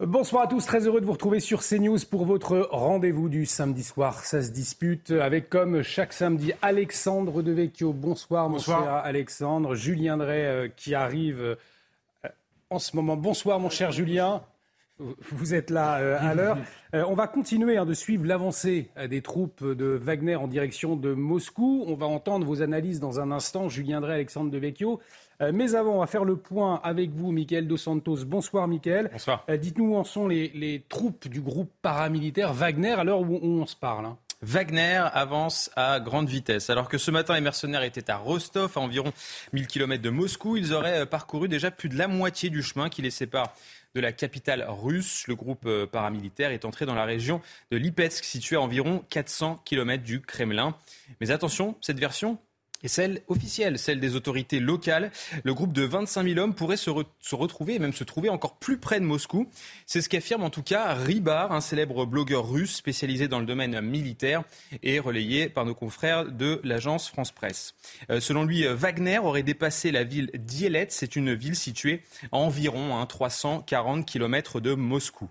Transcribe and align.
Bonsoir 0.00 0.44
à 0.44 0.46
tous, 0.46 0.64
très 0.64 0.86
heureux 0.86 1.00
de 1.00 1.06
vous 1.06 1.14
retrouver 1.14 1.40
sur 1.40 1.60
CNews 1.60 1.98
pour 2.08 2.24
votre 2.24 2.68
rendez-vous 2.70 3.28
du 3.28 3.46
samedi 3.46 3.82
soir. 3.82 4.20
Ça 4.24 4.40
se 4.42 4.52
dispute 4.52 5.10
avec, 5.10 5.50
comme 5.50 5.82
chaque 5.82 6.12
samedi, 6.12 6.52
Alexandre 6.62 7.42
Devecchio. 7.42 7.92
Bonsoir, 7.92 8.48
mon 8.48 8.60
cher 8.60 8.88
Alexandre. 9.02 9.74
Julien 9.74 10.16
Drey 10.16 10.44
euh, 10.46 10.68
qui 10.68 10.94
arrive 10.94 11.40
euh, 11.40 11.56
en 12.70 12.78
ce 12.78 12.94
moment. 12.94 13.16
Bonsoir, 13.16 13.58
mon 13.58 13.70
cher 13.70 13.90
Julien. 13.90 14.40
Vous 14.98 15.54
êtes 15.54 15.70
là 15.70 15.98
euh, 15.98 16.18
à 16.20 16.34
l'heure. 16.34 16.58
on 16.92 17.14
va 17.14 17.26
continuer 17.26 17.76
hein, 17.76 17.86
de 17.86 17.94
suivre 17.94 18.26
l'avancée 18.26 18.90
des 19.08 19.22
troupes 19.22 19.64
de 19.64 19.86
Wagner 19.86 20.36
en 20.36 20.48
direction 20.48 20.96
de 20.96 21.14
Moscou. 21.14 21.84
On 21.86 21.94
va 21.94 22.06
entendre 22.06 22.46
vos 22.46 22.62
analyses 22.62 23.00
dans 23.00 23.20
un 23.20 23.30
instant, 23.30 23.68
Julien 23.68 24.00
Drey, 24.00 24.14
Alexandre 24.14 24.50
Devecchio. 24.50 25.00
Euh, 25.40 25.52
mais 25.54 25.74
avant, 25.74 25.96
on 25.96 26.00
va 26.00 26.06
faire 26.06 26.24
le 26.24 26.36
point 26.36 26.80
avec 26.82 27.10
vous, 27.10 27.30
Michael 27.30 27.68
Dos 27.68 27.76
Santos. 27.76 28.24
Bonsoir, 28.26 28.66
Michael. 28.66 29.08
Bonsoir. 29.12 29.44
Euh, 29.48 29.56
dites-nous 29.56 29.94
où 29.94 29.96
en 29.96 30.04
sont 30.04 30.26
les, 30.26 30.84
troupes 30.88 31.28
du 31.28 31.40
groupe 31.40 31.70
paramilitaire 31.80 32.52
Wagner 32.52 32.92
à 32.92 33.04
l'heure 33.04 33.20
où, 33.20 33.38
on 33.42 33.66
se 33.66 33.76
parle. 33.76 34.06
Hein. 34.06 34.16
Wagner 34.42 35.02
avance 35.12 35.70
à 35.76 36.00
grande 36.00 36.28
vitesse. 36.28 36.70
Alors 36.70 36.88
que 36.88 36.98
ce 36.98 37.10
matin, 37.10 37.34
les 37.34 37.40
mercenaires 37.40 37.82
étaient 37.82 38.10
à 38.10 38.16
Rostov, 38.16 38.72
à 38.76 38.80
environ 38.80 39.12
1000 39.52 39.66
km 39.66 40.02
de 40.02 40.10
Moscou, 40.10 40.56
ils 40.56 40.72
auraient 40.72 41.00
euh, 41.00 41.06
parcouru 41.06 41.48
déjà 41.48 41.70
plus 41.70 41.88
de 41.88 41.96
la 41.96 42.08
moitié 42.08 42.50
du 42.50 42.62
chemin 42.62 42.88
qui 42.88 43.02
les 43.02 43.10
sépare 43.10 43.52
de 43.94 44.00
la 44.00 44.12
capitale 44.12 44.64
russe. 44.68 45.26
Le 45.26 45.34
groupe 45.34 45.68
paramilitaire 45.86 46.50
est 46.50 46.64
entré 46.64 46.86
dans 46.86 46.94
la 46.94 47.04
région 47.04 47.40
de 47.70 47.76
Lipetsk, 47.76 48.24
située 48.24 48.56
à 48.56 48.60
environ 48.60 49.04
400 49.10 49.62
km 49.64 50.02
du 50.02 50.20
Kremlin. 50.20 50.76
Mais 51.20 51.30
attention, 51.30 51.76
cette 51.80 51.98
version 51.98 52.38
et 52.82 52.88
celle 52.88 53.22
officielle, 53.28 53.78
celle 53.78 54.00
des 54.00 54.14
autorités 54.14 54.60
locales. 54.60 55.10
Le 55.44 55.54
groupe 55.54 55.72
de 55.72 55.82
25 55.82 56.26
000 56.26 56.38
hommes 56.38 56.54
pourrait 56.54 56.76
se, 56.76 56.90
retrouver 57.34 57.74
et 57.74 57.78
même 57.78 57.92
se 57.92 58.04
trouver 58.04 58.28
encore 58.28 58.56
plus 58.58 58.78
près 58.78 59.00
de 59.00 59.04
Moscou. 59.04 59.48
C'est 59.86 60.00
ce 60.00 60.08
qu'affirme 60.08 60.44
en 60.44 60.50
tout 60.50 60.62
cas 60.62 60.94
Ribar, 60.94 61.52
un 61.52 61.60
célèbre 61.60 62.06
blogueur 62.06 62.48
russe 62.48 62.74
spécialisé 62.74 63.28
dans 63.28 63.40
le 63.40 63.46
domaine 63.46 63.80
militaire 63.80 64.42
et 64.82 64.98
relayé 64.98 65.48
par 65.48 65.64
nos 65.64 65.74
confrères 65.74 66.26
de 66.26 66.60
l'agence 66.64 67.08
France 67.08 67.32
Presse. 67.32 67.74
Euh, 68.10 68.20
selon 68.20 68.44
lui, 68.44 68.64
Wagner 68.66 69.18
aurait 69.18 69.42
dépassé 69.42 69.90
la 69.90 70.04
ville 70.04 70.30
d'Ielet. 70.34 70.86
C'est 70.90 71.16
une 71.16 71.34
ville 71.34 71.56
située 71.56 72.02
à 72.32 72.36
environ 72.36 73.04
340 73.04 74.06
km 74.06 74.60
de 74.60 74.74
Moscou. 74.74 75.28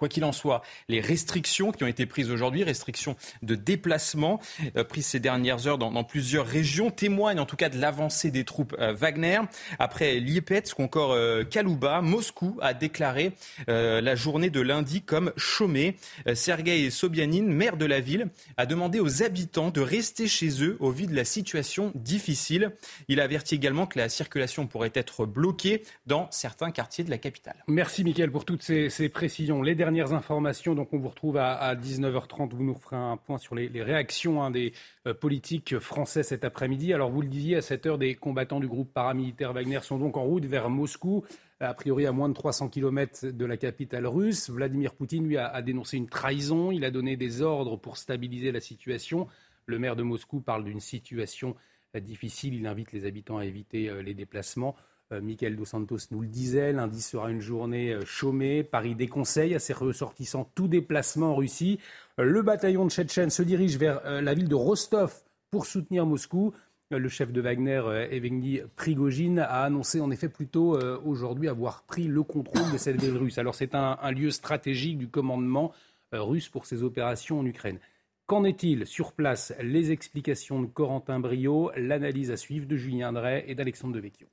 Quoi 0.00 0.08
qu'il 0.08 0.24
en 0.24 0.32
soit, 0.32 0.62
les 0.88 1.02
restrictions 1.02 1.72
qui 1.72 1.84
ont 1.84 1.86
été 1.86 2.06
prises 2.06 2.30
aujourd'hui, 2.30 2.64
restrictions 2.64 3.16
de 3.42 3.54
déplacement 3.54 4.40
euh, 4.78 4.82
prises 4.82 5.04
ces 5.04 5.20
dernières 5.20 5.66
heures 5.66 5.76
dans, 5.76 6.04
plusieurs 6.04 6.46
régions, 6.46 6.90
témoignent 6.90 7.38
en 7.38 7.44
tout 7.44 7.56
cas 7.56 7.68
de 7.68 7.78
l'avancée 7.78 8.30
des 8.30 8.46
troupes 8.46 8.74
euh, 8.78 8.94
Wagner. 8.94 9.40
Après 9.78 10.18
Liepetsk 10.18 10.80
encore 10.80 11.12
euh, 11.12 11.44
Kalouba, 11.44 12.00
Moscou 12.00 12.56
a 12.62 12.72
déclaré 12.72 13.32
la 13.68 14.14
journée 14.14 14.48
de 14.48 14.62
lundi 14.62 15.02
comme 15.02 15.34
chômée. 15.36 15.96
Sergei 16.32 16.88
Sobyanin, 16.88 17.42
maire 17.42 17.76
de 17.76 17.84
la 17.84 18.00
ville, 18.00 18.28
a 18.56 18.64
demandé 18.64 19.00
aux 19.00 19.22
habitants 19.22 19.68
de 19.70 19.82
rester 19.82 20.28
chez 20.28 20.64
eux 20.64 20.78
au 20.80 20.92
vu 20.92 21.08
de 21.08 21.14
la 21.14 21.26
situation 21.26 21.92
difficile. 21.94 22.72
Il 23.08 23.20
a 23.20 23.24
averti 23.24 23.54
également 23.54 23.86
que 23.86 23.98
la 23.98 24.08
circulation 24.08 24.66
pourrait 24.66 24.92
être 24.94 25.26
bloquée 25.26 25.82
dans 26.06 26.26
certains 26.30 26.70
quartiers 26.70 27.04
de 27.04 27.10
la 27.10 27.18
capitale. 27.18 27.62
Merci 27.68 28.02
Mickaël 28.02 28.30
pour 28.30 28.46
toutes 28.46 28.62
ces, 28.62 29.08
précisions. 29.10 29.62
Les 29.62 29.74
dernières 29.74 29.89
informations. 29.98 30.74
Donc, 30.74 30.92
on 30.92 30.98
vous 30.98 31.08
retrouve 31.08 31.36
à, 31.36 31.74
19h30. 31.74 32.54
Vous 32.54 32.64
nous 32.64 32.74
ferez 32.74 32.96
un 32.96 33.16
point 33.16 33.38
sur 33.38 33.54
les, 33.54 33.68
réactions 33.82 34.42
hein, 34.42 34.50
des 34.50 34.72
euh, 35.06 35.14
politiques 35.14 35.78
français 35.78 36.22
cet 36.22 36.44
après-midi. 36.44 36.92
Alors, 36.92 37.10
vous 37.10 37.22
le 37.22 37.28
disiez, 37.28 37.56
à 37.56 37.62
cette 37.62 37.86
heure, 37.86 37.98
des 37.98 38.14
combattants 38.14 38.60
du 38.60 38.68
groupe 38.68 38.92
paramilitaire 38.92 39.52
Wagner 39.52 39.80
sont 39.82 39.98
donc 39.98 40.16
en 40.16 40.22
route 40.22 40.44
vers 40.44 40.70
Moscou, 40.70 41.24
a 41.60 41.74
priori 41.74 42.06
à 42.06 42.12
moins 42.12 42.28
de 42.28 42.34
300 42.34 42.68
km 42.68 43.26
de 43.26 43.44
la 43.44 43.56
capitale 43.56 44.06
russe. 44.06 44.48
Vladimir 44.48 44.94
Poutine, 44.94 45.26
lui, 45.26 45.36
a, 45.36 45.60
dénoncé 45.62 45.96
une 45.96 46.08
trahison. 46.08 46.70
Il 46.70 46.84
a 46.84 46.90
donné 46.90 47.16
des 47.16 47.42
ordres 47.42 47.76
pour 47.76 47.96
stabiliser 47.96 48.52
la 48.52 48.60
situation. 48.60 49.26
Le 49.66 49.78
maire 49.78 49.96
de 49.96 50.02
Moscou 50.02 50.40
parle 50.40 50.64
d'une 50.64 50.80
situation 50.80 51.56
euh, 51.96 52.00
difficile. 52.00 52.54
Il 52.54 52.66
invite 52.66 52.92
les 52.92 53.04
habitants 53.04 53.38
à 53.38 53.44
éviter 53.44 53.88
euh, 53.88 54.02
les 54.02 54.14
déplacements. 54.14 54.76
Euh, 55.12 55.20
Michael 55.20 55.56
Dos 55.56 55.64
Santos 55.64 55.98
nous 56.10 56.20
le 56.20 56.28
disait, 56.28 56.72
lundi 56.72 57.02
sera 57.02 57.30
une 57.30 57.40
journée 57.40 57.92
euh, 57.92 58.04
chômée. 58.04 58.62
Paris 58.62 58.94
déconseille 58.94 59.54
à 59.54 59.58
ses 59.58 59.72
ressortissants 59.72 60.50
tout 60.54 60.68
déplacement 60.68 61.32
en 61.32 61.34
Russie. 61.34 61.80
Euh, 62.18 62.24
le 62.24 62.42
bataillon 62.42 62.84
de 62.84 62.90
Tchétchène 62.90 63.30
se 63.30 63.42
dirige 63.42 63.76
vers 63.76 64.00
la 64.04 64.34
ville 64.34 64.48
de 64.48 64.54
Rostov 64.54 65.22
pour 65.50 65.66
soutenir 65.66 66.06
Moscou. 66.06 66.52
Le 66.92 67.08
chef 67.08 67.32
de 67.32 67.40
Wagner, 67.40 67.82
Evgeny 68.10 68.62
Prigogine, 68.74 69.38
a 69.38 69.62
annoncé 69.62 70.00
en 70.00 70.10
effet 70.10 70.28
plutôt 70.28 70.76
aujourd'hui 71.04 71.46
avoir 71.46 71.84
pris 71.84 72.08
le 72.08 72.24
contrôle 72.24 72.72
de 72.72 72.78
cette 72.78 73.00
ville 73.00 73.16
russe. 73.16 73.38
Alors 73.38 73.54
c'est 73.54 73.76
un, 73.76 74.10
lieu 74.10 74.32
stratégique 74.32 74.98
du 74.98 75.06
commandement 75.06 75.72
russe 76.10 76.48
pour 76.48 76.66
ses 76.66 76.82
opérations 76.82 77.38
en 77.38 77.46
Ukraine. 77.46 77.78
Qu'en 78.26 78.42
est-il 78.42 78.86
sur 78.86 79.12
place? 79.12 79.54
Les 79.62 79.92
explications 79.92 80.60
de 80.60 80.66
Corentin 80.66 81.20
Brio, 81.20 81.70
l'analyse 81.76 82.32
à 82.32 82.36
suivre 82.36 82.66
de 82.66 82.76
Julien 82.76 83.12
Drey 83.12 83.44
et 83.46 83.54
d'Alexandre 83.54 83.94
Devecchio. 83.94 84.26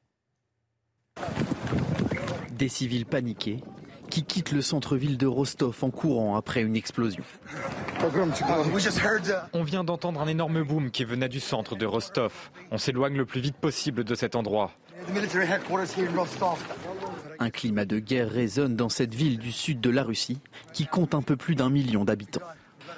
Des 2.58 2.70
civils 2.70 3.06
paniqués 3.06 3.60
qui 4.10 4.24
quittent 4.24 4.52
le 4.52 4.62
centre-ville 4.62 5.18
de 5.18 5.28
Rostov 5.28 5.78
en 5.84 5.90
courant 5.90 6.36
après 6.36 6.62
une 6.62 6.76
explosion. 6.76 7.24
On 9.54 9.64
vient 9.64 9.84
d'entendre 9.84 10.22
un 10.22 10.28
énorme 10.28 10.64
boom 10.64 10.92
qui 10.92 11.04
venait 11.04 11.30
du 11.30 11.40
centre 11.40 11.76
de 11.76 11.86
Rostov. 11.86 12.34
On 12.72 12.78
s'éloigne 12.78 13.16
le 13.16 13.26
plus 13.26 13.42
vite 13.42 13.58
possible 13.58 14.04
de 14.04 14.16
cet 14.16 14.36
endroit. 14.36 14.72
Un 17.40 17.50
climat 17.50 17.86
de 17.86 18.00
guerre 18.00 18.30
résonne 18.30 18.76
dans 18.76 18.90
cette 18.90 19.14
ville 19.14 19.38
du 19.38 19.52
sud 19.52 19.80
de 19.82 19.90
la 19.90 20.04
Russie 20.04 20.40
qui 20.74 20.88
compte 20.88 21.14
un 21.14 21.22
peu 21.22 21.36
plus 21.36 21.56
d'un 21.56 21.70
million 21.70 22.04
d'habitants. 22.04 22.42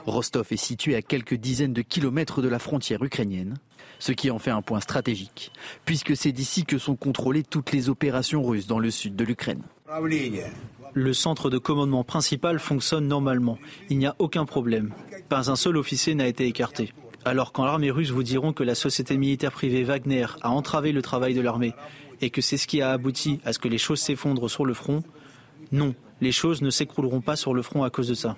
Rostov 0.05 0.47
est 0.51 0.57
situé 0.57 0.95
à 0.95 1.01
quelques 1.01 1.35
dizaines 1.35 1.73
de 1.73 1.81
kilomètres 1.81 2.41
de 2.41 2.49
la 2.49 2.59
frontière 2.59 3.03
ukrainienne 3.03 3.57
ce 3.99 4.13
qui 4.13 4.31
en 4.31 4.39
fait 4.39 4.49
un 4.49 4.61
point 4.61 4.79
stratégique, 4.79 5.51
puisque 5.85 6.15
c'est 6.15 6.31
d'ici 6.31 6.65
que 6.65 6.77
sont 6.77 6.95
contrôlées 6.95 7.43
toutes 7.43 7.71
les 7.71 7.89
opérations 7.89 8.43
russes 8.43 8.65
dans 8.65 8.79
le 8.79 8.89
sud 8.89 9.15
de 9.15 9.23
l'Ukraine. 9.23 9.61
Le 10.93 11.13
centre 11.13 11.49
de 11.49 11.57
commandement 11.57 12.03
principal 12.03 12.59
fonctionne 12.59 13.07
normalement. 13.07 13.59
Il 13.89 13.99
n'y 13.99 14.07
a 14.07 14.15
aucun 14.17 14.45
problème. 14.45 14.93
Pas 15.27 15.51
un 15.51 15.55
seul 15.55 15.77
officier 15.77 16.15
n'a 16.15 16.27
été 16.27 16.47
écarté. 16.47 16.93
Alors 17.25 17.51
quand 17.51 17.65
l'armée 17.65 17.91
russe 17.91 18.11
vous 18.11 18.23
diront 18.23 18.53
que 18.53 18.63
la 18.63 18.75
société 18.75 19.17
militaire 19.17 19.51
privée 19.51 19.83
Wagner 19.83 20.25
a 20.41 20.49
entravé 20.49 20.91
le 20.91 21.01
travail 21.01 21.33
de 21.33 21.41
l'armée 21.41 21.73
et 22.21 22.29
que 22.29 22.41
c'est 22.41 22.57
ce 22.57 22.65
qui 22.65 22.81
a 22.81 22.91
abouti 22.91 23.39
à 23.43 23.53
ce 23.53 23.59
que 23.59 23.67
les 23.67 23.77
choses 23.77 23.99
s'effondrent 23.99 24.49
sur 24.49 24.65
le 24.65 24.73
front, 24.73 25.03
non, 25.71 25.93
les 26.21 26.31
choses 26.31 26.61
ne 26.61 26.69
s'écrouleront 26.69 27.21
pas 27.21 27.35
sur 27.35 27.53
le 27.53 27.61
front 27.61 27.83
à 27.83 27.89
cause 27.89 28.07
de 28.07 28.13
ça. 28.13 28.35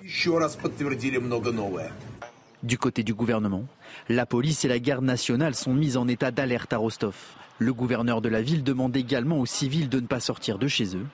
Du 2.62 2.78
côté 2.78 3.02
du 3.02 3.12
gouvernement, 3.12 3.64
la 4.08 4.24
police 4.24 4.64
et 4.64 4.68
la 4.68 4.78
garde 4.78 5.04
nationale 5.04 5.54
sont 5.54 5.74
mises 5.74 5.96
en 5.96 6.06
état 6.06 6.30
d'alerte 6.30 6.72
à 6.72 6.76
Rostov. 6.76 7.16
Le 7.58 7.74
gouverneur 7.74 8.20
de 8.20 8.28
la 8.28 8.40
ville 8.40 8.62
demande 8.62 8.96
également 8.96 9.40
aux 9.40 9.46
civils 9.46 9.88
de 9.88 10.00
ne 10.00 10.06
pas 10.06 10.20
sortir 10.20 10.58
de 10.58 10.68
chez 10.68 10.96
eux. 10.96 11.06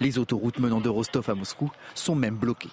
Les 0.00 0.18
autoroutes 0.18 0.58
menant 0.58 0.80
de 0.80 0.88
Rostov 0.88 1.28
à 1.30 1.34
Moscou 1.34 1.70
sont 1.94 2.14
même 2.14 2.36
bloquées. 2.36 2.70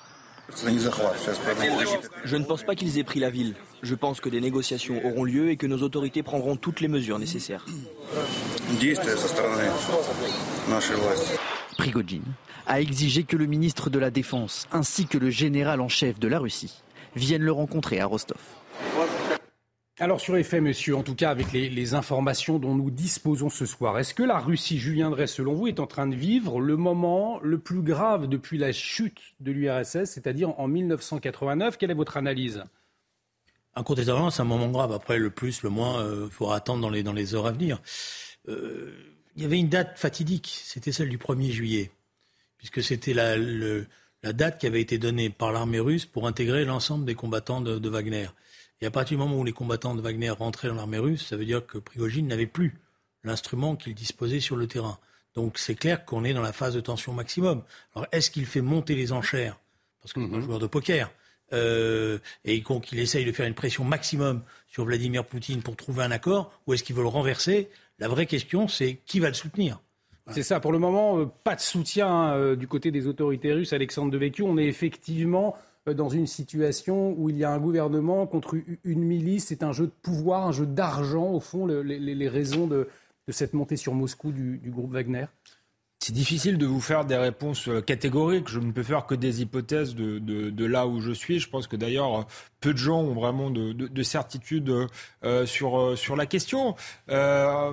Je 2.25 2.35
ne 2.35 2.43
pense 2.43 2.63
pas 2.63 2.75
qu'ils 2.75 2.97
aient 2.97 3.03
pris 3.03 3.19
la 3.19 3.29
ville. 3.29 3.55
Je 3.81 3.95
pense 3.95 4.19
que 4.19 4.29
des 4.29 4.41
négociations 4.41 5.03
auront 5.05 5.23
lieu 5.23 5.49
et 5.49 5.57
que 5.57 5.65
nos 5.65 5.81
autorités 5.81 6.23
prendront 6.23 6.55
toutes 6.55 6.81
les 6.81 6.87
mesures 6.87 7.19
nécessaires. 7.19 7.65
Prigogine 11.77 12.23
a 12.67 12.81
exigé 12.81 13.23
que 13.23 13.35
le 13.35 13.45
ministre 13.45 13.89
de 13.89 13.99
la 13.99 14.11
Défense 14.11 14.67
ainsi 14.71 15.07
que 15.07 15.17
le 15.17 15.29
général 15.29 15.81
en 15.81 15.89
chef 15.89 16.19
de 16.19 16.27
la 16.27 16.39
Russie 16.39 16.81
viennent 17.15 17.43
le 17.43 17.51
rencontrer 17.51 17.99
à 17.99 18.05
Rostov. 18.05 18.41
Alors 19.99 20.19
sur 20.19 20.33
les 20.33 20.43
faits, 20.43 20.63
monsieur, 20.63 20.95
en 20.95 21.03
tout 21.03 21.13
cas 21.13 21.29
avec 21.29 21.51
les, 21.51 21.93
informations 21.93 22.57
dont 22.57 22.73
nous 22.73 22.89
disposons 22.89 23.49
ce 23.49 23.67
soir, 23.67 23.99
est-ce 23.99 24.15
que 24.15 24.23
la 24.23 24.39
Russie, 24.39 24.79
Julien 24.79 25.11
Drey, 25.11 25.27
selon 25.27 25.53
vous, 25.53 25.67
est 25.67 25.79
en 25.79 25.85
train 25.85 26.07
de 26.07 26.15
vivre 26.15 26.59
le 26.59 26.75
moment 26.75 27.39
le 27.43 27.59
plus 27.59 27.83
grave 27.83 28.27
depuis 28.27 28.57
la 28.57 28.71
chute 28.71 29.21
de 29.41 29.51
l'URSS, 29.51 30.05
c'est-à-dire 30.05 30.59
en 30.59 30.67
1989 30.67 31.77
Quelle 31.77 31.91
est 31.91 31.93
votre 31.93 32.17
analyse? 32.17 32.63
Incontestablement, 33.75 34.31
c'est 34.31 34.41
un 34.41 34.45
moment 34.45 34.69
grave. 34.69 34.91
Après, 34.91 35.19
le 35.19 35.29
plus, 35.29 35.61
le 35.61 35.69
moins, 35.69 36.01
il 36.01 36.07
euh, 36.07 36.29
faudra 36.29 36.55
attendre 36.55 36.81
dans 36.81 36.89
les, 36.89 37.03
dans 37.03 37.13
les 37.13 37.35
heures 37.35 37.45
à 37.45 37.51
venir. 37.51 37.79
Euh, 38.49 38.91
il 39.35 39.43
y 39.43 39.45
avait 39.45 39.59
une 39.59 39.69
date 39.69 39.99
fatidique, 39.99 40.61
c'était 40.63 40.91
celle 40.91 41.09
du 41.09 41.17
1er 41.17 41.51
juillet, 41.51 41.91
puisque 42.61 42.83
c'était 42.83 43.15
la, 43.15 43.37
date 44.33 44.59
qui 44.59 44.67
avait 44.67 44.81
été 44.81 44.99
donnée 44.99 45.31
par 45.31 45.51
l'armée 45.51 45.79
russe 45.79 46.05
pour 46.05 46.27
intégrer 46.27 46.63
l'ensemble 46.63 47.05
des 47.05 47.15
combattants 47.15 47.59
de, 47.59 47.89
Wagner. 47.89 48.27
Et 48.81 48.85
à 48.85 48.91
partir 48.91 49.17
du 49.17 49.23
moment 49.23 49.39
où 49.39 49.43
les 49.43 49.51
combattants 49.51 49.95
de 49.95 50.01
Wagner 50.01 50.29
rentraient 50.29 50.67
dans 50.67 50.75
l'armée 50.75 50.99
russe, 50.99 51.25
ça 51.25 51.37
veut 51.37 51.45
dire 51.45 51.65
que 51.65 51.79
Prigogine 51.79 52.27
n'avait 52.27 52.45
plus 52.45 52.79
l'instrument 53.23 53.75
qu'il 53.75 53.95
disposait 53.95 54.39
sur 54.39 54.55
le 54.55 54.67
terrain. 54.67 54.99
Donc 55.33 55.57
c'est 55.57 55.73
clair 55.73 56.05
qu'on 56.05 56.23
est 56.23 56.33
dans 56.33 56.43
la 56.43 56.53
phase 56.53 56.75
de 56.75 56.81
tension 56.81 57.13
maximum. 57.13 57.63
Alors 57.95 58.07
est-ce 58.11 58.29
qu'il 58.29 58.45
fait 58.45 58.61
monter 58.61 58.93
les 58.93 59.11
enchères? 59.11 59.59
Parce 60.03 60.13
que 60.13 60.21
c'est 60.21 60.27
un 60.27 60.37
mhm. 60.37 60.43
joueur 60.43 60.59
de 60.59 60.67
poker. 60.67 61.11
Euh, 61.53 62.19
et 62.45 62.61
qu'il 62.61 62.99
essaye 62.99 63.25
de 63.25 63.31
faire 63.31 63.47
une 63.47 63.55
pression 63.55 63.83
maximum 63.83 64.43
sur 64.67 64.85
Vladimir 64.85 65.25
Poutine 65.25 65.63
pour 65.63 65.75
trouver 65.75 66.03
un 66.03 66.11
accord, 66.11 66.53
ou 66.67 66.73
est-ce 66.73 66.83
qu'il 66.83 66.95
veut 66.95 67.01
le 67.01 67.09
renverser? 67.09 67.69
La 67.97 68.07
vraie 68.07 68.27
question, 68.27 68.67
c'est 68.67 68.99
qui 69.05 69.19
va 69.19 69.29
le 69.29 69.33
soutenir? 69.33 69.79
C'est 70.29 70.43
ça. 70.43 70.59
Pour 70.59 70.71
le 70.71 70.79
moment, 70.79 71.25
pas 71.43 71.55
de 71.55 71.61
soutien 71.61 72.55
du 72.55 72.67
côté 72.67 72.91
des 72.91 73.07
autorités 73.07 73.53
russes. 73.53 73.73
Alexandre 73.73 74.11
Devecchio, 74.11 74.45
on 74.45 74.57
est 74.57 74.67
effectivement 74.67 75.55
dans 75.87 76.09
une 76.09 76.27
situation 76.27 77.15
où 77.17 77.29
il 77.29 77.37
y 77.37 77.43
a 77.43 77.51
un 77.51 77.59
gouvernement 77.59 78.27
contre 78.27 78.55
une 78.83 79.03
milice. 79.03 79.47
C'est 79.47 79.63
un 79.63 79.71
jeu 79.71 79.87
de 79.87 79.93
pouvoir, 80.01 80.47
un 80.47 80.51
jeu 80.51 80.65
d'argent, 80.65 81.31
au 81.31 81.39
fond, 81.39 81.65
les, 81.65 82.29
raisons 82.29 82.67
de, 82.67 82.87
cette 83.29 83.53
montée 83.53 83.77
sur 83.77 83.93
Moscou 83.93 84.31
du, 84.31 84.59
groupe 84.65 84.91
Wagner 84.91 85.25
c'est 86.03 86.13
difficile 86.13 86.57
de 86.57 86.65
vous 86.65 86.81
faire 86.81 87.05
des 87.05 87.15
réponses 87.15 87.67
euh, 87.67 87.79
catégoriques. 87.79 88.49
Je 88.49 88.59
ne 88.59 88.71
peux 88.71 88.81
faire 88.81 89.05
que 89.05 89.13
des 89.13 89.43
hypothèses 89.43 89.93
de, 89.93 90.65
là 90.65 90.87
où 90.87 90.99
je 90.99 91.11
suis. 91.11 91.37
Je 91.37 91.47
pense 91.47 91.67
que 91.67 91.75
d'ailleurs, 91.75 92.25
peu 92.59 92.73
de 92.73 92.79
gens 92.79 93.01
ont 93.01 93.13
vraiment 93.13 93.51
de, 93.51 94.01
certitude 94.01 94.87
euh, 95.23 95.45
sur, 95.45 95.95
sur 95.95 96.15
la 96.15 96.25
question. 96.25 96.75
Euh, 97.09 97.71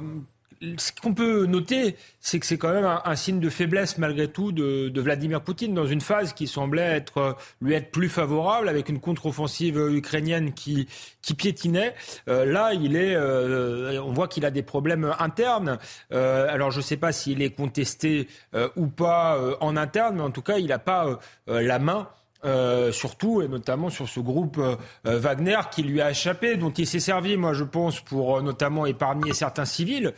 ce 0.76 0.92
qu'on 1.00 1.14
peut 1.14 1.46
noter, 1.46 1.96
c'est 2.20 2.40
que 2.40 2.46
c'est 2.46 2.58
quand 2.58 2.72
même 2.72 2.84
un, 2.84 3.16
signe 3.16 3.40
de 3.40 3.48
faiblesse 3.48 3.98
malgré 3.98 4.28
tout 4.28 4.52
de, 4.52 5.00
Vladimir 5.00 5.40
Poutine 5.40 5.74
dans 5.74 5.86
une 5.86 6.00
phase 6.00 6.32
qui 6.32 6.46
semblait 6.46 6.82
être, 6.82 7.36
lui 7.60 7.74
être 7.74 7.90
plus 7.90 8.08
favorable 8.08 8.68
avec 8.68 8.88
une 8.88 9.00
contre-offensive 9.00 9.78
ukrainienne 9.90 10.52
qui, 10.52 10.88
qui 11.22 11.34
piétinait. 11.34 11.94
Euh, 12.28 12.44
là, 12.44 12.74
il 12.74 12.96
est, 12.96 13.14
euh, 13.14 14.02
on 14.02 14.12
voit 14.12 14.28
qu'il 14.28 14.44
a 14.44 14.50
des 14.50 14.62
problèmes 14.62 15.14
internes. 15.18 15.78
Euh, 16.12 16.46
alors, 16.50 16.70
je 16.70 16.78
ne 16.78 16.82
sais 16.82 16.96
pas 16.96 17.12
s'il 17.12 17.42
est 17.42 17.50
contesté 17.50 18.28
ou 18.76 18.86
pas 18.86 19.38
en 19.60 19.76
interne, 19.76 20.16
mais 20.16 20.22
en 20.22 20.30
tout 20.30 20.42
cas, 20.42 20.58
il 20.58 20.66
n'a 20.66 20.78
pas 20.78 21.18
la 21.46 21.78
main 21.78 22.08
euh, 22.44 22.92
surtout 22.92 23.42
et 23.42 23.48
notamment 23.48 23.90
sur 23.90 24.08
ce 24.08 24.20
groupe 24.20 24.58
euh, 24.58 24.76
Wagner 25.04 25.58
qui 25.72 25.82
lui 25.82 26.00
a 26.00 26.10
échappé, 26.12 26.56
dont 26.56 26.70
il 26.70 26.86
s'est 26.86 27.00
servi, 27.00 27.36
moi 27.36 27.52
je 27.52 27.64
pense, 27.64 28.00
pour 28.00 28.36
euh, 28.36 28.42
notamment 28.42 28.86
épargner 28.86 29.32
certains 29.32 29.64
civils, 29.64 30.12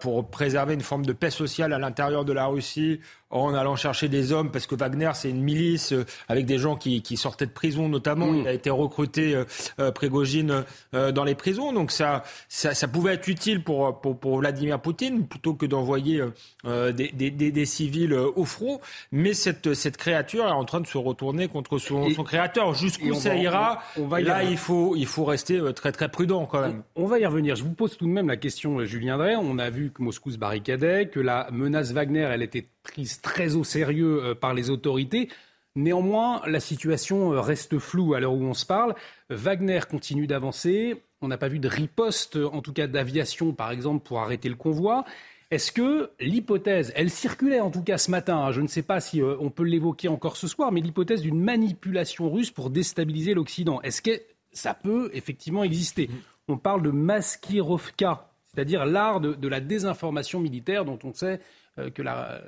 pour 0.00 0.30
préserver 0.30 0.74
une 0.74 0.80
forme 0.80 1.04
de 1.04 1.12
paix 1.12 1.30
sociale 1.30 1.72
à 1.72 1.78
l'intérieur 1.78 2.24
de 2.24 2.32
la 2.32 2.46
Russie, 2.46 3.00
en 3.30 3.54
allant 3.54 3.74
chercher 3.76 4.08
des 4.08 4.32
hommes, 4.32 4.50
parce 4.50 4.66
que 4.66 4.76
Wagner, 4.76 5.10
c'est 5.14 5.30
une 5.30 5.42
milice 5.42 5.92
euh, 5.92 6.04
avec 6.28 6.46
des 6.46 6.58
gens 6.58 6.76
qui, 6.76 7.02
qui, 7.02 7.16
sortaient 7.16 7.46
de 7.46 7.50
prison 7.50 7.88
notamment. 7.88 8.26
Mm. 8.26 8.38
Il 8.38 8.48
a 8.48 8.52
été 8.52 8.70
recruté, 8.70 9.34
euh, 9.34 9.44
euh 9.80 9.90
Prégogine, 9.90 10.64
euh, 10.94 11.10
dans 11.10 11.24
les 11.24 11.34
prisons. 11.34 11.72
Donc 11.72 11.90
ça, 11.90 12.22
ça, 12.48 12.74
ça, 12.74 12.86
pouvait 12.86 13.14
être 13.14 13.26
utile 13.26 13.64
pour, 13.64 14.00
pour, 14.00 14.18
pour 14.18 14.38
Vladimir 14.38 14.80
Poutine, 14.80 15.26
plutôt 15.26 15.54
que 15.54 15.66
d'envoyer 15.66 16.22
des, 16.64 17.10
des, 17.10 17.30
des, 17.30 17.66
civils 17.66 18.14
au 18.14 18.44
front. 18.44 18.80
Mais 19.10 19.34
cette, 19.34 19.74
cette 19.74 19.96
créature 19.96 20.46
est 20.46 20.50
en 20.50 20.64
train 20.64 20.80
de 20.80 20.86
se 20.86 20.98
retourner 20.98 21.25
contre 21.48 21.78
son, 21.78 22.10
son 22.10 22.24
créateur. 22.24 22.74
Jusqu'où 22.74 23.14
ça 23.14 23.34
ira 23.34 23.82
on 23.96 24.06
va 24.06 24.20
Là, 24.20 24.42
il 24.42 24.56
faut, 24.56 24.96
il 24.96 25.06
faut 25.06 25.24
rester 25.24 25.60
très 25.74 25.92
très 25.92 26.08
prudent 26.08 26.46
quand 26.46 26.60
même. 26.60 26.82
On 26.94 27.06
va 27.06 27.18
y 27.18 27.26
revenir. 27.26 27.56
Je 27.56 27.62
vous 27.62 27.74
pose 27.74 27.96
tout 27.96 28.06
de 28.06 28.10
même 28.10 28.28
la 28.28 28.36
question, 28.36 28.84
Julien 28.84 29.18
Drey. 29.18 29.36
On 29.36 29.58
a 29.58 29.70
vu 29.70 29.90
que 29.90 30.02
Moscou 30.02 30.30
se 30.30 30.38
barricadait, 30.38 31.08
que 31.08 31.20
la 31.20 31.48
menace 31.52 31.92
Wagner, 31.92 32.28
elle 32.30 32.42
était 32.42 32.68
prise 32.82 33.20
très 33.20 33.56
au 33.56 33.64
sérieux 33.64 34.22
euh, 34.22 34.34
par 34.34 34.54
les 34.54 34.70
autorités. 34.70 35.28
Néanmoins, 35.74 36.40
la 36.46 36.60
situation 36.60 37.32
euh, 37.32 37.40
reste 37.40 37.78
floue 37.78 38.14
à 38.14 38.20
l'heure 38.20 38.32
où 38.32 38.44
on 38.44 38.54
se 38.54 38.64
parle. 38.66 38.94
Wagner 39.28 39.80
continue 39.88 40.26
d'avancer. 40.26 41.02
On 41.20 41.28
n'a 41.28 41.38
pas 41.38 41.48
vu 41.48 41.58
de 41.58 41.68
riposte, 41.68 42.36
en 42.36 42.60
tout 42.60 42.72
cas 42.72 42.86
d'aviation, 42.86 43.52
par 43.52 43.70
exemple, 43.70 44.04
pour 44.04 44.20
arrêter 44.20 44.48
le 44.48 44.54
convoi. 44.54 45.04
Est-ce 45.50 45.70
que 45.70 46.10
l'hypothèse, 46.18 46.92
elle 46.96 47.10
circulait 47.10 47.60
en 47.60 47.70
tout 47.70 47.82
cas 47.82 47.98
ce 47.98 48.10
matin, 48.10 48.38
hein, 48.38 48.52
je 48.52 48.60
ne 48.60 48.66
sais 48.66 48.82
pas 48.82 49.00
si 49.00 49.22
euh, 49.22 49.36
on 49.38 49.50
peut 49.50 49.62
l'évoquer 49.62 50.08
encore 50.08 50.36
ce 50.36 50.48
soir, 50.48 50.72
mais 50.72 50.80
l'hypothèse 50.80 51.22
d'une 51.22 51.40
manipulation 51.40 52.30
russe 52.30 52.50
pour 52.50 52.70
déstabiliser 52.70 53.32
l'Occident, 53.34 53.80
est-ce 53.82 54.02
que 54.02 54.20
ça 54.50 54.74
peut 54.74 55.10
effectivement 55.12 55.62
exister? 55.62 56.10
On 56.48 56.58
parle 56.58 56.82
de 56.82 56.90
maskirovka, 56.90 58.32
c'est-à-dire 58.46 58.86
l'art 58.86 59.20
de, 59.20 59.48
la 59.48 59.60
désinformation 59.60 60.40
militaire 60.40 60.84
dont 60.84 60.98
on 61.04 61.12
sait 61.12 61.40
euh, 61.78 61.90
que 61.90 62.02
la, 62.02 62.42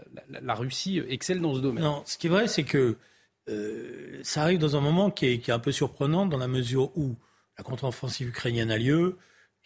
Russie 0.55 1.01
excelle 1.09 1.41
dans 1.41 1.55
ce 1.55 1.61
domaine. 1.61 1.85
Non, 1.85 2.03
ce 2.05 2.19
qui 2.19 2.27
est 2.27 2.31
vrai, 2.31 2.49
c'est 2.49 2.65
que 2.65 2.97
euh, 3.49 4.19
ça 4.25 4.43
arrive 4.43 4.59
dans 4.59 4.77
un 4.77 4.81
moment 4.81 5.11
qui 5.11 5.27
est, 5.27 5.49
un 5.51 5.59
peu 5.61 5.71
surprenant 5.71 6.27
dans 6.27 6.39
la 6.39 6.49
mesure 6.49 6.97
où 6.97 7.15
la 7.57 7.63
contre-offensive 7.63 8.29
ukrainienne 8.29 8.73
a 8.73 8.79
lieu, 8.79 9.17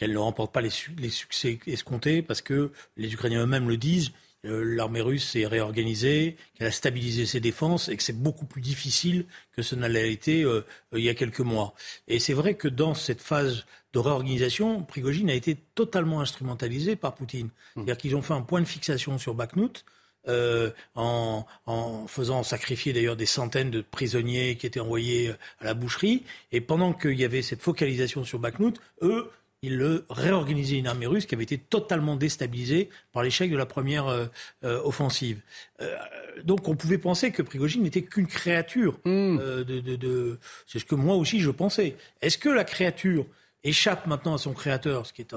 qu'elle 0.02 0.12
ne 0.12 0.18
remporte 0.18 0.52
pas 0.52 0.60
les, 0.60 0.70
les, 0.98 1.10
succès 1.10 1.60
escomptés 1.68 2.22
parce 2.22 2.42
que 2.42 2.72
les 2.96 3.14
Ukrainiens 3.14 3.44
eux-mêmes 3.44 3.68
le 3.68 3.76
disent. 3.76 4.10
Euh, 4.44 4.64
l'armée 4.64 5.00
russe 5.00 5.30
s'est 5.30 5.46
réorganisée, 5.46 6.36
qu'elle 6.54 6.66
a 6.66 6.72
stabilisé 6.72 7.24
ses 7.26 7.38
défenses 7.38 7.88
et 7.88 7.96
que 7.96 8.02
c'est 8.02 8.20
beaucoup 8.20 8.44
plus 8.44 8.60
difficile 8.60 9.26
que 9.52 9.62
ce 9.62 9.76
n'a 9.76 9.88
été 10.00 10.44
il 10.92 11.04
y 11.04 11.08
a 11.08 11.14
quelques 11.14 11.38
mois. 11.38 11.74
Et 12.08 12.18
c'est 12.18 12.32
vrai 12.32 12.54
que 12.54 12.66
dans 12.66 12.94
cette 12.94 13.20
phase 13.20 13.64
de 13.92 14.00
réorganisation, 14.00 14.82
Prigogine 14.82 15.30
a 15.30 15.34
été 15.34 15.56
totalement 15.76 16.20
instrumentalisé 16.20 16.96
par 16.96 17.14
Poutine. 17.14 17.46
Mmh. 17.46 17.50
C'est-à-dire 17.76 17.96
qu'ils 17.98 18.16
ont 18.16 18.22
fait 18.22 18.34
un 18.34 18.42
point 18.42 18.60
de 18.60 18.66
fixation 18.66 19.16
sur 19.18 19.34
Bakhmut, 19.34 19.84
euh, 20.28 20.70
en, 20.94 21.44
faisant 22.06 22.44
sacrifier 22.44 22.92
d'ailleurs 22.92 23.16
des 23.16 23.26
centaines 23.26 23.70
de 23.70 23.80
prisonniers 23.80 24.56
qui 24.56 24.66
étaient 24.66 24.78
envoyés 24.78 25.32
à 25.58 25.64
la 25.64 25.74
boucherie. 25.74 26.22
Et 26.52 26.60
pendant 26.60 26.92
qu'il 26.92 27.18
y 27.18 27.24
avait 27.24 27.42
cette 27.42 27.60
focalisation 27.60 28.22
sur 28.22 28.38
Bakhmut, 28.38 28.80
eux, 29.02 29.30
ils 29.62 29.76
le 29.76 30.04
réorganisaient 30.10 30.78
une 30.78 30.86
armée 30.86 31.06
russe 31.06 31.26
qui 31.26 31.34
avait 31.34 31.44
été 31.44 31.58
totalement 31.58 32.16
déstabilisée 32.16 32.90
par 33.12 33.22
l'échec 33.22 33.50
de 33.50 33.56
la 33.56 33.66
première 33.66 34.08
euh, 34.08 34.26
euh, 34.64 34.80
offensive. 34.82 35.40
donc 36.44 36.68
on 36.68 36.76
pouvait 36.76 36.98
penser 36.98 37.30
que 37.30 37.42
Prigogine 37.42 37.82
n'était 37.82 38.02
qu'une 38.02 38.26
créature. 38.26 38.98
Mmh. 39.04 39.38
de, 39.38 40.38
C'est 40.66 40.78
ce 40.78 40.84
que 40.84 40.94
moi 40.94 41.16
aussi 41.16 41.40
je 41.40 41.50
pensais. 41.50 41.96
Est-ce 42.20 42.38
que 42.38 42.48
la 42.48 42.64
créature 42.64 43.26
échappe 43.64 44.06
maintenant 44.06 44.34
à 44.34 44.38
son 44.38 44.52
créateur, 44.52 45.06
ce 45.06 45.12
qui 45.12 45.22
est 45.22 45.34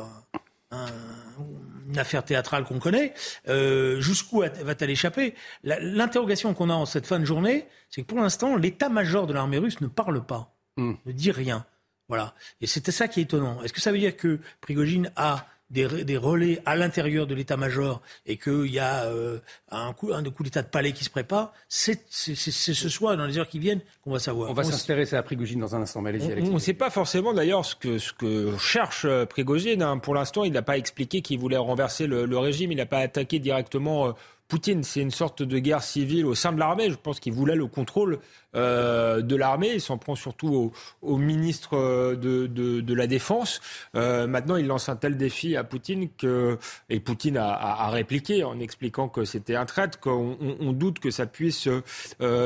une 1.88 2.00
affaire 2.00 2.24
théâtrale 2.24 2.64
qu'on 2.64 2.80
connaît, 2.80 3.14
euh, 3.48 4.00
jusqu'où 4.02 4.42
va-t-elle 4.42 4.90
échapper? 4.90 5.36
L'interrogation 5.64 6.54
qu'on 6.54 6.70
a 6.70 6.74
en 6.74 6.86
cette 6.86 7.06
fin 7.06 7.20
de 7.20 7.26
journée, 7.26 7.68
c'est 7.90 8.02
que 8.02 8.08
pour 8.08 8.20
l'instant, 8.20 8.56
l'état-major 8.56 9.28
de 9.28 9.34
l'armée 9.34 9.58
russe 9.58 9.82
ne 9.82 9.88
parle 9.88 10.26
pas, 10.26 10.56
hmm. 10.78 10.94
ne 11.06 11.12
dit 11.12 11.32
rien. 11.32 11.66
Voilà. 12.08 12.34
Et 12.62 12.68
c'était 12.68 12.92
ça 12.92 13.08
qui 13.08 13.20
est 13.20 13.24
étonnant. 13.24 13.62
Est-ce 13.64 13.74
que 13.74 13.82
ça 13.82 13.92
veut 13.92 13.98
dire 13.98 14.16
que 14.16 14.40
Prigogine 14.62 15.12
a 15.16 15.48
des, 15.72 16.18
relais 16.18 16.62
à 16.66 16.76
l'intérieur 16.76 17.26
de 17.28 17.34
l'état-major 17.34 18.02
et 18.26 18.38
qu'il 18.38 18.68
y 18.68 18.80
a 18.80 19.06
euh, 19.06 19.40
un, 19.72 19.94
coup, 19.94 20.14
un 20.14 20.24
coup 20.24 20.44
d'état 20.44 20.62
de 20.62 20.68
palais 20.68 20.92
qui 20.92 21.04
se 21.04 21.10
prépare, 21.10 21.54
c'est 21.68 22.04
ce 22.10 22.90
soir, 22.90 23.18
dans 23.18 23.26
les 23.26 23.38
heures 23.38 23.48
qui 23.48 23.60
viennent, 23.60 23.82
qu'on 24.04 24.12
va 24.12 24.20
savoir. 24.20 24.50
On 24.50 24.54
va 24.54 24.64
s'intéresser 24.64 25.16
à 25.16 25.24
Prigogine 25.24 25.60
dans 25.60 25.76
un 25.76 25.82
instant. 25.82 26.02
Mais 26.02 26.14
on 26.50 26.54
ne 26.54 26.60
sait 26.60 26.74
pas 26.74 26.90
forcément 26.90 27.34
d'ailleurs 27.34 27.66
ce 27.66 27.76
que, 27.76 27.98
ce 27.98 28.14
que 28.14 28.56
cherche 28.58 29.06
euh, 29.06 29.26
Prigogine. 29.26 29.82
Hein. 29.82 29.98
Pour 29.98 30.14
l'instant, 30.14 30.44
il 30.44 30.54
n'a 30.54 30.62
pas 30.62 30.78
expliqué 30.78 31.22
qu'il 31.22 31.40
voulait 31.40 31.58
renverser 31.58 32.06
le, 32.08 32.38
régime. 32.38 32.72
Il 32.72 32.78
n'a 32.78 32.86
pas 32.86 33.00
attaqué 33.00 33.40
directement. 33.40 34.10
Euh, 34.10 34.12
Poutine, 34.48 34.84
c'est 34.84 35.02
une 35.02 35.12
sorte 35.12 35.42
de 35.42 35.58
guerre 35.58 35.82
civile 35.82 36.28
au 36.28 36.36
sein 36.36 36.52
de 36.52 36.60
l'armée. 36.60 36.92
Je 36.92 36.96
pense 36.96 37.20
qu'il 37.20 37.34
voulait 37.34 37.56
le 37.56 37.66
contrôle 37.66 38.20
euh, 38.56 39.22
de 39.22 39.36
l'armée. 39.36 39.72
Il 39.74 39.82
s'en 39.82 39.98
prend 39.98 40.16
surtout 40.16 40.72
au, 41.02 41.18
ministre 41.18 41.78
euh, 41.78 42.16
de, 42.16 42.94
la 42.94 43.08
Défense. 43.08 43.60
Euh, 43.96 44.28
maintenant, 44.28 44.56
il 44.56 44.66
lance 44.68 44.88
un 44.88 44.96
tel 44.96 45.18
défi 45.18 45.58
à 45.58 45.64
Poutine 45.64 46.08
que 46.18 46.58
et 46.90 47.00
Poutine 47.00 47.38
a, 47.38 47.90
répliqué 47.90 48.44
en 48.44 48.60
expliquant 48.60 49.10
que 49.10 49.26
c'était 49.26 49.56
un 49.56 49.66
traître, 49.66 50.00
qu'on 50.00 50.38
on, 50.60 50.72
doute 50.72 51.00
que 51.00 51.12
ça 51.12 51.26
puisse 51.26 51.68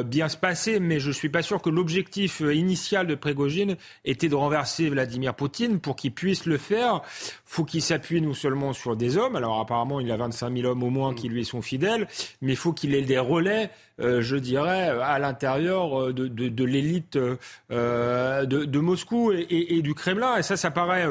bien 0.06 0.30
se 0.30 0.38
passer. 0.38 0.80
Mais 0.80 1.00
je 1.00 1.12
suis 1.12 1.30
pas 1.30 1.42
sûr 1.42 1.62
que 1.62 1.70
l'objectif 1.70 2.40
initial 2.40 3.08
de 3.08 3.16
Prégogine 3.16 3.76
était 4.06 4.30
de 4.30 4.36
renverser 4.36 4.90
Vladimir 4.90 5.36
Poutine. 5.36 5.80
Pour 5.80 5.96
qu'il 5.96 6.12
puisse 6.12 6.46
le 6.46 6.58
faire, 6.58 7.02
faut 7.46 7.66
qu'il 7.66 7.82
s'appuie 7.82 8.22
non 8.22 8.34
seulement 8.34 8.74
sur 8.74 8.96
des 8.96 9.18
hommes. 9.18 9.36
Alors 9.36 9.60
apparemment, 9.60 10.00
il 10.00 10.12
a 10.12 10.18
25 10.18 10.56
000 10.56 10.68
hommes 10.68 10.84
au 10.84 10.90
moins 10.90 11.14
qui 11.14 11.30
lui 11.30 11.46
sont 11.46 11.62
fidèles, 11.62 12.08
mais 12.42 12.54
il 12.54 12.58
faut 12.58 12.74
qu'il 12.74 12.96
ait 12.96 13.02
des 13.02 13.20
relais 13.20 13.70
je 14.00 14.38
dirais, 14.38 14.90
à 15.02 15.20
l'intérieur 15.20 15.99
euh, 16.00 16.14
de, 16.14 16.28
de, 16.28 16.50
de 16.50 16.64
l'élite 16.64 17.18
euh, 17.72 18.46
de, 18.46 18.66
de, 18.66 18.80
Moscou 18.80 19.32
et, 19.32 19.42
et, 19.42 19.78
et, 19.78 19.82
du 19.82 19.94
Kremlin. 19.94 20.38
Et 20.38 20.44
ça, 20.44 20.58
ça 20.58 20.72
paraît 20.72 21.08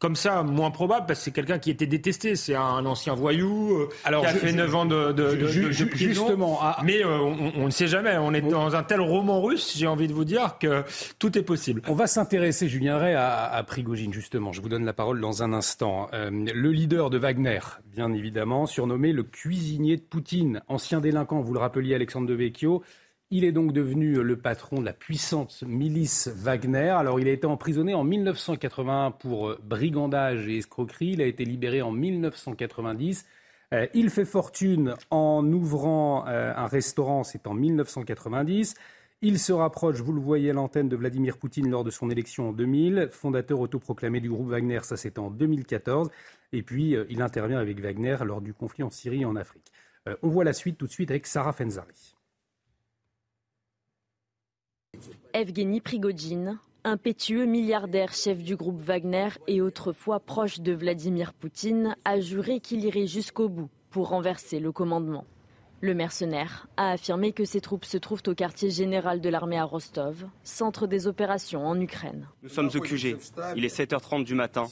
comme 0.00 0.16
ça 0.16 0.42
moins 0.42 0.70
probable 0.70 1.06
parce 1.06 1.20
que 1.20 1.24
c'est 1.26 1.30
quelqu'un 1.30 1.58
qui 1.58 1.70
était 1.70 1.86
détesté. 1.86 2.34
C'est 2.34 2.54
un 2.54 2.84
ancien 2.86 3.14
voyou 3.14 3.76
euh, 3.76 3.88
Alors, 4.04 4.22
qui 4.22 4.28
a 4.28 4.32
fait 4.32 4.52
9 4.52 4.74
ans 4.74 4.86
de, 4.86 5.12
de, 5.12 5.36
de, 5.36 5.84
prison. 5.84 6.26
Justement, 6.26 6.58
mais 6.82 7.04
euh, 7.04 7.18
on, 7.18 7.66
ne 7.66 7.70
sait 7.70 7.86
jamais. 7.86 8.16
On 8.16 8.32
est 8.32 8.40
dans 8.40 8.74
un 8.74 8.82
tel 8.82 9.00
roman 9.00 9.42
russe, 9.42 9.76
j'ai 9.76 9.86
envie 9.86 10.08
de 10.08 10.14
vous 10.14 10.24
dire 10.24 10.56
que 10.58 10.82
tout 11.18 11.38
est 11.38 11.42
possible. 11.42 11.82
On 11.86 11.94
va 11.94 12.06
s'intéresser, 12.06 12.66
Julien 12.68 12.96
Ray, 12.96 13.14
à, 13.14 13.44
à, 13.44 13.62
Prigogine 13.62 14.12
justement. 14.12 14.52
Je 14.52 14.62
vous 14.62 14.70
donne 14.70 14.86
la 14.86 14.94
parole 14.94 15.20
dans 15.20 15.42
un 15.42 15.52
instant. 15.52 16.08
Euh, 16.14 16.30
le 16.30 16.72
leader 16.72 17.10
de 17.10 17.18
Wagner, 17.18 17.60
bien 17.94 18.12
évidemment, 18.14 18.64
surnommé 18.64 19.12
le 19.12 19.22
cuisinier 19.22 19.98
de 19.98 20.02
Poutine, 20.02 20.62
ancien 20.66 21.00
délinquant, 21.00 21.40
vous 21.40 21.52
le 21.52 21.60
rappeliez, 21.60 21.94
Alexandre 21.94 22.26
de 22.26 22.34
Vecchio. 22.34 22.82
Il 23.30 23.44
est 23.44 23.52
donc 23.52 23.72
devenu 23.72 24.22
le 24.22 24.36
patron 24.36 24.80
de 24.80 24.84
la 24.84 24.92
puissante 24.92 25.62
milice 25.66 26.28
Wagner. 26.28 26.88
Alors, 26.90 27.20
il 27.20 27.28
a 27.28 27.32
été 27.32 27.46
emprisonné 27.46 27.94
en 27.94 28.02
1981 28.02 29.12
pour 29.12 29.56
brigandage 29.62 30.48
et 30.48 30.58
escroquerie. 30.58 31.12
Il 31.12 31.22
a 31.22 31.26
été 31.26 31.44
libéré 31.44 31.80
en 31.80 31.92
1990. 31.92 33.26
Euh, 33.72 33.86
il 33.94 34.10
fait 34.10 34.24
fortune 34.24 34.94
en 35.10 35.46
ouvrant 35.52 36.26
euh, 36.26 36.52
un 36.56 36.66
restaurant, 36.66 37.22
c'est 37.22 37.46
en 37.46 37.54
1990. 37.54 38.74
Il 39.22 39.38
se 39.38 39.52
rapproche, 39.52 40.00
vous 40.00 40.14
le 40.14 40.20
voyez 40.20 40.48
à 40.48 40.52
l'antenne, 40.54 40.88
de 40.88 40.96
Vladimir 40.96 41.36
Poutine 41.36 41.68
lors 41.68 41.84
de 41.84 41.90
son 41.90 42.08
élection 42.08 42.48
en 42.48 42.52
2000, 42.52 43.10
fondateur 43.12 43.60
autoproclamé 43.60 44.18
du 44.20 44.30
groupe 44.30 44.48
Wagner, 44.48 44.80
ça 44.82 44.96
c'était 44.96 45.18
en 45.18 45.30
2014, 45.30 46.10
et 46.54 46.62
puis 46.62 46.96
euh, 46.96 47.04
il 47.10 47.20
intervient 47.20 47.58
avec 47.58 47.80
Wagner 47.80 48.16
lors 48.24 48.40
du 48.40 48.54
conflit 48.54 48.82
en 48.82 48.88
Syrie 48.88 49.20
et 49.20 49.24
en 49.26 49.36
Afrique. 49.36 49.70
Euh, 50.08 50.16
on 50.22 50.28
voit 50.28 50.44
la 50.44 50.54
suite 50.54 50.78
tout 50.78 50.86
de 50.86 50.90
suite 50.90 51.10
avec 51.10 51.26
Sarah 51.26 51.52
Fenzari. 51.52 52.16
Evgeny 55.32 55.80
Prigogine, 55.80 56.58
impétueux 56.84 57.44
milliardaire 57.44 58.12
chef 58.12 58.42
du 58.42 58.56
groupe 58.56 58.80
Wagner 58.80 59.28
et 59.46 59.60
autrefois 59.60 60.20
proche 60.20 60.60
de 60.60 60.72
Vladimir 60.72 61.32
Poutine, 61.32 61.96
a 62.04 62.20
juré 62.20 62.60
qu'il 62.60 62.84
irait 62.84 63.06
jusqu'au 63.06 63.48
bout 63.48 63.70
pour 63.90 64.08
renverser 64.08 64.60
le 64.60 64.72
commandement. 64.72 65.24
Le 65.82 65.94
mercenaire 65.94 66.66
a 66.76 66.90
affirmé 66.90 67.32
que 67.32 67.46
ses 67.46 67.62
troupes 67.62 67.86
se 67.86 67.96
trouvent 67.96 68.22
au 68.26 68.34
quartier 68.34 68.70
général 68.70 69.22
de 69.22 69.28
l'armée 69.30 69.56
à 69.56 69.64
Rostov, 69.64 70.26
centre 70.42 70.86
des 70.86 71.06
opérations 71.06 71.66
en 71.66 71.80
Ukraine. 71.80 72.28
Nous 72.42 72.50
sommes 72.50 72.68
au 72.74 72.80
QG. 72.80 73.16
Il 73.56 73.64
est 73.64 73.74
7h30 73.74 74.24
du 74.24 74.34
matin. 74.34 74.66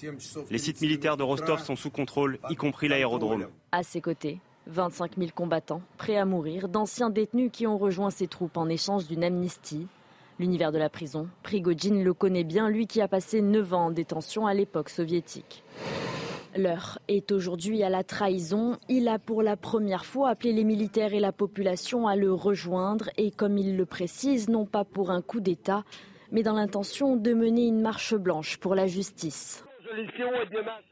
Les 0.50 0.58
sites 0.58 0.82
militaires 0.82 1.16
de 1.16 1.22
Rostov 1.22 1.64
sont 1.64 1.76
sous 1.76 1.90
contrôle, 1.90 2.38
y 2.50 2.56
compris 2.56 2.88
l'aérodrome. 2.88 3.48
À 3.72 3.82
ses 3.82 4.02
côtés, 4.02 4.40
25 4.66 5.12
000 5.16 5.30
combattants, 5.34 5.80
prêts 5.96 6.18
à 6.18 6.26
mourir, 6.26 6.68
d'anciens 6.68 7.08
détenus 7.08 7.50
qui 7.50 7.66
ont 7.66 7.78
rejoint 7.78 8.10
ses 8.10 8.28
troupes 8.28 8.58
en 8.58 8.68
échange 8.68 9.06
d'une 9.06 9.24
amnistie 9.24 9.86
L'univers 10.38 10.70
de 10.70 10.78
la 10.78 10.88
prison, 10.88 11.28
Prigogine 11.42 12.04
le 12.04 12.14
connaît 12.14 12.44
bien, 12.44 12.70
lui 12.70 12.86
qui 12.86 13.00
a 13.00 13.08
passé 13.08 13.42
9 13.42 13.74
ans 13.74 13.86
en 13.86 13.90
détention 13.90 14.46
à 14.46 14.54
l'époque 14.54 14.88
soviétique. 14.88 15.64
L'heure 16.56 16.98
est 17.08 17.32
aujourd'hui 17.32 17.82
à 17.82 17.88
la 17.88 18.04
trahison. 18.04 18.78
Il 18.88 19.08
a 19.08 19.18
pour 19.18 19.42
la 19.42 19.56
première 19.56 20.04
fois 20.04 20.30
appelé 20.30 20.52
les 20.52 20.64
militaires 20.64 21.12
et 21.12 21.20
la 21.20 21.32
population 21.32 22.06
à 22.06 22.14
le 22.14 22.32
rejoindre 22.32 23.10
et 23.16 23.32
comme 23.32 23.58
il 23.58 23.76
le 23.76 23.84
précise, 23.84 24.48
non 24.48 24.64
pas 24.64 24.84
pour 24.84 25.10
un 25.10 25.22
coup 25.22 25.40
d'État, 25.40 25.84
mais 26.30 26.44
dans 26.44 26.54
l'intention 26.54 27.16
de 27.16 27.34
mener 27.34 27.66
une 27.66 27.80
marche 27.80 28.14
blanche 28.14 28.58
pour 28.58 28.74
la 28.74 28.86
justice. 28.86 29.64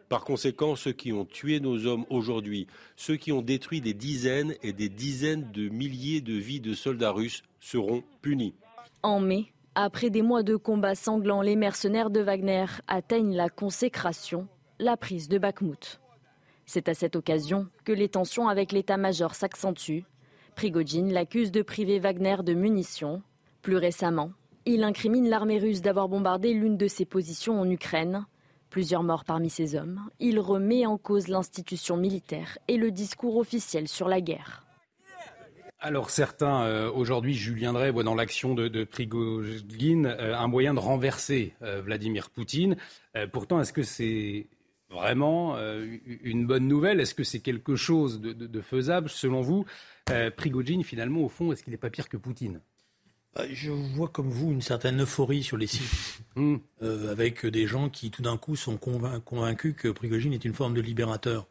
Par 0.08 0.24
conséquent, 0.24 0.74
ceux 0.74 0.92
qui 0.92 1.12
ont 1.12 1.24
tué 1.24 1.60
nos 1.60 1.86
hommes 1.86 2.04
aujourd'hui, 2.10 2.66
ceux 2.96 3.16
qui 3.16 3.30
ont 3.30 3.42
détruit 3.42 3.80
des 3.80 3.94
dizaines 3.94 4.54
et 4.62 4.72
des 4.72 4.88
dizaines 4.88 5.50
de 5.52 5.68
milliers 5.68 6.20
de 6.20 6.34
vies 6.34 6.60
de 6.60 6.74
soldats 6.74 7.12
russes 7.12 7.42
seront 7.60 8.02
punis. 8.22 8.54
En 9.06 9.20
mai, 9.20 9.52
après 9.76 10.10
des 10.10 10.20
mois 10.20 10.42
de 10.42 10.56
combats 10.56 10.96
sanglants, 10.96 11.40
les 11.40 11.54
mercenaires 11.54 12.10
de 12.10 12.18
Wagner 12.18 12.64
atteignent 12.88 13.36
la 13.36 13.48
consécration, 13.48 14.48
la 14.80 14.96
prise 14.96 15.28
de 15.28 15.38
Bakhmut. 15.38 16.00
C'est 16.66 16.88
à 16.88 16.94
cette 16.94 17.14
occasion 17.14 17.68
que 17.84 17.92
les 17.92 18.08
tensions 18.08 18.48
avec 18.48 18.72
l'état-major 18.72 19.36
s'accentuent. 19.36 20.06
Prigogine 20.56 21.12
l'accuse 21.12 21.52
de 21.52 21.62
priver 21.62 22.00
Wagner 22.00 22.38
de 22.44 22.52
munitions. 22.52 23.22
Plus 23.62 23.76
récemment, 23.76 24.32
il 24.64 24.82
incrimine 24.82 25.28
l'armée 25.28 25.60
russe 25.60 25.82
d'avoir 25.82 26.08
bombardé 26.08 26.52
l'une 26.52 26.76
de 26.76 26.88
ses 26.88 27.04
positions 27.04 27.60
en 27.60 27.70
Ukraine. 27.70 28.26
Plusieurs 28.70 29.04
morts 29.04 29.24
parmi 29.24 29.50
ses 29.50 29.76
hommes. 29.76 30.00
Il 30.18 30.40
remet 30.40 30.84
en 30.84 30.98
cause 30.98 31.28
l'institution 31.28 31.96
militaire 31.96 32.58
et 32.66 32.76
le 32.76 32.90
discours 32.90 33.36
officiel 33.36 33.86
sur 33.86 34.08
la 34.08 34.20
guerre. 34.20 34.65
Alors 35.86 36.10
certains, 36.10 36.64
euh, 36.64 36.90
aujourd'hui, 36.90 37.32
Julien 37.32 37.72
Drey 37.72 37.92
voit 37.92 38.02
dans 38.02 38.16
l'action 38.16 38.56
de, 38.56 38.66
de 38.66 38.82
Prigogine 38.82 40.06
euh, 40.06 40.36
un 40.36 40.48
moyen 40.48 40.74
de 40.74 40.80
renverser 40.80 41.54
euh, 41.62 41.80
Vladimir 41.80 42.28
Poutine. 42.30 42.76
pourtant, 43.32 43.60
est-ce 43.60 43.72
que 43.72 43.84
c'est 43.84 44.48
vraiment 44.90 45.56
une 46.24 46.44
bonne 46.44 46.66
nouvelle? 46.66 46.98
Est-ce 46.98 47.14
que 47.14 47.22
c'est 47.22 47.38
quelque 47.38 47.76
chose 47.76 48.20
de, 48.20 48.60
faisable? 48.60 49.08
Selon 49.08 49.42
vous 49.42 49.64
Prigogine, 50.36 50.82
finalement, 50.82 51.20
au 51.20 51.28
fond, 51.28 51.52
est-ce 51.52 51.62
qu'il 51.62 51.70
n'est 51.70 51.78
pas 51.78 51.90
pire 51.90 52.08
que 52.08 52.16
Poutine? 52.16 52.60
Je 53.52 53.70
vois 53.70 54.08
comme 54.08 54.28
vous 54.28 54.50
une 54.50 54.62
certaine 54.62 55.02
euphorie 55.02 55.44
sur 55.44 55.56
les 55.56 55.68
sites, 55.68 56.20
hmm. 56.36 56.56
avec 56.82 57.46
des 57.46 57.68
gens 57.68 57.90
qui 57.90 58.10
tout 58.10 58.22
d'un 58.22 58.38
coup 58.38 58.56
sont 58.56 58.76
convaincus 58.76 59.76
que 59.76 59.88
Prigogine 59.88 60.32
est 60.32 60.44
une 60.44 60.54
forme 60.54 60.74
de 60.74 60.80
libérateur. 60.80 61.46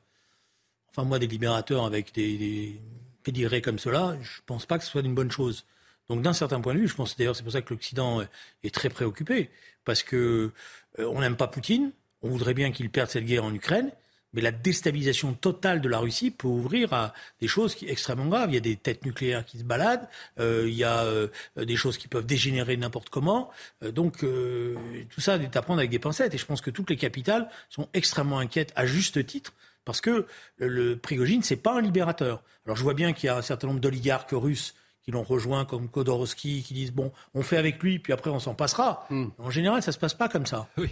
Enfin, 0.89 1.08
moi, 1.08 1.20
des 1.20 1.27
libérateurs 1.27 1.86
avec 1.86 2.13
des 2.13 2.82
pédigré 3.25 3.62
comme 3.62 3.79
cela, 3.79 4.15
je 4.22 4.38
ne 4.38 4.46
pense 4.46 4.65
pas 4.65 4.77
que 4.77 4.86
ce 4.86 4.91
soit 4.91 5.01
une 5.01 5.15
bonne 5.15 5.32
chose. 5.32 5.65
Donc 6.08 6.22
d'un 6.22 6.34
certain 6.34 6.62
point 6.62 6.75
de 6.75 6.79
vue, 6.79 6.88
je 6.88 6.96
pense 6.96 7.17
d'ailleurs 7.17 7.36
c'est 7.36 7.44
pour 7.44 7.51
ça 7.51 7.62
que 7.62 7.74
l'Occident 7.74 8.24
est 8.63 8.74
très 8.74 8.89
préoccupé, 8.89 9.50
parce 9.84 10.03
que 10.03 10.51
euh, 11.00 11.05
on 11.08 11.20
n'aime 11.20 11.36
pas 11.36 11.48
Poutine, 11.48 11.91
on 12.22 12.29
voudrait 12.29 12.53
bien 12.53 12.72
qu'il 12.72 12.89
perde 12.89 13.10
cette 13.10 13.25
guerre 13.25 13.44
en 13.44 13.53
Ukraine, 13.53 13.91
mais 14.34 14.41
la 14.41 14.51
déstabilisation 14.51 15.34
totale 15.34 15.82
de 15.82 15.89
la 15.89 15.98
Russie 15.98 16.29
peut 16.29 16.48
ouvrir 16.48 16.94
à 16.94 17.13
des 17.39 17.48
choses 17.48 17.74
qui, 17.74 17.88
extrêmement 17.88 18.25
graves. 18.25 18.50
Il 18.51 18.55
y 18.55 18.58
a 18.58 18.62
des 18.62 18.75
têtes 18.75 19.05
nucléaires 19.05 19.46
qui 19.46 19.60
se 19.60 19.63
baladent, 19.63 20.08
euh, 20.39 20.65
il 20.67 20.75
y 20.75 20.84
a 20.84 21.05
euh, 21.05 21.29
des 21.55 21.77
choses 21.77 21.98
qui 21.98 22.10
peuvent 22.10 22.25
dégénérer 22.25 22.75
n'importe 22.75 23.10
comment. 23.10 23.50
donc 23.82 24.20
tout 24.20 25.22
ça 25.22 25.38
est 25.38 25.55
à 25.55 25.62
prendre 25.62 25.79
avec 25.79 25.89
des 25.89 26.00
pincettes. 26.00 26.34
Et 26.34 26.38
je 26.38 26.46
pense 26.46 26.62
que 26.62 26.70
toutes 26.70 26.89
les 26.89 26.98
capitales 26.98 27.50
sont 27.70 27.88
extrêmement 27.94 28.39
inquiètes, 28.39 28.74
à 28.75 28.86
juste 28.86 29.25
titre, 29.25 29.53
parce 29.86 30.01
que 30.01 30.25
le 30.58 30.98
Prigogine, 30.98 31.44
c'est 31.44 31.56
pas 31.56 31.77
un 31.77 31.82
libérateur. 31.82 32.44
Alors 32.65 32.75
je 32.75 32.84
vois 32.84 32.96
bien 32.96 33.13
qu'il 33.13 33.27
y 33.27 33.30
a 33.30 33.38
un 33.38 33.42
certain 33.42 33.68
nombre 33.68 33.80
d'oligarques 33.80 34.32
russes 34.34 34.75
qui 35.06 35.12
l'ont 35.12 35.24
rejoint, 35.24 35.65
comme 35.65 35.88
Kodorowski, 35.88 36.63
qui 36.63 36.74
disent 36.74 36.92
bon, 36.92 37.12
on 37.36 37.44
fait 37.44 37.58
avec 37.58 37.82
lui, 37.82 38.00
puis 38.00 38.12
après 38.12 38.32
on 38.32 38.39
s'en 38.39 38.56
passera. 38.56 39.06
Hmm. 39.12 39.27
En 39.38 39.51
général, 39.51 39.84
ça 39.84 39.92
se 39.92 40.00
passe 40.00 40.15
pas 40.15 40.27
comme 40.27 40.48
ça. 40.48 40.68
Oui. 40.77 40.89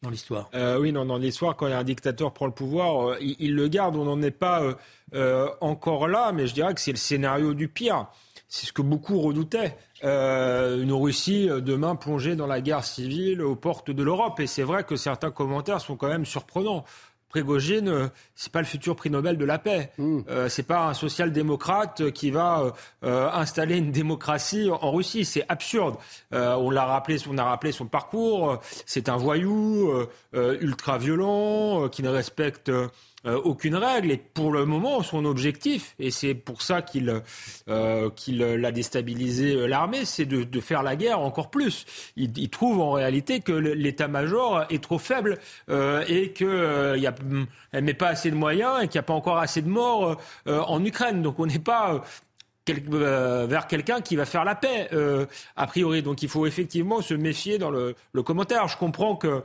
Dans 0.00 0.10
l'histoire. 0.10 0.50
Euh, 0.54 0.80
oui, 0.80 0.90
non, 0.90 1.04
dans 1.04 1.18
l'histoire, 1.18 1.54
quand 1.54 1.66
un 1.66 1.84
dictateur 1.84 2.32
prend 2.32 2.46
le 2.46 2.52
pouvoir, 2.52 3.10
euh, 3.10 3.16
il, 3.20 3.54
le 3.54 3.68
garde. 3.68 3.94
On 3.94 4.04
n'en 4.04 4.20
est 4.20 4.32
pas 4.32 4.76
euh, 5.14 5.48
encore 5.60 6.08
là, 6.08 6.32
mais 6.32 6.48
je 6.48 6.54
dirais 6.54 6.74
que 6.74 6.80
c'est 6.80 6.90
le 6.90 6.96
scénario 6.96 7.54
du 7.54 7.68
pire. 7.68 8.08
C'est 8.48 8.66
ce 8.66 8.72
que 8.72 8.82
beaucoup 8.82 9.20
redoutaient. 9.20 9.76
une 10.02 10.92
Russie 10.92 11.46
demain 11.46 11.94
plongée 11.94 12.34
dans 12.34 12.48
la 12.48 12.60
guerre 12.60 12.82
civile 12.82 13.42
aux 13.42 13.54
portes 13.54 13.92
de 13.92 14.02
l'Europe. 14.02 14.40
Et 14.40 14.48
c'est 14.48 14.64
vrai 14.64 14.82
que 14.82 14.96
certains 14.96 15.30
commentaires 15.30 15.80
sont 15.80 15.96
quand 15.96 16.08
même 16.08 16.26
surprenants. 16.26 16.84
Prégogine, 17.32 17.88
euh, 17.88 18.08
c'est 18.36 18.52
pas 18.52 18.60
le 18.60 18.66
futur 18.66 18.94
prix 18.94 19.08
Nobel 19.08 19.38
de 19.38 19.46
la 19.46 19.58
paix. 19.58 19.90
Mm. 19.96 20.20
Euh, 20.28 20.48
c'est 20.50 20.64
pas 20.64 20.88
un 20.88 20.92
social-démocrate 20.92 22.10
qui 22.10 22.30
va 22.30 22.74
euh, 23.04 23.30
installer 23.32 23.78
une 23.78 23.90
démocratie 23.90 24.68
en 24.70 24.92
Russie. 24.92 25.24
C'est 25.24 25.46
absurde. 25.48 25.96
on 26.30 26.68
l'a 26.68 26.84
rappelé, 26.84 27.16
on 27.30 27.38
a 27.38 27.44
rappelé 27.44 27.72
son 27.72 27.86
parcours. 27.86 28.60
C'est 28.84 29.08
un 29.08 29.16
voyou 29.16 29.90
ultra 30.34 30.98
violent 30.98 31.88
qui 31.88 32.02
ne 32.02 32.10
respecte 32.10 32.70
euh, 33.26 33.40
aucune 33.44 33.76
règle. 33.76 34.10
Et 34.10 34.16
pour 34.16 34.52
le 34.52 34.64
moment, 34.64 35.02
son 35.02 35.24
objectif, 35.24 35.94
et 35.98 36.10
c'est 36.10 36.34
pour 36.34 36.62
ça 36.62 36.82
qu'il 36.82 37.22
euh, 37.68 38.10
qu'il 38.10 38.42
a 38.42 38.72
déstabilisé 38.72 39.54
euh, 39.54 39.66
l'armée, 39.66 40.04
c'est 40.04 40.26
de, 40.26 40.42
de, 40.44 40.60
faire 40.60 40.82
la 40.82 40.96
guerre 40.96 41.20
encore 41.20 41.50
plus. 41.50 41.84
Il, 42.16 42.36
il 42.38 42.50
trouve 42.50 42.80
en 42.80 42.92
réalité 42.92 43.40
que 43.40 43.52
l'état-major 43.52 44.64
est 44.70 44.82
trop 44.82 44.98
faible 44.98 45.38
euh, 45.68 46.04
et 46.08 46.32
qu'il 46.32 46.46
euh, 46.48 47.08
a, 47.08 47.14
elle 47.72 47.84
met 47.84 47.94
pas 47.94 48.08
assez 48.08 48.30
de 48.30 48.36
moyens 48.36 48.82
et 48.82 48.88
qu'il 48.88 48.98
n'y 48.98 49.04
a 49.04 49.04
pas 49.04 49.14
encore 49.14 49.38
assez 49.38 49.62
de 49.62 49.68
morts 49.68 50.20
en 50.46 50.84
Ukraine. 50.84 51.22
Donc 51.22 51.38
on 51.38 51.46
n'est 51.46 51.58
pas 51.58 52.02
vers 52.66 53.66
quelqu'un 53.66 54.00
qui 54.00 54.16
va 54.16 54.24
faire 54.24 54.44
la 54.44 54.54
paix, 54.54 54.88
a 55.56 55.66
priori. 55.66 56.02
Donc 56.02 56.22
il 56.22 56.28
faut 56.28 56.46
effectivement 56.46 57.00
se 57.00 57.14
méfier 57.14 57.58
dans 57.58 57.70
le, 57.70 57.94
le 58.12 58.22
commentaire. 58.22 58.68
Je 58.68 58.76
comprends 58.76 59.16
que 59.16 59.42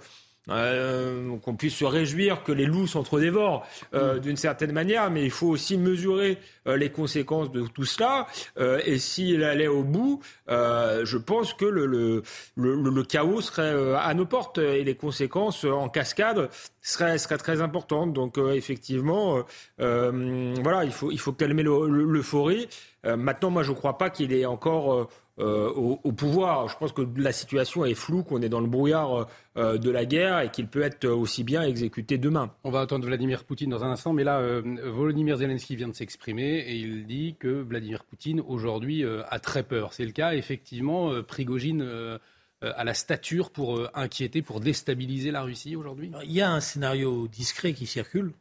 euh, 0.50 1.38
qu'on 1.40 1.56
puisse 1.56 1.76
se 1.76 1.86
réjouir 1.86 2.44
que 2.44 2.52
les 2.52 2.66
loups 2.66 2.88
s'entre-dévorent 2.88 3.66
euh, 3.94 4.16
mm. 4.16 4.20
d'une 4.20 4.38
certaine 4.38 4.72
manière, 4.72 5.10
mais 5.12 5.24
il 5.24 5.32
faut 5.32 5.48
aussi 5.48 5.78
mesurer 5.78 6.38
euh, 6.68 6.78
les 6.78 6.90
conséquences 6.90 7.52
de 7.52 7.66
tout 7.68 7.86
cela. 7.86 8.28
Euh, 8.58 8.80
et 8.86 8.98
s'il 8.98 9.44
allait 9.44 9.68
au 9.68 9.84
bout, 9.84 10.22
euh, 10.50 11.06
je 11.06 11.18
pense 11.18 11.54
que 11.54 11.66
le, 11.66 11.86
le, 11.86 12.24
le, 12.56 12.76
le, 12.76 13.04
chaos 13.04 13.42
serait 13.42 13.96
à 13.96 14.14
nos 14.14 14.26
portes 14.26 14.58
et 14.58 14.84
les 14.84 14.96
conséquences 14.96 15.64
en 15.64 15.90
cascade 15.90 16.50
seraient, 16.82 17.18
seraient 17.18 17.38
très 17.38 17.62
importantes. 17.62 18.14
Donc 18.14 18.38
effectivement, 18.38 19.44
voilà, 19.78 20.84
il 20.84 20.92
faut, 20.92 21.12
il 21.12 21.20
faut 21.20 21.34
calmer 21.34 21.64
l'euphorie. 21.64 22.68
maintenant, 23.04 23.50
moi, 23.50 23.64
je 23.64 23.72
ne 23.72 23.76
crois 23.76 23.98
pas 23.98 24.10
qu'il 24.10 24.34
est 24.34 24.46
encore 24.46 25.10
euh, 25.40 25.70
au, 25.70 26.12
pouvoir. 26.12 26.68
Je 26.68 26.78
pense 26.78 26.92
que 26.92 27.04
la 27.16 27.32
situation 27.32 27.86
est 27.86 27.94
floue, 27.94 28.24
qu'on 28.24 28.42
est 28.42 28.50
dans 28.50 28.60
le 28.60 28.68
brouillard 28.68 29.28
euh, 29.56 29.78
de 29.78 29.92
la 29.92 30.06
guerre 30.06 30.40
et 30.40 30.50
qu'il 30.50 30.68
peut 30.68 30.82
être 30.82 31.08
aussi 31.08 31.44
bien 31.44 31.62
exécuté 31.62 32.18
demain. 32.18 32.52
On 32.64 32.72
va 32.72 32.82
attendre 32.82 33.06
Vladimir 33.06 33.44
Poutine 33.44 33.70
dans 33.70 33.84
un 33.84 33.92
instant, 33.92 34.14
mais 34.14 34.24
là, 34.24 34.40
euh, 34.40 34.62
Volodymyr 34.84 35.38
Zelensky 35.38 35.76
vient 35.76 35.90
de 35.90 35.96
s'exprimer 35.96 36.60
et 36.60 36.76
il 36.76 37.06
dit 37.06 37.36
que 37.40 37.62
Vladimir 37.62 38.04
Poutine 38.04 38.42
aujourd'hui 38.42 39.04
a 39.06 39.40
très 39.40 39.64
peur. 39.64 39.94
C'est 39.94 40.06
le 40.06 40.12
cas, 40.12 40.34
effectivement, 40.34 41.22
Prigogine 41.24 42.20
a 42.62 42.84
la 42.84 42.94
stature 42.96 43.52
pour 43.52 43.88
inquiéter, 43.94 44.42
pour 44.42 44.60
déstabiliser 44.60 45.30
la 45.30 45.44
Russie 45.44 45.76
aujourd'hui? 45.76 46.12
Il 46.24 46.32
y 46.32 46.42
a 46.42 46.52
un 46.52 46.62
scénario 46.62 47.28
discret 47.28 47.74
qui 47.74 47.86
circule, 47.86 48.34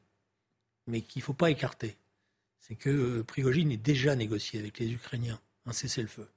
mais 0.87 1.03
qu'il 1.03 1.21
ne 1.21 1.25
faut 1.25 1.35
pas 1.35 1.51
écarter. 1.51 1.97
C'est 2.59 2.75
que 2.75 3.21
Prigogine 3.23 3.71
est 3.71 3.77
déjà 3.77 4.17
négocié 4.17 4.59
avec 4.59 4.79
les 4.79 4.91
Ukrainiens 4.91 5.39
un 5.67 5.73
cessez-le-feu 5.73 6.29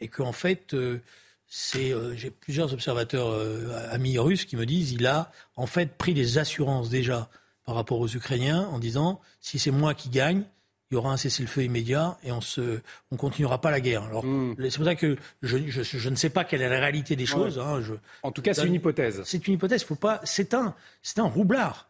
et 0.00 0.08
qu'en 0.08 0.32
fait, 0.32 0.74
euh, 0.74 1.00
c'est, 1.46 1.92
euh, 1.92 2.14
j'ai 2.16 2.30
plusieurs 2.30 2.72
observateurs 2.72 3.28
euh, 3.28 3.70
amis 3.90 4.18
russes 4.18 4.44
qui 4.44 4.56
me 4.56 4.66
disent 4.66 4.92
il 4.92 5.06
a 5.06 5.30
en 5.56 5.66
fait 5.66 5.96
pris 5.96 6.14
des 6.14 6.38
assurances 6.38 6.88
déjà 6.90 7.28
par 7.64 7.74
rapport 7.76 8.00
aux 8.00 8.08
Ukrainiens 8.08 8.62
en 8.72 8.78
disant 8.78 9.20
si 9.40 9.58
c'est 9.58 9.70
moi 9.70 9.94
qui 9.94 10.08
gagne, 10.10 10.42
il 10.90 10.94
y 10.94 10.96
aura 10.98 11.12
un 11.12 11.16
cessez-le-feu 11.16 11.62
immédiat 11.64 12.18
et 12.22 12.30
on 12.32 12.40
se, 12.40 12.80
on 13.10 13.16
continuera 13.16 13.60
pas 13.60 13.70
la 13.70 13.80
guerre. 13.80 14.02
Alors, 14.04 14.24
Hmm. 14.24 14.54
c'est 14.58 14.76
pour 14.76 14.84
ça 14.84 14.94
que 14.94 15.16
je, 15.42 15.58
je, 15.68 15.82
je 15.82 16.08
ne 16.10 16.14
sais 16.14 16.28
pas 16.30 16.44
quelle 16.44 16.60
est 16.62 16.68
la 16.68 16.78
réalité 16.78 17.16
des 17.16 17.26
choses. 17.26 17.58
hein, 17.58 17.80
je- 17.80 17.94
En 18.22 18.30
tout 18.32 18.42
cas, 18.42 18.52
c'est 18.54 18.66
une 18.66 18.74
hypothèse. 18.74 19.22
C'est 19.24 19.46
une 19.48 19.54
hypothèse. 19.54 19.82
Faut 19.84 19.94
pas. 19.96 20.20
C'est 20.24 20.54
un, 20.54 20.74
c'est 21.02 21.18
un 21.18 21.24
roublard. 21.24 21.88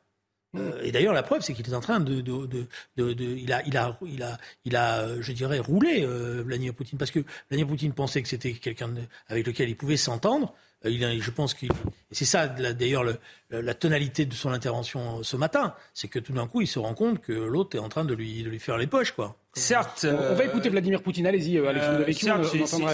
Euh, 0.56 0.80
et 0.82 0.92
d'ailleurs, 0.92 1.14
la 1.14 1.22
preuve, 1.22 1.42
c'est 1.42 1.52
qu'il 1.54 1.66
est 1.68 1.74
en 1.74 1.80
train 1.80 2.00
de, 2.00 2.20
de, 2.20 2.46
de, 2.46 2.66
de- 2.96 3.24
il 3.24 3.52
a, 3.52 3.62
il 3.66 3.76
a, 3.76 3.98
il 4.06 4.22
a, 4.22 4.38
il 4.64 4.76
a, 4.76 5.00
euh, 5.00 5.18
je 5.20 5.32
dirais, 5.32 5.58
roulé 5.58 6.02
euh, 6.04 6.42
Vladimir 6.44 6.74
Poutine 6.74 6.98
parce 6.98 7.10
que 7.10 7.20
Vladimir 7.50 7.68
Poutine 7.68 7.92
pensait 7.92 8.22
que 8.22 8.28
c'était 8.28 8.52
quelqu'un 8.52 8.94
avec 9.28 9.46
lequel 9.46 9.68
il 9.68 9.76
pouvait 9.76 9.96
s'entendre. 9.96 10.54
Euh, 10.84 10.90
il 10.90 11.22
je 11.22 11.30
pense 11.30 11.54
qu'il, 11.54 11.70
c'est 12.12 12.24
ça 12.24 12.46
d'ailleurs 12.46 13.04
le- 13.04 13.18
la, 13.50 13.62
la 13.62 13.74
tonalité 13.74 14.26
de 14.26 14.34
son 14.34 14.50
intervention 14.52 15.22
ce 15.22 15.36
matin, 15.36 15.74
c'est 15.92 16.08
que 16.08 16.18
tout 16.18 16.32
d'un 16.32 16.46
coup, 16.46 16.60
il 16.60 16.66
se 16.68 16.78
rend 16.78 16.94
compte 16.94 17.20
que 17.20 17.32
l'autre 17.32 17.76
est 17.76 17.80
en 17.80 17.88
train 17.88 18.04
de 18.04 18.14
lui, 18.14 18.42
de 18.42 18.48
lui 18.50 18.60
faire 18.60 18.76
les 18.78 18.86
poches, 18.86 19.12
quoi. 19.12 19.36
Certes. 19.54 20.06
On, 20.10 20.32
on 20.32 20.34
va 20.34 20.44
écouter 20.44 20.68
Vladimir 20.68 21.02
Poutine. 21.02 21.26
Allez-y, 21.26 21.58
euh, 21.58 21.68
Alexandre 21.68 22.00
Euh, 22.00 22.12
certes, 22.12 22.44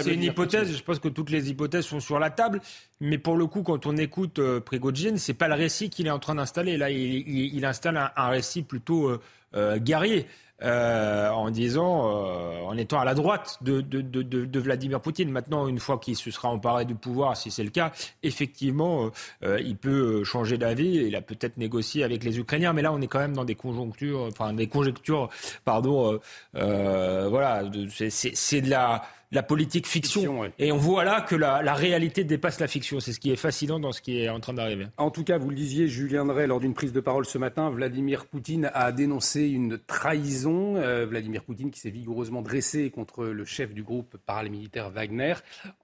c'est- 0.03 0.13
une 0.13 0.23
hypothèse. 0.23 0.61
Poutine. 0.61 0.77
Je 0.77 0.83
pense 0.83 0.99
que 0.99 1.07
toutes 1.07 1.29
les 1.29 1.49
hypothèses 1.49 1.85
sont 1.85 1.99
sur 1.99 2.19
la 2.19 2.29
table. 2.29 2.61
Mais 2.99 3.17
pour 3.17 3.35
le 3.35 3.47
coup, 3.47 3.63
quand 3.63 3.85
on 3.85 3.97
écoute 3.97 4.39
euh, 4.39 4.59
Prigogine, 4.59 5.17
c'est 5.17 5.33
pas 5.33 5.47
le 5.47 5.55
récit 5.55 5.89
qu'il 5.89 6.07
est 6.07 6.11
en 6.11 6.19
train 6.19 6.35
d'installer. 6.35 6.77
Là, 6.77 6.89
il, 6.89 6.97
il- 7.27 7.55
il 7.55 7.65
installe 7.65 7.97
un, 7.97 8.11
un 8.15 8.29
récit 8.29 8.61
plutôt 8.61 9.09
euh, 9.09 9.19
euh, 9.55 9.77
guerrier. 9.79 10.27
Euh, 10.63 11.29
en 11.31 11.49
disant, 11.49 12.09
euh, 12.09 12.61
en 12.61 12.77
étant 12.77 12.99
à 12.99 13.05
la 13.05 13.13
droite 13.13 13.57
de, 13.61 13.81
de, 13.81 14.01
de, 14.01 14.21
de- 14.21 14.59
Vladimir 14.59 15.01
Poutine. 15.01 15.29
Maintenant, 15.31 15.67
une 15.67 15.79
fois 15.79 15.97
qu'il 15.97 16.15
se 16.15 16.29
sera 16.31 16.49
emparé 16.49 16.85
du 16.85 16.95
pouvoir, 16.95 17.35
si 17.35 17.49
c'est 17.51 17.63
le 17.63 17.69
cas, 17.71 17.91
effectivement, 18.23 19.05
euh, 19.05 19.09
euh, 19.43 19.59
il 19.59 19.75
peut 19.75 20.19
euh, 20.19 20.23
changer 20.23 20.57
d'avis. 20.57 20.95
Il 21.07 21.15
a 21.15 21.21
peut-être 21.21 21.57
négocié 21.57 22.03
avec 22.03 22.23
les 22.23 22.37
Ukrainiens, 22.39 22.73
mais 22.73 22.81
là, 22.81 22.93
on 22.93 23.01
est 23.01 23.07
quand 23.07 23.19
même 23.19 23.33
dans 23.35 23.45
des 23.45 23.55
conjonctures, 23.55 24.21
enfin 24.31 24.53
des 24.53 24.67
conjectures, 24.67 25.29
pardon. 25.65 26.19
euh, 26.55 27.27
voilà, 27.29 27.63
c'est- 28.09 28.61
de 28.61 28.69
la 28.69 29.03
la 29.31 29.43
politique 29.43 29.87
fiction. 29.87 30.21
Fiction, 30.21 30.39
ouais. 30.41 30.51
Et 30.59 30.71
on 30.71 30.77
voit 30.77 31.03
là 31.03 31.21
que 31.21 31.35
la, 31.35 31.61
la 31.61 31.73
réalité 31.73 32.23
dépasse 32.23 32.59
la 32.59 32.67
fiction. 32.67 32.99
C'est 32.99 33.13
ce 33.13 33.19
qui 33.19 33.31
est 33.31 33.35
fascinant 33.35 33.79
dans 33.79 33.91
ce 33.91 34.01
qui 34.01 34.19
est 34.21 34.29
en 34.29 34.39
train 34.39 34.53
d'arriver. 34.53 34.87
En 34.97 35.09
tout 35.09 35.23
cas, 35.23 35.37
vous 35.37 35.49
le 35.49 35.55
disiez, 35.55 35.87
Julien 35.87 36.25
Drey, 36.25 36.47
lors 36.47 36.59
d'une 36.59 36.73
prise 36.73 36.91
de 36.91 36.99
parole 36.99 37.25
ce 37.25 37.37
matin, 37.37 37.69
Vladimir 37.69 38.25
Poutine 38.25 38.69
a 38.73 38.91
dénoncé 38.91 39.47
une 39.47 39.77
trahison. 39.77 40.75
Euh, 40.75 41.05
Vladimir 41.05 41.43
Poutine 41.43 41.71
qui 41.71 41.79
s'est 41.79 41.89
vigoureusement 41.89 42.41
dressé 42.41 42.89
contre 42.89 43.25
le 43.25 43.45
chef 43.45 43.73
du 43.73 43.83
groupe 43.83 44.17
paramilitaire 44.25 44.89
Wagner 44.89 45.35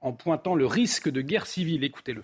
en 0.01 0.13
pointant 0.13 0.55
le 0.55 0.65
risque 0.65 1.09
de 1.09 1.21
guerre 1.21 1.45
civile. 1.45 1.83
Écoutez-le. 1.83 2.23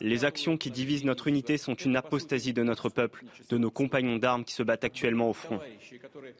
Les 0.00 0.24
actions 0.24 0.56
qui 0.56 0.70
divisent 0.70 1.04
notre 1.04 1.28
unité 1.28 1.58
sont 1.58 1.74
une 1.74 1.96
apostasie 1.96 2.52
de 2.52 2.62
notre 2.62 2.88
peuple, 2.88 3.24
de 3.50 3.58
nos 3.58 3.70
compagnons 3.70 4.16
d'armes 4.16 4.44
qui 4.44 4.54
se 4.54 4.62
battent 4.62 4.84
actuellement 4.84 5.30
au 5.30 5.32
front. 5.34 5.60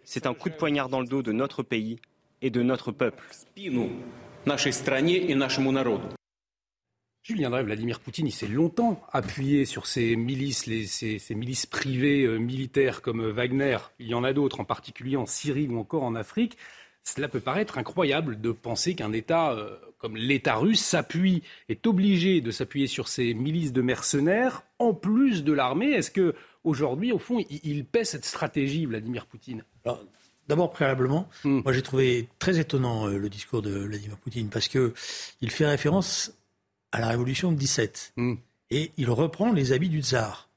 C'est 0.04 0.26
un 0.26 0.34
coup 0.34 0.48
de 0.48 0.54
poignard 0.54 0.88
dans 0.88 1.00
le 1.00 1.06
dos 1.06 1.22
de 1.22 1.32
notre 1.32 1.62
pays 1.62 1.98
et 2.40 2.50
de 2.50 2.62
notre 2.62 2.92
peuple. 2.92 3.24
Julien 7.24 7.50
Drey, 7.50 7.62
Vladimir 7.62 8.00
Poutine, 8.00 8.26
il 8.26 8.32
s'est 8.32 8.48
longtemps 8.48 9.00
appuyé 9.12 9.64
sur 9.64 9.86
ces 9.86 10.16
milices, 10.16 10.66
les- 10.66 10.86
ces, 10.88 11.20
ces 11.20 11.36
milices 11.36 11.66
privées 11.66 12.24
euh, 12.24 12.38
militaires 12.38 13.00
comme 13.00 13.20
euh, 13.20 13.30
Wagner. 13.32 13.78
Il 14.00 14.08
y 14.08 14.14
en 14.14 14.24
a 14.24 14.32
d'autres, 14.32 14.58
en 14.58 14.64
particulier 14.64 15.16
en 15.16 15.26
Syrie 15.26 15.68
ou 15.68 15.78
encore 15.78 16.02
en 16.02 16.16
Afrique. 16.16 16.58
Cela 17.04 17.28
peut 17.28 17.40
paraître 17.40 17.78
incroyable 17.78 18.40
de 18.40 18.52
penser 18.52 18.94
qu'un 18.94 19.12
État 19.12 19.52
euh, 19.52 19.76
comme 19.98 20.16
l'État 20.16 20.56
russe 20.56 20.80
s'appuie, 20.80 21.44
est 21.68 21.86
obligé 21.86 22.40
de 22.40 22.50
s'appuyer 22.50 22.88
sur 22.88 23.06
ces 23.06 23.34
milices 23.34 23.72
de 23.72 23.82
mercenaires 23.82 24.64
en 24.80 24.94
plus 24.94 25.44
de 25.44 25.52
l'armée. 25.52 25.90
Est-ce 25.92 26.10
que 26.10 26.34
aujourd'hui, 26.64 27.12
au 27.12 27.18
fond, 27.20 27.38
il, 27.38 27.60
il 27.62 27.84
paie 27.84 28.04
cette 28.04 28.24
stratégie, 28.24 28.84
Vladimir 28.84 29.26
Poutine? 29.26 29.64
Alors, 29.84 30.02
D'abord, 30.48 30.72
préalablement, 30.72 31.28
Hmm. 31.44 31.60
moi 31.62 31.72
j'ai 31.72 31.82
trouvé 31.82 32.28
très 32.40 32.58
étonnant 32.58 33.06
euh, 33.06 33.16
le 33.16 33.28
discours 33.30 33.62
de 33.62 33.70
Vladimir 33.70 34.16
Poutine 34.16 34.48
parce 34.48 34.66
que 34.66 34.92
il 35.40 35.50
fait 35.52 35.66
référence 35.66 36.32
à 36.90 36.98
la 36.98 37.06
révolution 37.06 37.52
de 37.52 37.56
17 37.56 38.14
Hmm. 38.16 38.34
et 38.70 38.90
il 38.96 39.08
reprend 39.08 39.52
les 39.52 39.70
habits 39.72 39.88
du 39.88 40.02
tsar 40.02 40.48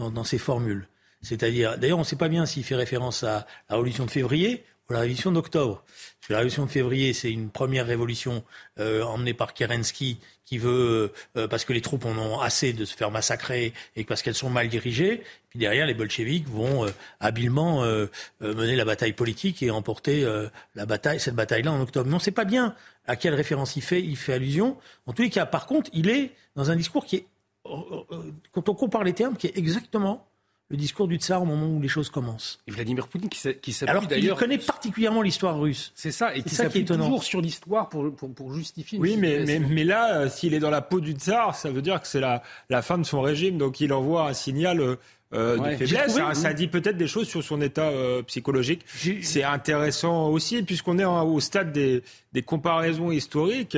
dans, 0.00 0.10
dans 0.10 0.24
ses 0.24 0.38
formules. 0.38 0.88
C'est-à-dire, 1.22 1.78
d'ailleurs, 1.78 1.98
on 1.98 2.02
ne 2.02 2.06
sait 2.06 2.16
pas 2.16 2.28
bien 2.28 2.46
s'il 2.46 2.64
fait 2.64 2.74
référence 2.74 3.22
à 3.22 3.46
la 3.68 3.76
révolution 3.76 4.06
de 4.06 4.10
février 4.10 4.64
la 4.92 5.00
révolution 5.00 5.32
d'octobre. 5.32 5.82
La 6.28 6.36
révolution 6.36 6.64
de 6.64 6.70
février, 6.70 7.12
c'est 7.12 7.32
une 7.32 7.50
première 7.50 7.86
révolution 7.86 8.44
euh, 8.78 9.02
emmenée 9.02 9.34
par 9.34 9.52
Kerensky 9.52 10.20
qui 10.50 10.58
veut, 10.58 11.12
euh, 11.36 11.46
parce 11.46 11.64
que 11.64 11.72
les 11.72 11.80
troupes 11.80 12.04
en 12.04 12.18
ont 12.18 12.40
assez 12.40 12.72
de 12.72 12.84
se 12.84 12.96
faire 12.96 13.12
massacrer 13.12 13.72
et 13.94 14.02
parce 14.02 14.20
qu'elles 14.20 14.34
sont 14.34 14.50
mal 14.50 14.68
dirigées. 14.68 15.22
Puis 15.48 15.60
derrière, 15.60 15.86
les 15.86 15.94
bolcheviks 15.94 16.48
vont 16.48 16.86
euh, 16.86 16.90
habilement 17.20 17.84
euh, 17.84 18.06
mener 18.40 18.74
la 18.74 18.84
bataille 18.84 19.12
politique 19.12 19.62
et 19.62 19.70
emporter 19.70 20.26
la 20.74 20.86
bataille, 20.86 21.20
cette 21.20 21.36
bataille-là 21.36 21.72
en 21.72 21.80
octobre. 21.80 22.06
Mais 22.08 22.14
on 22.14 22.18
ne 22.18 22.22
sait 22.22 22.32
pas 22.32 22.44
bien 22.44 22.74
à 23.06 23.14
quelle 23.14 23.34
référence 23.34 23.76
il 23.76 23.82
fait, 23.82 24.02
il 24.02 24.16
fait 24.16 24.32
allusion. 24.32 24.76
En 25.06 25.12
tous 25.12 25.22
les 25.22 25.30
cas, 25.30 25.46
par 25.46 25.66
contre, 25.66 25.88
il 25.92 26.10
est 26.10 26.32
dans 26.56 26.70
un 26.72 26.76
discours 26.76 27.06
qui 27.06 27.16
est, 27.16 27.26
quand 27.64 28.68
on 28.68 28.74
compare 28.74 29.04
les 29.04 29.12
termes, 29.12 29.36
qui 29.36 29.46
est 29.46 29.56
exactement 29.56 30.26
le 30.70 30.76
discours 30.76 31.08
du 31.08 31.16
tsar 31.16 31.42
au 31.42 31.44
moment 31.46 31.66
où 31.66 31.80
les 31.80 31.88
choses 31.88 32.08
commencent. 32.10 32.60
Et 32.68 32.70
Vladimir 32.70 33.08
Poutine 33.08 33.28
qui 33.28 33.38
s'a- 33.40 33.52
qui 33.54 33.72
s'appuie 33.72 33.90
Alors 33.90 34.02
qu'il 34.02 34.10
d'ailleurs. 34.10 34.38
connaît 34.38 34.58
particulièrement 34.58 35.20
l'histoire 35.22 35.58
russe. 35.58 35.92
C'est 35.96 36.12
ça, 36.12 36.32
et 36.34 36.38
C'est 36.38 36.48
qui 36.48 36.54
ça 36.54 36.62
qui 36.66 36.78
est 36.78 36.86
s'appuie 36.86 36.96
toujours 36.96 37.24
sur 37.24 37.40
l'histoire 37.40 37.88
pour, 37.88 38.14
pour, 38.14 38.32
pour 38.32 38.54
justifier 38.54 38.96
une 38.96 39.02
Oui, 39.02 39.16
mais, 39.16 39.40
mais, 39.40 39.46
situation. 39.46 39.68
mais 39.74 39.84
là, 39.84 40.14
euh, 40.20 40.28
s'il 40.28 40.54
est 40.54 40.60
dans 40.60 40.70
la 40.70 40.80
peau 40.80 41.00
du 41.00 41.12
tsar, 41.12 41.54
ça 41.56 41.70
veut 41.70 41.82
dire 41.82 42.00
que 42.00 42.06
c'est 42.06 42.20
la, 42.20 42.42
la 42.68 42.82
fin 42.82 42.98
de 42.98 43.04
son 43.04 43.20
régime. 43.20 43.58
Donc 43.58 43.80
il 43.80 43.92
envoie 43.92 44.28
un 44.28 44.32
signal 44.32 44.80
euh, 44.80 44.96
euh, 45.32 45.56
Ouais. 45.58 45.72
de 45.72 45.76
faiblesse. 45.86 46.06
trouvé, 46.08 46.22
hein. 46.22 46.30
oui. 46.34 46.36
Ça 46.40 46.52
dit 46.52 46.66
peut-être 46.68 46.96
des 46.96 47.06
choses 47.06 47.28
sur 47.28 47.42
son 47.42 47.60
état 47.60 47.88
euh, 47.88 48.22
psychologique. 48.22 48.84
C'est 49.22 49.44
intéressant 49.44 50.28
aussi, 50.28 50.62
puisqu'on 50.62 50.98
est 50.98 51.04
en- 51.04 51.24
au 51.24 51.38
stade 51.40 51.72
des, 51.72 52.02
des 52.32 52.42
comparaisons 52.42 53.10
historiques. 53.12 53.76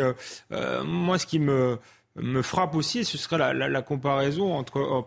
Euh, 0.53 0.83
moi, 0.85 1.19
ce 1.19 1.27
qui 1.27 1.39
me 1.39 1.79
me 2.17 2.43
frappe 2.43 2.75
aussi, 2.75 3.05
ce 3.05 3.17
serait 3.17 3.55
la, 3.55 3.83
comparaison 3.83 4.53
entre 4.53 5.03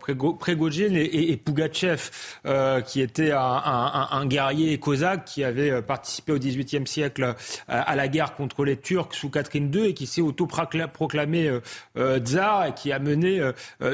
et, 0.96 1.32
et, 1.32 1.36
Pougatchev, 1.36 2.10
euh, 2.46 2.80
qui 2.80 3.00
était 3.00 3.32
un, 3.32 4.26
guerrier 4.26 4.78
cosaque 4.78 5.24
qui 5.24 5.44
avait 5.44 5.70
euh, 5.70 5.82
participé 5.82 6.32
au 6.32 6.38
XVIIIe 6.38 6.86
siècle 6.86 7.22
euh, 7.22 7.34
à 7.66 7.94
la 7.94 8.08
guerre 8.08 8.34
contre 8.34 8.64
les 8.64 8.76
Turcs 8.76 9.12
sous 9.12 9.30
Catherine 9.30 9.72
II 9.72 9.86
et 9.86 9.94
qui 9.94 10.06
s'est 10.06 10.20
autoproclamé 10.20 11.60
euh, 11.96 12.18
tsar 12.18 12.66
et 12.66 12.74
qui 12.74 12.92
a 12.92 12.98
mené 12.98 13.40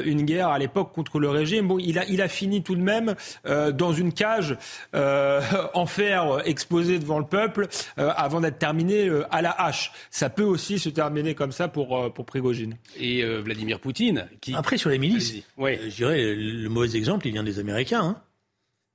une 0.05 0.23
guerre 0.23 0.49
à 0.49 0.59
l'époque 0.59 0.93
contre 0.93 1.19
le 1.19 1.29
régime. 1.29 1.67
Bon, 1.67 1.77
il 1.79 2.21
a, 2.21 2.27
fini 2.27 2.63
tout 2.63 2.75
de 2.75 2.81
même 2.81 3.15
dans 3.45 3.93
une 3.93 4.13
cage 4.13 4.57
en 4.93 5.85
fer 5.85 6.41
exposée 6.45 6.99
devant 6.99 7.19
le 7.19 7.25
peuple 7.25 7.67
avant 7.97 8.41
d'être 8.41 8.57
terminé 8.57 9.09
à 9.29 9.41
la 9.41 9.51
hache. 9.51 9.91
Ça 10.09 10.29
peut 10.29 10.43
aussi 10.43 10.79
se 10.79 10.89
terminer 10.89 11.35
comme 11.35 11.51
ça 11.51 11.67
pour, 11.67 12.13
pour 12.13 12.25
Prigogine. 12.25 12.77
Et 13.03 13.21
euh, 13.23 13.41
Vladimir 13.41 13.79
Poutine 13.79 14.27
qui. 14.41 14.53
Après, 14.55 14.77
sur 14.77 14.89
les 14.89 14.97
milices. 14.97 15.35
Ouais. 15.57 15.77
euh, 15.81 15.89
je 15.89 15.95
dirais, 15.97 16.35
le 16.35 16.69
mauvais 16.69 16.95
exemple, 16.95 17.27
il 17.27 17.33
vient 17.33 17.43
des 17.43 17.59
Américains. 17.59 18.01
hein. 18.03 18.21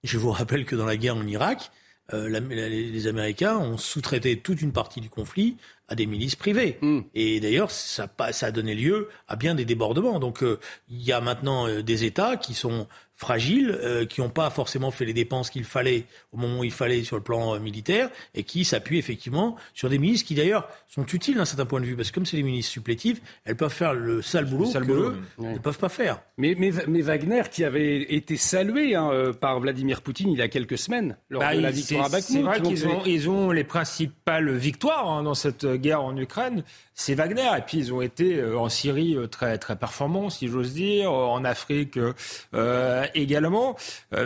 Je 0.04 0.16
vous 0.16 0.30
rappelle 0.30 0.64
que 0.64 0.76
dans 0.76 0.86
la 0.86 0.96
guerre 0.96 1.16
en 1.16 1.26
Irak, 1.26 1.70
euh, 2.14 2.28
la- 2.28 2.40
la- 2.40 2.68
les 2.68 3.06
Américains 3.06 3.58
ont 3.58 3.76
sous-traité 3.76 4.38
toute 4.38 4.62
une 4.62 4.72
partie 4.72 5.00
du 5.02 5.10
conflit 5.10 5.56
à 5.88 5.94
des 5.94 6.06
milices 6.06 6.36
privées. 6.36 6.78
Hmm. 6.80 7.00
Et 7.14 7.40
d'ailleurs, 7.40 7.70
ça, 7.70 8.08
ça 8.32 8.46
a 8.46 8.50
donné 8.50 8.74
lieu 8.74 9.08
à 9.26 9.36
bien 9.36 9.54
des 9.54 9.64
débordements. 9.66 10.18
Donc, 10.20 10.42
il 10.88 11.02
y 11.02 11.12
a 11.12 11.20
maintenant 11.20 11.68
des 11.82 12.04
États 12.04 12.36
qui 12.36 12.54
sont 12.54 12.86
fragiles, 13.20 13.76
euh, 13.82 14.06
qui 14.06 14.20
n'ont 14.20 14.30
pas 14.30 14.48
forcément 14.48 14.90
fait 14.92 15.04
les 15.04 15.12
dépenses 15.12 15.50
qu'il 15.50 15.64
fallait 15.64 16.04
au 16.32 16.36
moment 16.38 16.60
où 16.60 16.64
il 16.64 16.70
fallait 16.70 17.02
sur 17.02 17.16
le 17.16 17.22
plan 17.22 17.56
euh, 17.56 17.58
militaire, 17.58 18.08
et 18.34 18.44
qui 18.44 18.64
s'appuient 18.64 18.96
effectivement 18.98 19.56
sur 19.74 19.90
des 19.90 19.98
milices 19.98 20.22
qui 20.22 20.36
d'ailleurs 20.36 20.68
sont 20.86 21.04
utiles 21.06 21.34
d'un 21.36 21.44
certain 21.44 21.66
point 21.66 21.80
de 21.80 21.86
vue, 21.86 21.96
parce 21.96 22.10
que 22.10 22.14
comme 22.14 22.26
c'est 22.26 22.36
des 22.36 22.44
milices 22.44 22.68
supplétives, 22.68 23.20
elles 23.44 23.56
peuvent 23.56 23.72
faire 23.74 23.92
le 23.92 24.22
sale 24.22 24.44
boulot 24.44 24.66
sale 24.66 24.82
que 24.82 24.86
boulot, 24.86 25.08
eux 25.10 25.16
oui. 25.38 25.52
ne 25.54 25.58
peuvent 25.58 25.78
pas 25.78 25.88
faire. 25.88 26.20
Mais, 26.36 26.54
mais, 26.56 26.70
mais 26.86 27.00
Wagner, 27.00 27.42
qui 27.50 27.64
avait 27.64 28.02
été 28.02 28.36
salué 28.36 28.94
hein, 28.94 29.10
euh, 29.12 29.32
par 29.32 29.58
Vladimir 29.58 30.00
Poutine 30.00 30.30
il 30.30 30.38
y 30.38 30.42
a 30.42 30.48
quelques 30.48 30.78
semaines, 30.78 31.16
lors 31.28 31.42
Bah, 31.42 31.56
de 31.56 31.60
la 31.60 31.72
victoire 31.72 32.06
à 32.06 32.08
c'est- 32.20 32.32
C'est 32.34 32.42
vrai 32.42 32.62
qu'ils 32.62 32.86
ont, 32.86 33.02
ils 33.04 33.28
ont 33.28 33.50
les 33.50 33.64
principales 33.64 34.54
victoires 34.56 35.08
hein, 35.10 35.24
dans 35.24 35.34
cette 35.34 35.66
guerre 35.66 36.02
en 36.04 36.16
Ukraine. 36.16 36.62
C'est 37.00 37.14
Wagner. 37.14 37.48
Et 37.56 37.60
puis 37.62 37.78
ils 37.78 37.94
ont 37.94 38.02
été 38.02 38.38
euh, 38.40 38.58
en 38.58 38.68
Syrie 38.68 39.14
euh, 39.16 39.28
très, 39.28 39.56
très 39.56 39.76
performants, 39.76 40.30
si 40.30 40.48
j'ose 40.48 40.74
dire, 40.74 41.08
euh, 41.12 41.26
en 41.26 41.44
Afrique 41.44 41.96
euh, 42.54 43.06
également. 43.14 43.76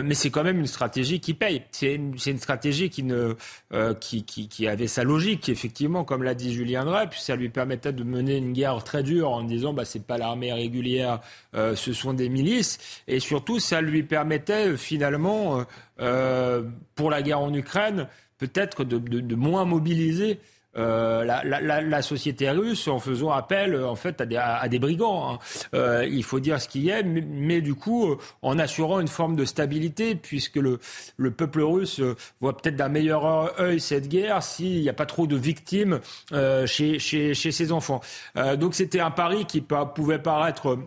Mais 0.03 0.15
c'est 0.15 0.31
quand 0.31 0.43
même 0.43 0.59
une 0.59 0.65
stratégie 0.67 1.19
qui 1.19 1.35
paye. 1.35 1.61
C'est 1.69 1.93
une, 1.93 2.15
une 2.25 2.39
stratégie 2.39 2.89
qui, 2.89 3.03
ne, 3.03 3.35
euh, 3.73 3.93
qui, 3.93 4.23
qui, 4.25 4.47
qui 4.47 4.67
avait 4.67 4.87
sa 4.87 5.03
logique, 5.03 5.49
effectivement, 5.49 6.03
comme 6.03 6.23
l'a 6.23 6.33
dit 6.33 6.51
Julien 6.51 6.83
Drey. 6.83 7.05
Puis 7.11 7.21
ça 7.21 7.35
lui 7.35 7.49
permettait 7.49 7.93
de 7.93 8.03
mener 8.03 8.37
une 8.37 8.53
guerre 8.53 8.83
très 8.83 9.03
dure 9.03 9.29
en 9.29 9.43
disant 9.43 9.71
bah, 9.73 9.85
c'est 9.85 10.03
pas 10.07 10.17
l'armée 10.17 10.51
régulière, 10.51 11.19
euh, 11.53 11.75
ce 11.75 11.93
sont 11.93 12.13
des 12.13 12.27
milices. 12.27 12.79
Et 13.07 13.19
surtout, 13.19 13.59
ça 13.59 13.81
lui 13.81 14.01
permettait 14.01 14.75
finalement, 14.77 15.63
pour 16.95 17.11
la 17.11 17.21
guerre 17.21 17.39
en 17.39 17.53
Ukraine, 17.53 18.07
peut-être 18.39 18.83
de, 18.83 18.97
de- 18.97 19.19
de 19.19 19.35
moins 19.35 19.63
mobiliser 19.63 20.39
euh, 20.75 21.23
la, 21.23 22.01
société 22.01 22.49
russe 22.49 22.87
en 22.87 22.99
faisant 22.99 23.31
appel 23.31 23.81
en 23.83 23.95
fait 23.95 24.21
à 24.21 24.67
des, 24.67 24.79
brigands. 24.79 25.33
Hein. 25.33 25.39
Euh, 25.73 26.05
il 26.09 26.23
faut 26.23 26.39
dire 26.39 26.59
ce 26.61 26.67
qu'il 26.67 26.83
y 26.83 26.91
a, 26.91 27.03
mais, 27.03 27.61
du 27.61 27.75
coup 27.75 28.15
en 28.41 28.59
assurant 28.59 28.99
une 28.99 29.07
forme 29.07 29.35
de 29.35 29.45
stabilité, 29.45 30.15
puisque 30.15 30.55
le, 30.55 30.79
le 31.17 31.31
peuple 31.31 31.61
russe 31.61 32.01
voit 32.41 32.57
peut-être 32.57 32.75
d'un 32.75 32.89
meilleur 32.89 33.59
œil 33.59 33.79
cette 33.79 34.07
guerre 34.07 34.41
s'il 34.43 34.81
n'y 34.81 34.89
a 34.89 34.93
pas 34.93 35.05
trop 35.05 35.27
de 35.27 35.35
victimes 35.35 35.99
chez, 36.65 36.99
ses 36.99 37.71
enfants. 37.71 38.01
donc 38.57 38.75
c'était 38.75 38.99
un 38.99 39.11
pari 39.11 39.45
qui 39.45 39.61
pouvait 39.61 40.19
paraître 40.19 40.77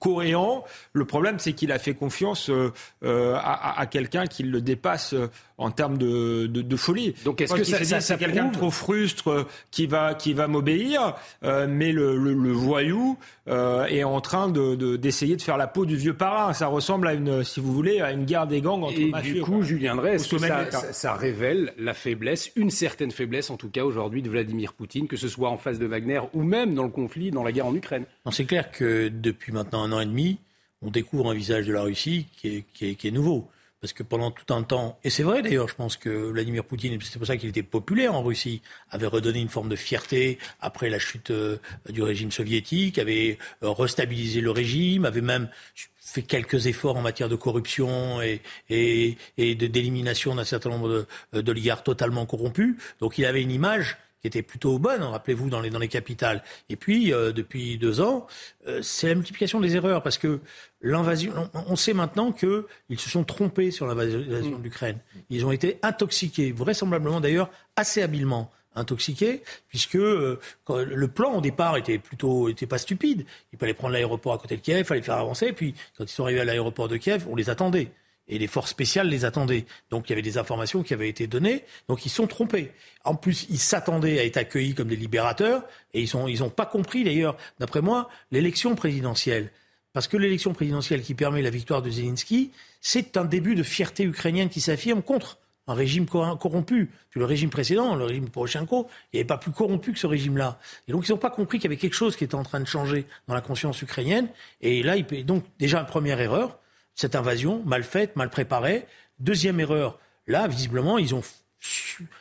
coréen. 0.00 0.62
Le 0.92 1.04
problème, 1.04 1.38
c'est 1.38 1.52
qu'il 1.52 1.70
a 1.70 1.78
fait 1.78 1.94
confiance 1.94 2.50
euh, 2.50 2.72
euh, 3.04 3.38
à, 3.40 3.86
quelqu'un 3.86 4.26
qui 4.26 4.42
le 4.42 4.60
dépasse 4.60 5.12
euh, 5.12 5.30
en 5.60 5.70
termes 5.70 5.98
de, 5.98 6.46
de, 6.46 6.62
de 6.62 6.76
folie. 6.76 7.14
Donc 7.24 7.40
est-ce 7.40 7.54
que 7.54 7.64
ça, 7.64 7.84
ça, 7.84 8.00
c'est 8.00 8.18
quelqu'un 8.18 8.46
de 8.46 8.52
trop 8.52 8.70
frustre 8.70 9.46
qui 9.70 9.86
va 9.86 10.14
qui 10.14 10.32
va 10.32 10.48
m'obéir, 10.48 11.14
mais 11.42 11.92
le, 11.92 12.16
le, 12.16 12.32
le 12.32 12.52
voyou 12.52 13.18
est 13.46 14.04
en 14.04 14.20
train 14.20 14.48
de, 14.48 14.96
d'essayer 14.96 15.36
de, 15.36 15.42
faire 15.42 15.56
la 15.56 15.66
peau 15.66 15.86
du 15.86 15.96
vieux 15.96 16.14
parrain. 16.14 16.52
Ça 16.52 16.66
ressemble 16.66 17.08
à 17.08 17.14
une, 17.14 17.44
si 17.44 17.60
vous 17.60 17.72
voulez, 17.72 18.00
à 18.00 18.12
une 18.12 18.24
guerre 18.24 18.46
des 18.46 18.60
gangs 18.60 18.82
entre 18.82 18.98
Et 18.98 19.10
mafieux. 19.10 19.34
du 19.34 19.40
coup, 19.42 19.62
Julien 19.62 19.96
Drey, 19.96 20.14
est-ce 20.14 20.28
que 20.28 20.38
ça, 20.38 20.92
ça, 20.92 21.14
révèle 21.14 21.72
la 21.78 21.94
faiblesse, 21.94 22.50
une 22.56 22.70
certaine 22.70 23.10
faiblesse 23.10 23.50
en 23.50 23.56
tout 23.56 23.68
cas 23.68 23.84
aujourd'hui 23.84 24.22
de 24.22 24.30
Vladimir 24.30 24.72
Poutine, 24.72 25.06
que 25.08 25.16
ce 25.16 25.28
soit 25.28 25.50
en 25.50 25.56
face 25.56 25.78
de 25.78 25.86
Wagner 25.86 26.20
ou 26.32 26.42
même 26.42 26.74
dans 26.74 26.84
le 26.84 26.90
conflit, 26.90 27.30
dans 27.30 27.44
la 27.44 27.52
guerre 27.52 27.66
en 27.66 27.74
Ukraine? 27.74 28.04
Non, 28.24 28.32
c'est 28.32 28.44
clair 28.44 28.70
que 28.70 29.08
depuis 29.08 29.52
maintenant 29.52 29.82
un 29.82 29.92
an 29.92 30.00
et 30.00 30.06
demi, 30.06 30.38
on 30.82 30.90
découvre 30.90 31.30
un 31.30 31.34
visage 31.34 31.66
de 31.66 31.72
la 31.72 31.82
Russie 31.82 32.26
qui 32.36 32.48
est, 32.48 32.64
qui 32.72 32.90
est, 32.90 32.94
qui 32.94 33.08
est 33.08 33.12
nouveau. 33.12 33.48
Parce 33.80 33.92
que 33.94 34.02
pendant 34.02 34.30
tout 34.30 34.52
un 34.52 34.62
temps, 34.62 34.98
et 35.04 35.10
c'est 35.10 35.22
vrai 35.22 35.40
d'ailleurs, 35.42 35.68
je 35.68 35.74
pense 35.74 35.96
que 35.96 36.10
Vladimir 36.10 36.64
Poutine, 36.64 36.98
c'est 37.00 37.18
pour 37.18 37.26
ça 37.26 37.36
qu'il 37.36 37.48
était 37.48 37.62
populaire 37.62 38.14
en 38.14 38.22
Russie, 38.22 38.60
avait 38.90 39.06
redonné 39.06 39.40
une 39.40 39.48
forme 39.48 39.70
de 39.70 39.76
fierté 39.76 40.38
après 40.60 40.90
la 40.90 40.98
chute 40.98 41.30
euh, 41.30 41.56
du 41.88 42.02
régime 42.02 42.30
soviétique, 42.30 42.98
avait 42.98 43.38
euh, 43.62 43.70
restabilisé 43.70 44.42
le 44.42 44.50
régime, 44.50 45.06
avait 45.06 45.22
même 45.22 45.48
fait 45.96 46.22
quelques 46.22 46.66
efforts 46.66 46.96
en 46.96 47.02
matière 47.02 47.28
de 47.28 47.36
corruption 47.36 48.20
et, 48.20 48.42
et, 48.68 49.16
d'élimination 49.54 50.34
d'un 50.34 50.44
certain 50.44 50.70
nombre 50.70 51.06
d'oligarques 51.32 51.84
totalement 51.84 52.26
corrompus. 52.26 52.76
Donc 53.00 53.16
il 53.16 53.24
avait 53.24 53.42
une 53.42 53.52
image 53.52 53.96
qui 54.20 54.26
était 54.26 54.42
plutôt 54.42 54.78
bonne, 54.78 55.02
rappelez-vous, 55.02 55.48
dans 55.48 55.60
les, 55.60 55.70
dans 55.70 55.78
les 55.78 55.88
capitales. 55.88 56.42
Et 56.68 56.76
puis, 56.76 57.12
euh, 57.12 57.32
depuis 57.32 57.78
deux 57.78 58.00
ans, 58.00 58.26
euh, 58.66 58.82
c'est 58.82 59.08
la 59.08 59.14
multiplication 59.14 59.60
des 59.60 59.76
erreurs, 59.76 60.02
parce 60.02 60.18
que 60.18 60.40
l'invasion, 60.82 61.50
on, 61.54 61.76
sait 61.76 61.94
maintenant 61.94 62.32
qu'ils 62.32 62.98
se 62.98 63.08
sont 63.08 63.24
trompés 63.24 63.70
sur 63.70 63.86
l'invasion 63.86 64.18
mm. 64.18 64.58
de 64.58 64.62
l'Ukraine. 64.62 64.98
Ils 65.30 65.44
ont 65.46 65.52
été 65.52 65.78
intoxiqués, 65.82 66.52
vraisemblablement 66.52 67.20
d'ailleurs 67.20 67.50
assez 67.76 68.02
habilement 68.02 68.50
intoxiqués, 68.76 69.42
puisque 69.68 69.96
euh, 69.96 70.38
le 70.68 71.08
plan 71.08 71.38
au 71.38 71.40
départ 71.40 71.76
était 71.76 71.98
plutôt 71.98 72.48
était 72.48 72.66
pas 72.66 72.78
stupide. 72.78 73.24
Il 73.52 73.58
fallait 73.58 73.74
prendre 73.74 73.92
l'aéroport 73.94 74.34
à 74.34 74.38
côté 74.38 74.56
de 74.56 74.60
Kiev, 74.60 74.78
il 74.78 74.84
fallait 74.84 75.02
faire 75.02 75.16
avancer, 75.16 75.46
et 75.46 75.52
puis 75.52 75.74
quand 75.96 76.04
ils 76.04 76.08
sont 76.08 76.24
arrivés 76.24 76.40
à 76.40 76.44
l'aéroport 76.44 76.88
de 76.88 76.96
Kiev, 76.96 77.26
on 77.28 77.34
les 77.34 77.50
attendait 77.50 77.90
et 78.30 78.38
les 78.38 78.46
forces 78.46 78.70
spéciales 78.70 79.08
les 79.08 79.26
attendaient. 79.26 79.66
Donc 79.90 80.08
il 80.08 80.10
y 80.10 80.14
avait 80.14 80.22
des 80.22 80.38
informations 80.38 80.82
qui 80.82 80.94
avaient 80.94 81.08
été 81.08 81.26
données. 81.26 81.64
Donc 81.88 82.06
ils 82.06 82.10
sont 82.10 82.26
trompés. 82.26 82.70
En 83.04 83.14
plus, 83.14 83.46
ils 83.50 83.58
s'attendaient 83.58 84.20
à 84.20 84.24
être 84.24 84.38
accueillis 84.38 84.74
comme 84.74 84.88
des 84.88 84.96
libérateurs 84.96 85.64
et 85.92 86.02
ils 86.02 86.16
n'ont 86.16 86.28
ils 86.28 86.42
pas 86.50 86.66
compris 86.66 87.04
d'ailleurs, 87.04 87.36
d'après 87.58 87.82
moi, 87.82 88.08
l'élection 88.30 88.74
présidentielle. 88.74 89.50
Parce 89.92 90.06
que 90.06 90.16
l'élection 90.16 90.52
présidentielle 90.52 91.02
qui 91.02 91.14
permet 91.14 91.42
la 91.42 91.50
victoire 91.50 91.82
de 91.82 91.90
Zelensky, 91.90 92.52
c'est 92.80 93.16
un 93.16 93.24
début 93.24 93.56
de 93.56 93.64
fierté 93.64 94.04
ukrainienne 94.04 94.48
qui 94.48 94.60
s'affirme 94.60 95.02
contre 95.02 95.38
un 95.66 95.74
régime 95.74 96.06
corrompu. 96.06 96.90
Puis 97.10 97.20
le 97.20 97.26
régime 97.26 97.50
précédent, 97.50 97.96
le 97.96 98.04
régime 98.04 98.28
Poroshenko, 98.28 98.88
il 99.12 99.18
n'est 99.18 99.24
pas 99.24 99.38
plus 99.38 99.50
corrompu 99.50 99.92
que 99.92 99.98
ce 99.98 100.06
régime-là. 100.06 100.60
Et 100.86 100.92
donc 100.92 101.08
ils 101.08 101.10
n'ont 101.10 101.18
pas 101.18 101.30
compris 101.30 101.58
qu'il 101.58 101.68
y 101.68 101.72
avait 101.72 101.80
quelque 101.80 101.94
chose 101.94 102.16
qui 102.16 102.22
était 102.22 102.36
en 102.36 102.44
train 102.44 102.60
de 102.60 102.66
changer 102.66 103.06
dans 103.26 103.34
la 103.34 103.40
conscience 103.40 103.82
ukrainienne. 103.82 104.28
Et 104.60 104.84
là, 104.84 104.96
il 104.96 105.26
donc 105.26 105.44
déjà 105.58 105.80
une 105.80 105.86
première 105.86 106.20
erreur, 106.20 106.59
cette 107.00 107.16
invasion, 107.16 107.62
mal 107.64 107.82
faite, 107.82 108.14
mal 108.16 108.28
préparée. 108.28 108.86
Deuxième 109.18 109.58
erreur, 109.58 109.98
là, 110.26 110.46
visiblement, 110.46 110.98
ils 110.98 111.14
ont 111.14 111.22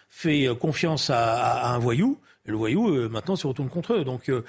fait 0.09 0.47
euh, 0.47 0.55
confiance 0.55 1.09
à, 1.09 1.73
un 1.73 1.79
voyou. 1.79 2.17
Le 2.45 2.55
voyou, 2.55 2.89
euh, 2.89 3.09
maintenant, 3.09 3.35
se 3.35 3.45
retourne 3.45 3.69
contre 3.69 3.93
eux. 3.93 4.03
Donc, 4.05 4.29
euh, 4.29 4.45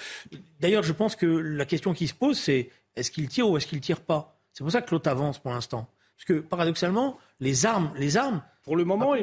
d'ailleurs, 0.61 0.85
je 0.85 0.93
pense 0.93 1.17
que 1.17 1.27
la 1.27 1.65
question 1.65 1.93
qui 1.95 2.07
se 2.07 2.15
pose, 2.15 2.39
c'est 2.39 2.71
est-ce 2.95 3.11
qu'il 3.11 3.29
tire 3.29 3.51
ou 3.51 3.57
est-ce 3.57 3.67
qu'il 3.67 3.81
tire 3.81 4.01
pas? 4.01 4.39
C'est 4.53 4.63
pour 4.63 4.71
ça 4.71 4.83
que 4.83 4.91
l'autre 4.93 5.11
avance 5.11 5.41
pour 5.41 5.51
l'instant. 5.51 5.89
Parce 6.17 6.25
que, 6.27 6.41
paradoxalement, 6.45 7.19
les 7.41 7.67
armes, 7.67 7.91
les 7.97 8.17
armes, 8.17 8.43
pour 8.63 8.77
le 8.77 8.85
moment, 8.85 9.15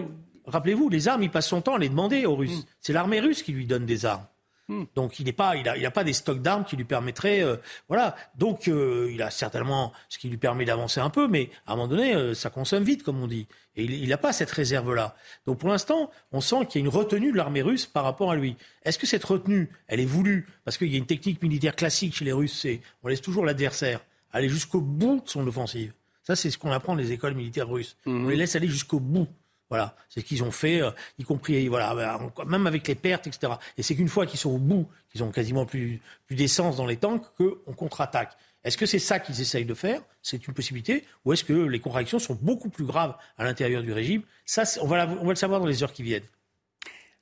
rappelez-vous, 0.45 0.89
les 0.89 1.07
armes, 1.07 1.23
il 1.23 1.31
passe 1.31 1.47
son 1.47 1.61
temps 1.61 1.75
à 1.75 1.79
les 1.79 1.89
demander 1.89 2.25
aux 2.25 2.35
Russes. 2.35 2.59
Mm. 2.59 2.65
C'est 2.81 2.93
l'armée 2.93 3.21
russe 3.21 3.43
qui 3.43 3.53
lui 3.53 3.65
donne 3.65 3.85
des 3.85 4.05
armes. 4.05 4.25
Hmm. 4.69 4.83
Donc 4.95 5.19
il 5.19 5.25
n'est 5.25 5.33
pas, 5.33 5.55
il 5.55 5.67
a, 5.69 5.77
il 5.77 5.85
a, 5.85 5.91
pas 5.91 6.03
des 6.03 6.11
stocks 6.11 6.41
d'armes 6.41 6.65
qui 6.65 6.75
lui 6.75 6.83
permettraient, 6.83 7.41
euh, 7.41 7.55
voilà. 7.87 8.15
Donc 8.35 8.67
euh, 8.67 9.09
il 9.13 9.21
a 9.21 9.29
certainement 9.29 9.93
ce 10.09 10.17
qui 10.17 10.27
lui 10.27 10.37
permet 10.37 10.65
d'avancer 10.65 10.99
un 10.99 11.09
peu, 11.09 11.29
mais 11.29 11.49
à 11.65 11.73
un 11.73 11.75
moment 11.77 11.87
donné, 11.87 12.13
euh, 12.13 12.33
ça 12.33 12.49
consomme 12.49 12.83
vite, 12.83 13.03
comme 13.03 13.21
on 13.21 13.27
dit. 13.27 13.47
Et 13.77 13.85
il 13.85 14.09
n'a 14.09 14.17
pas 14.17 14.33
cette 14.33 14.51
réserve-là. 14.51 15.15
Donc 15.45 15.59
pour 15.59 15.69
l'instant, 15.69 16.11
on 16.33 16.41
sent 16.41 16.65
qu'il 16.65 16.81
y 16.81 16.83
a 16.83 16.85
une 16.85 16.93
retenue 16.93 17.31
de 17.31 17.37
l'armée 17.37 17.61
russe 17.61 17.85
par 17.85 18.03
rapport 18.03 18.31
à 18.31 18.35
lui. 18.35 18.57
Est-ce 18.83 18.99
que 18.99 19.07
cette 19.07 19.23
retenue, 19.23 19.69
elle 19.87 20.01
est 20.01 20.05
voulue? 20.05 20.47
Parce 20.65 20.77
qu'il 20.77 20.91
y 20.91 20.95
a 20.95 20.97
une 20.97 21.05
technique 21.05 21.41
militaire 21.41 21.75
classique 21.75 22.15
chez 22.15 22.25
les 22.25 22.33
Russes, 22.33 22.59
c'est 22.59 22.81
on 23.03 23.07
laisse 23.07 23.21
toujours 23.21 23.45
l'adversaire 23.45 24.01
aller 24.33 24.49
jusqu'au 24.49 24.81
bout 24.81 25.21
de 25.23 25.29
son 25.29 25.47
offensive. 25.47 25.93
Ça, 26.23 26.35
c'est 26.35 26.51
ce 26.51 26.57
qu'on 26.57 26.71
apprend 26.71 26.93
dans 26.93 27.01
les 27.01 27.13
écoles 27.13 27.35
militaires 27.35 27.69
russes. 27.69 27.95
On 28.05 28.27
les 28.27 28.35
laisse 28.35 28.55
aller 28.57 28.67
jusqu'au 28.67 28.99
bout. 28.99 29.29
Voilà, 29.69 29.95
c'est 30.07 30.21
ce 30.21 30.25
qu'ils 30.25 30.43
ont 30.43 30.51
fait, 30.51 30.81
euh, 30.81 30.91
y 31.19 31.23
compris 31.23 31.67
voilà, 31.67 31.93
bah, 31.93 32.45
même 32.45 32.67
avec 32.67 32.87
les 32.87 32.95
pertes, 32.95 33.27
etc. 33.27 33.53
Et 33.77 33.83
c'est 33.83 33.95
qu'une 33.95 34.07
fois 34.07 34.25
qu'ils 34.25 34.39
sont 34.39 34.51
au 34.51 34.57
bout, 34.57 34.87
qu'ils 35.11 35.23
ont 35.23 35.31
quasiment 35.31 35.65
plus, 35.65 36.01
plus 36.25 36.35
d'essence 36.35 36.77
dans 36.77 36.85
les 36.85 36.97
tanks, 36.97 37.25
qu'on 37.37 37.73
contre-attaque. 37.73 38.37
Est-ce 38.63 38.77
que 38.77 38.85
c'est 38.85 38.99
ça 38.99 39.19
qu'ils 39.19 39.39
essayent 39.39 39.65
de 39.65 39.73
faire? 39.73 40.01
C'est 40.21 40.47
une 40.47 40.53
possibilité. 40.53 41.05
Ou 41.25 41.33
est-ce 41.33 41.43
que 41.43 41.53
les 41.53 41.79
contradictions 41.79 42.19
sont 42.19 42.37
beaucoup 42.41 42.69
plus 42.69 42.85
graves 42.85 43.15
à 43.37 43.43
l'intérieur 43.43 43.81
du 43.83 43.93
régime? 43.93 44.23
Ça, 44.45 44.63
on 44.81 44.87
va, 44.87 45.07
on 45.07 45.23
va 45.23 45.29
le 45.29 45.35
savoir 45.35 45.59
dans 45.59 45.65
les 45.65 45.83
heures 45.83 45.93
qui 45.93 46.03
viennent. 46.03 46.25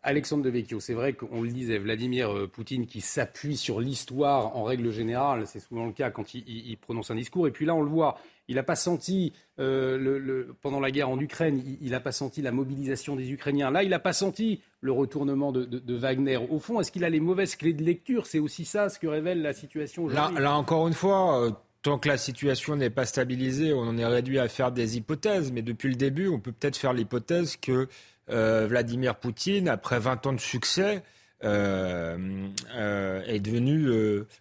Alexandre 0.06 0.44
de 0.44 0.52
Vecchio, 0.52 0.80
c'est 0.80 0.94
vrai 0.94 1.14
qu'on 1.14 1.42
le 1.42 1.50
disait, 1.50 1.80
Vladimir 1.80 2.32
euh, 2.32 2.48
Poutine 2.48 2.86
qui 2.86 3.02
s'appuie 3.02 3.58
sur 3.58 3.80
l'histoire 3.80 4.56
en 4.56 4.64
règle 4.64 4.92
générale, 4.92 5.48
c'est 5.48 5.60
souvent 5.60 5.88
le 5.88 5.94
cas 5.94 6.12
quand 6.12 6.36
il, 6.36 6.78
prononce 6.78 7.10
un 7.10 7.16
discours. 7.16 7.48
Et 7.48 7.52
puis 7.52 7.66
là, 7.66 7.74
on 7.74 7.82
le 7.82 7.90
voit, 7.90 8.20
il 8.48 8.56
n'a 8.56 8.64
pas 8.64 8.76
senti, 8.76 9.34
euh, 9.60 9.98
le, 9.98 10.56
pendant 10.62 10.80
la 10.80 10.92
guerre 10.92 11.10
en 11.10 11.20
Ukraine, 11.20 11.64
il 11.82 11.92
n'a 11.92 12.00
pas 12.00 12.12
senti 12.12 12.42
la 12.42 12.52
mobilisation 12.52 13.16
des 13.16 13.32
Ukrainiens. 13.32 13.72
Là, 13.72 13.84
il 13.84 13.90
n'a 13.90 14.00
pas 14.00 14.14
senti 14.14 14.62
le 14.82 14.92
retournement 14.92 15.52
de, 15.52 15.66
de, 15.66 15.80
de 15.80 15.96
Wagner. 15.96 16.38
Au 16.38 16.60
fond, 16.60 16.80
est-ce 16.80 16.92
qu'il 16.92 17.04
a 17.04 17.10
les 17.10 17.20
mauvaises 17.20 17.56
clés 17.56 17.74
de 17.74 17.84
lecture? 17.84 18.28
C'est 18.28 18.40
aussi 18.40 18.66
ça 18.66 18.90
ce 18.90 19.00
que 19.00 19.08
révèle 19.08 19.42
la 19.42 19.54
situation 19.54 20.04
aujourd'hui. 20.04 20.36
Là, 20.36 20.42
là, 20.42 20.56
encore 20.56 20.88
une 20.88 20.94
fois, 20.94 21.42
euh, 21.42 21.52
tant 21.82 21.98
que 21.98 22.08
la 22.08 22.18
situation 22.18 22.76
n'est 22.76 22.92
pas 22.92 23.06
stabilisée, 23.06 23.74
on 23.74 23.82
en 23.82 23.98
est 23.98 24.06
réduit 24.06 24.38
à 24.38 24.48
faire 24.48 24.72
des 24.72 24.98
hypothèses. 24.98 25.52
Mais 25.52 25.64
depuis 25.64 25.90
le 25.90 25.96
début, 25.96 26.28
on 26.28 26.40
peut 26.40 26.52
peut-être 26.52 26.78
faire 26.78 26.94
l'hypothèse 26.94 27.58
que 27.58 27.88
euh, 28.30 28.68
Vladimir 28.68 29.16
Poutine, 29.16 29.68
après 29.70 30.00
20 30.00 30.28
ans 30.28 30.34
de 30.34 30.40
succès, 30.40 31.02
est 31.42 31.50
devenu 33.40 33.92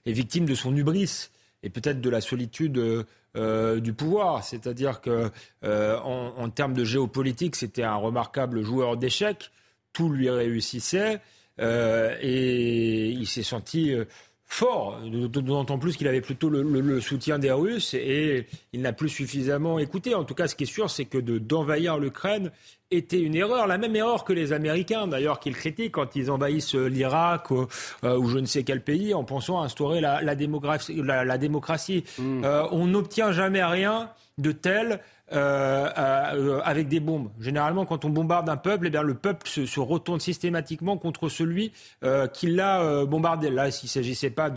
est 0.06 0.12
victime 0.12 0.46
de 0.46 0.54
son 0.54 0.74
hubris 0.74 1.28
et 1.62 1.68
peut-être 1.68 2.00
de 2.00 2.08
la 2.08 2.22
solitude 2.22 3.04
euh, 3.36 3.80
du 3.80 3.92
pouvoir. 3.92 4.44
C'est-à-dire 4.44 5.00
que 5.00 5.30
euh, 5.64 5.98
en, 5.98 6.48
termes 6.50 6.72
de 6.74 6.84
géopolitique, 6.84 7.56
c'était 7.56 7.82
un 7.82 7.96
remarquable 7.96 8.62
joueur 8.62 8.96
d'échecs. 8.96 9.50
Tout 9.92 10.08
lui 10.08 10.30
réussissait 10.30 11.20
euh, 11.60 12.16
et 12.20 13.08
il 13.08 13.26
s'est 13.26 13.42
senti 13.42 13.92
fort, 14.46 15.00
d'autant 15.02 15.78
plus 15.78 15.96
qu'il 15.96 16.06
avait 16.06 16.20
plutôt 16.20 16.48
le, 16.48 17.00
soutien 17.00 17.38
des 17.38 17.50
Russes 17.50 17.94
et 17.94 18.46
il 18.72 18.82
n'a 18.82 18.92
plus 18.92 19.08
suffisamment 19.08 19.78
écouté. 19.78 20.14
En 20.14 20.24
tout 20.24 20.34
cas, 20.34 20.48
ce 20.48 20.54
qui 20.54 20.64
est 20.64 20.66
sûr, 20.66 20.90
c'est 20.90 21.06
que 21.06 21.18
d'envahir 21.18 21.98
l'Ukraine 21.98 22.50
était 22.90 23.20
une 23.20 23.34
erreur, 23.34 23.66
la 23.66 23.78
même 23.78 23.96
erreur 23.96 24.24
que 24.24 24.32
les 24.32 24.52
Américains 24.52 25.08
d'ailleurs 25.08 25.40
qu'ils 25.40 25.56
critiquent 25.56 25.92
quand 25.92 26.14
ils 26.14 26.30
envahissent 26.30 26.74
l'Irak 26.74 27.50
ou, 27.50 27.66
euh, 28.04 28.16
ou, 28.16 28.28
je 28.28 28.38
ne 28.38 28.46
sais 28.46 28.62
quel 28.62 28.82
pays 28.82 29.14
en 29.14 29.24
pensant 29.24 29.60
à 29.60 29.64
instaurer 29.64 30.00
la, 30.00 30.22
la, 30.22 30.34
la, 31.24 31.38
démocratie. 31.38 32.04
Mm. 32.18 32.44
Euh, 32.44 32.62
on 32.70 32.86
n'obtient 32.86 33.32
jamais 33.32 33.64
rien 33.64 34.10
de 34.38 34.52
tel 34.52 35.00
euh, 35.32 35.88
euh, 35.96 36.60
avec 36.64 36.86
des 36.88 37.00
bombes. 37.00 37.30
Généralement, 37.40 37.86
quand 37.86 38.04
on 38.04 38.10
bombarde 38.10 38.46
un 38.50 38.58
peuple, 38.58 38.88
eh 38.88 38.90
bien, 38.90 39.00
le 39.00 39.14
peuple 39.14 39.48
se, 39.48 39.80
retourne 39.80 40.20
systématiquement 40.20 40.98
contre 40.98 41.30
celui 41.30 41.72
euh, 42.04 42.26
qui 42.26 42.48
l'a 42.48 43.06
bombardé. 43.06 43.48
Là, 43.48 43.68
il 43.68 43.84
ne 43.84 43.88
s'agissait 43.88 44.28
pas 44.28 44.52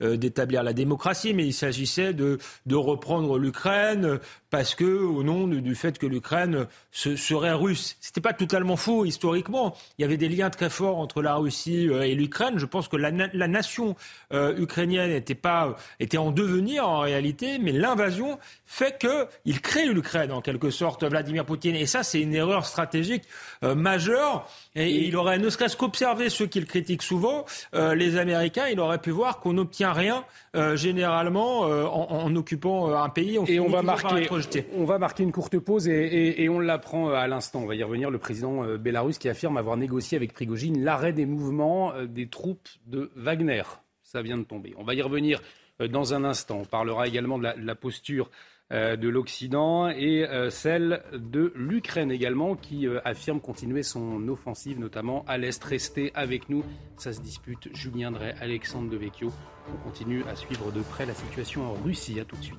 d'établir 0.00 0.62
la 0.62 0.74
démocratie, 0.74 1.34
mais 1.34 1.44
il 1.44 1.52
s'agissait 1.52 2.12
de, 2.12 2.38
de 2.66 2.76
reprendre 2.76 3.36
l'Ukraine 3.36 4.20
parce 4.50 4.76
que, 4.76 4.84
au 4.84 5.24
nom 5.24 5.48
du, 5.48 5.74
fait 5.74 5.98
que 5.98 6.06
l'Ukraine 6.06 6.66
serait 6.92 7.52
russe. 7.52 7.96
C'était 8.00 8.20
pas 8.20 8.34
totalement 8.34 8.76
faux 8.76 9.04
historiquement. 9.04 9.74
Il 9.98 10.02
y 10.02 10.04
avait 10.04 10.18
des 10.18 10.28
liens 10.28 10.50
très 10.50 10.70
forts 10.70 10.98
entre 10.98 11.20
la 11.22 11.34
Russie 11.34 11.86
et 11.86 12.14
l'Ukraine. 12.14 12.58
Je 12.58 12.66
pense 12.66 12.86
que 12.86 12.96
la, 12.96 13.10
la 13.10 13.48
nation 13.48 13.96
ukrainienne 14.32 15.10
était 15.10 15.34
pas 15.34 15.76
était 16.00 16.18
en 16.18 16.30
devenir 16.30 16.86
en 16.86 17.00
réalité, 17.00 17.58
mais 17.58 17.72
l'invasion 17.72 18.38
fait 18.66 18.98
que 19.00 19.26
il 19.46 19.60
crée 19.60 19.86
l'Ukraine 19.86 20.11
en 20.16 20.40
quelque 20.40 20.70
sorte, 20.70 21.04
Vladimir 21.04 21.44
Poutine. 21.44 21.76
Et 21.76 21.86
ça, 21.86 22.02
c'est 22.02 22.20
une 22.20 22.34
erreur 22.34 22.66
stratégique 22.66 23.24
euh, 23.64 23.74
majeure. 23.74 24.48
Et, 24.74 24.90
il 25.06 25.16
aurait, 25.16 25.38
ne 25.38 25.48
serait-ce 25.48 25.76
qu'observé 25.76 26.28
ceux 26.28 26.46
qu'il 26.46 26.66
critique 26.66 27.02
souvent, 27.02 27.44
euh, 27.74 27.94
les 27.94 28.16
Américains, 28.16 28.66
il 28.68 28.80
aurait 28.80 29.00
pu 29.00 29.10
voir 29.10 29.40
qu'on 29.40 29.54
n'obtient 29.54 29.92
rien 29.92 30.24
euh, 30.54 30.76
généralement 30.76 31.60
en, 31.62 32.34
occupant 32.36 32.94
un 32.94 33.08
pays. 33.08 33.38
On 33.38 33.44
et 33.46 33.60
on 33.60 33.68
va, 33.68 33.82
marquer, 33.82 34.28
on 34.74 34.84
va 34.84 34.98
marquer 34.98 35.22
une 35.22 35.32
courte 35.32 35.58
pause 35.58 35.88
et, 35.88 36.42
et 36.42 36.48
on 36.48 36.60
l'apprend 36.60 37.10
à 37.10 37.26
l'instant. 37.26 37.60
On 37.60 37.66
va 37.66 37.74
y 37.74 37.82
revenir. 37.82 38.10
Le 38.10 38.18
président 38.18 38.64
bélarus 38.76 39.18
qui 39.18 39.28
affirme 39.28 39.56
avoir 39.56 39.76
négocié 39.76 40.16
avec 40.16 40.32
Prigogine 40.32 40.84
l'arrêt 40.84 41.12
des 41.12 41.26
mouvements 41.26 41.92
des 42.06 42.28
troupes 42.28 42.68
de 42.86 43.10
Wagner. 43.16 43.62
Ça 44.02 44.22
vient 44.22 44.38
de 44.38 44.44
tomber. 44.44 44.74
On 44.76 44.84
va 44.84 44.94
y 44.94 45.02
revenir 45.02 45.40
dans 45.88 46.14
un 46.14 46.24
instant. 46.24 46.58
On 46.60 46.64
parlera 46.64 47.06
également 47.06 47.38
de 47.38 47.48
la 47.56 47.74
posture 47.74 48.30
de 48.72 49.08
l'Occident 49.08 49.88
et 49.88 50.26
euh, 50.26 50.48
celle 50.48 51.02
de 51.12 51.52
l'Ukraine 51.54 52.10
également 52.10 52.56
qui 52.56 52.86
euh, 52.86 53.00
affirme 53.04 53.40
continuer 53.40 53.82
son 53.82 54.26
offensive 54.28 54.80
notamment 54.80 55.24
à 55.28 55.36
l'Est. 55.36 55.62
Restez 55.62 56.10
avec 56.14 56.48
nous, 56.48 56.64
ça 56.96 57.12
se 57.12 57.20
dispute. 57.20 57.68
Julien 57.74 58.10
Drey, 58.10 58.34
Alexandre 58.40 58.90
Devecchio. 58.90 59.30
On 59.72 59.76
continue 59.88 60.24
à 60.24 60.36
suivre 60.36 60.72
de 60.72 60.80
près 60.80 61.04
la 61.04 61.14
situation 61.14 61.70
en 61.70 61.74
Russie. 61.84 62.18
À 62.18 62.24
tout 62.24 62.36
de 62.36 62.44
suite. 62.44 62.58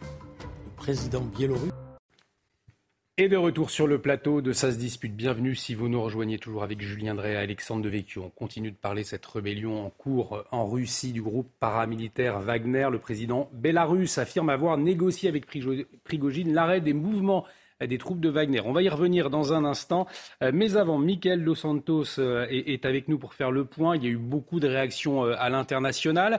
Le 0.00 0.76
président 0.76 1.20
biélorusse. 1.20 1.77
Et 3.20 3.28
de 3.28 3.36
retour 3.36 3.70
sur 3.70 3.88
le 3.88 4.00
plateau 4.00 4.40
de 4.42 4.52
Ça 4.52 4.70
se 4.70 4.76
dispute. 4.76 5.12
Bienvenue 5.12 5.56
si 5.56 5.74
vous 5.74 5.88
nous 5.88 6.00
rejoignez 6.00 6.38
toujours 6.38 6.62
avec 6.62 6.80
Julien 6.80 7.16
Drey 7.16 7.32
et 7.32 7.36
Alexandre 7.36 7.82
Devecchio. 7.82 8.22
On 8.22 8.30
continue 8.30 8.70
de 8.70 8.76
parler 8.76 9.02
de 9.02 9.08
cette 9.08 9.26
rébellion 9.26 9.84
en 9.84 9.90
cours 9.90 10.44
en 10.52 10.68
Russie 10.68 11.12
du 11.12 11.20
groupe 11.20 11.50
paramilitaire 11.58 12.38
Wagner. 12.38 12.86
Le 12.92 13.00
président 13.00 13.50
bélarus 13.52 14.18
affirme 14.18 14.50
avoir 14.50 14.78
négocié 14.78 15.28
avec 15.28 15.46
Prigogine 16.04 16.54
l'arrêt 16.54 16.80
des 16.80 16.92
mouvements 16.92 17.44
des 17.84 17.98
troupes 17.98 18.20
de 18.20 18.28
Wagner. 18.28 18.60
On 18.64 18.72
va 18.72 18.82
y 18.82 18.88
revenir 18.88 19.30
dans 19.30 19.52
un 19.52 19.64
instant. 19.64 20.06
Euh, 20.44 20.52
mais 20.54 20.76
avant, 20.76 20.98
Michael 20.98 21.44
Dos 21.44 21.56
Santos 21.56 22.20
euh, 22.20 22.46
est 22.48 22.84
avec 22.84 23.08
nous 23.08 23.18
pour 23.18 23.34
faire 23.34 23.50
le 23.50 23.64
point. 23.64 23.96
Il 23.96 24.04
y 24.04 24.06
a 24.06 24.10
eu 24.10 24.16
beaucoup 24.16 24.60
de 24.60 24.68
réactions 24.68 25.24
euh, 25.24 25.34
à 25.38 25.48
l'international. 25.48 26.38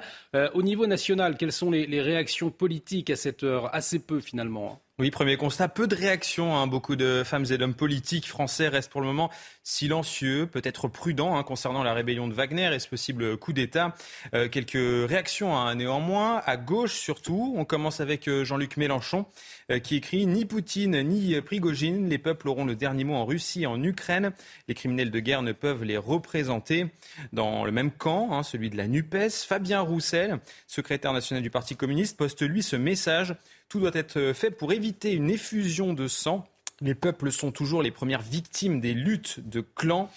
Au 0.54 0.62
niveau 0.64 0.88
national, 0.88 1.36
quelles 1.36 1.52
sont 1.52 1.72
les 1.72 2.02
réactions 2.02 2.52
politiques 2.52 3.10
à 3.10 3.18
cette 3.18 3.44
heure? 3.44 3.76
Assez 3.76 4.00
peu 4.00 4.22
finalement. 4.22 4.82
Hein. 5.00 5.04
Oui, 5.04 5.12
premier 5.12 5.38
constat, 5.38 5.70
peu 5.70 5.88
de 5.88 5.96
réactions. 5.96 6.56
Hein. 6.56 6.68
Beaucoup 6.68 6.96
de 6.96 7.24
femmes 7.24 7.46
et 7.50 7.58
d'hommes 7.58 7.74
politiques 7.74 8.28
français 8.28 8.68
restent 8.68 8.92
pour 8.92 9.02
le 9.02 9.08
moment 9.08 9.30
silencieux, 9.64 10.48
peut-être 10.48 10.88
prudents 10.88 11.38
hein, 11.38 11.44
concernant 11.44 11.84
la 11.84 11.94
rébellion 11.94 12.28
de 12.28 12.34
Wagner 12.34 12.74
et 12.74 12.80
ce 12.80 12.88
possible 12.88 13.38
coup 13.38 13.54
d'État? 13.54 13.96
Euh, 14.34 14.50
quelques 14.50 15.10
réactions 15.10 15.56
hein, 15.56 15.76
néanmoins, 15.76 16.42
à 16.46 16.58
gauche 16.58 16.94
surtout. 16.94 17.54
On 17.58 17.66
commence 17.66 18.02
avec 18.02 18.28
euh, 18.28 18.44
Jean-Luc 18.44 18.78
Mélenchon 18.78 19.26
euh, 19.72 19.80
qui 19.80 19.96
écrit 19.96 20.26
Ni 20.26 20.46
Poutine 20.46 21.02
ni 21.04 21.40
Prigogine, 21.42 22.10
les 22.10 22.18
peuples 22.18 22.50
auront 22.50 22.66
le 22.66 22.76
dernier 22.76 23.04
mot 23.04 23.16
en 23.16 23.26
Russie 23.26 23.64
et 23.64 23.68
en 23.68 23.82
Ukraine. 23.82 24.32
Les 24.68 24.74
criminels 24.74 25.12
de 25.12 25.20
guerre 25.20 25.44
ne 25.44 25.52
peuvent 25.52 25.84
les 25.84 25.98
représenter. 25.98 26.88
Dans 27.32 27.64
le 27.64 27.72
même 27.72 27.92
camp, 27.92 28.44
celui 28.44 28.70
de 28.70 28.78
la 28.78 28.88
NUPES, 28.88 29.46
Fabien 29.48 29.82
Roussel, 29.82 30.40
secrétaire 30.68 31.14
national 31.14 31.44
du 31.44 31.50
Parti 31.50 31.76
communiste, 31.76 32.18
poste 32.18 32.42
lui 32.42 32.64
ce 32.64 32.76
message 32.76 33.36
tout 33.70 33.80
doit 33.80 33.92
être 33.94 34.34
fait 34.34 34.52
pour 34.52 34.74
éviter 34.74 35.14
une 35.14 35.30
effusion 35.30 35.94
de 35.94 36.08
sang 36.08 36.46
les 36.82 36.96
peuples 36.96 37.32
sont 37.32 37.52
toujours 37.52 37.84
les 37.84 37.92
premières 37.92 38.22
victimes 38.22 38.80
des 38.80 38.94
luttes 38.94 39.40
de 39.48 39.62
clans. 39.62 40.10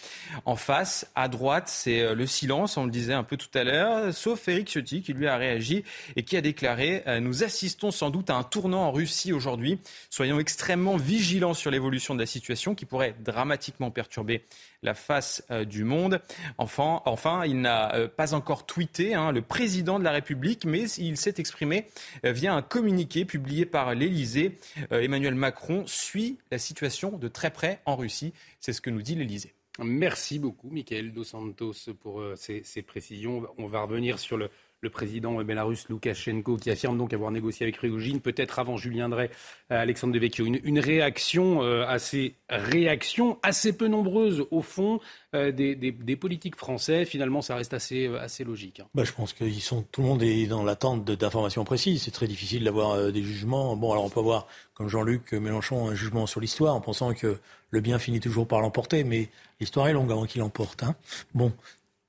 En 0.44 0.56
face, 0.56 1.10
à 1.14 1.28
droite, 1.28 1.68
c'est 1.68 2.00
euh, 2.00 2.14
le 2.14 2.26
silence, 2.26 2.76
on 2.76 2.84
le 2.84 2.90
disait 2.90 3.12
un 3.12 3.24
peu 3.24 3.36
tout 3.36 3.48
à 3.54 3.64
l'heure, 3.64 4.14
sauf 4.14 4.46
Eric 4.48 4.68
Ciotti 4.68 5.02
qui 5.02 5.12
lui 5.12 5.26
a 5.26 5.36
réagi 5.36 5.84
et 6.16 6.22
qui 6.22 6.36
a 6.36 6.40
déclaré 6.40 7.02
euh, 7.06 7.20
Nous 7.20 7.44
assistons 7.44 7.90
sans 7.90 8.10
doute 8.10 8.30
à 8.30 8.36
un 8.36 8.42
tournant 8.42 8.82
en 8.82 8.92
Russie 8.92 9.32
aujourd'hui. 9.32 9.78
Soyons 10.10 10.38
extrêmement 10.38 10.96
vigilants 10.96 11.54
sur 11.54 11.70
l'évolution 11.70 12.14
de 12.14 12.20
la 12.20 12.26
situation 12.26 12.74
qui 12.74 12.84
pourrait 12.84 13.14
dramatiquement 13.20 13.90
perturber 13.90 14.44
la 14.82 14.94
face 14.94 15.44
euh, 15.50 15.64
du 15.64 15.84
monde. 15.84 16.20
Enfin, 16.58 17.02
enfin 17.04 17.44
il 17.44 17.60
n'a 17.60 17.92
pas 18.16 18.34
encore 18.34 18.66
tweeté 18.66 19.14
hein, 19.14 19.32
le 19.32 19.42
président 19.42 19.98
de 19.98 20.04
la 20.04 20.12
République, 20.12 20.64
mais 20.64 20.88
il 20.92 21.16
s'est 21.16 21.34
exprimé 21.38 21.86
via 22.24 22.54
un 22.54 22.62
communiqué 22.62 23.24
publié 23.24 23.66
par 23.66 23.94
l'Élysée. 23.94 24.58
Emmanuel 24.90 25.34
Macron 25.34 25.84
suit 25.86 26.38
la 26.52 26.58
situation 26.58 27.16
de 27.16 27.28
très 27.28 27.50
près 27.50 27.80
en 27.86 27.96
Russie. 27.96 28.32
C'est 28.60 28.72
ce 28.72 28.80
que 28.80 28.90
nous 28.90 29.02
dit 29.02 29.16
l'Élysée. 29.16 29.54
Merci 29.78 30.38
beaucoup, 30.38 30.68
Michael 30.70 31.12
Dos 31.12 31.24
Santos, 31.24 31.72
pour 31.98 32.22
ces, 32.36 32.62
ces 32.62 32.82
précisions. 32.82 33.48
On 33.56 33.66
va 33.66 33.80
revenir 33.80 34.18
sur 34.18 34.36
le, 34.36 34.50
le 34.82 34.90
président 34.90 35.42
bélarus 35.44 35.88
Loukachenko, 35.88 36.56
qui 36.56 36.70
affirme 36.70 36.98
donc 36.98 37.14
avoir 37.14 37.30
négocié 37.30 37.64
avec 37.64 37.76
Prigogine, 37.76 38.20
peut-être 38.20 38.58
avant 38.58 38.76
Julien 38.76 39.08
Drey, 39.08 39.30
euh, 39.70 39.80
Alexandre 39.80 40.12
Devecchio. 40.12 40.44
Une, 40.44 40.58
une 40.64 40.80
réaction 40.80 41.62
euh, 41.62 41.86
assez 41.86 42.34
réaction 42.48 43.38
assez 43.44 43.72
peu 43.72 43.86
nombreuse 43.86 44.44
au 44.50 44.60
fond 44.60 45.00
euh, 45.34 45.52
des, 45.52 46.16
politiques 46.16 46.56
français. 46.56 47.04
Finalement, 47.04 47.42
ça 47.42 47.54
reste 47.54 47.74
assez, 47.74 48.08
assez 48.08 48.42
logique. 48.42 48.80
Hein. 48.80 48.86
Bah, 48.94 49.04
je 49.04 49.12
pense 49.12 49.32
que 49.32 49.48
sont, 49.60 49.84
tout 49.92 50.02
le 50.02 50.08
monde 50.08 50.22
est 50.24 50.46
dans 50.46 50.64
l'attente 50.64 51.04
d'informations 51.04 51.64
précises. 51.64 52.02
C'est 52.02 52.10
très 52.10 52.26
difficile 52.26 52.64
d'avoir 52.64 53.12
des 53.12 53.22
jugements. 53.22 53.76
Bon, 53.76 53.92
alors 53.92 54.04
on 54.04 54.10
peut 54.10 54.20
avoir, 54.20 54.48
comme 54.74 54.88
Jean-Luc 54.88 55.32
Mélenchon, 55.32 55.88
un 55.88 55.94
jugement 55.94 56.26
sur 56.26 56.40
l'histoire 56.40 56.74
en 56.74 56.80
pensant 56.80 57.14
que 57.14 57.38
le 57.70 57.80
bien 57.80 57.98
finit 57.98 58.20
toujours 58.20 58.46
par 58.46 58.60
l'emporter, 58.60 59.04
mais 59.04 59.28
l'histoire 59.60 59.88
est 59.88 59.92
longue 59.92 60.10
avant 60.10 60.26
qu'il 60.26 60.40
l'emporte. 60.40 60.82
Hein. 60.82 60.94
Bon, 61.34 61.52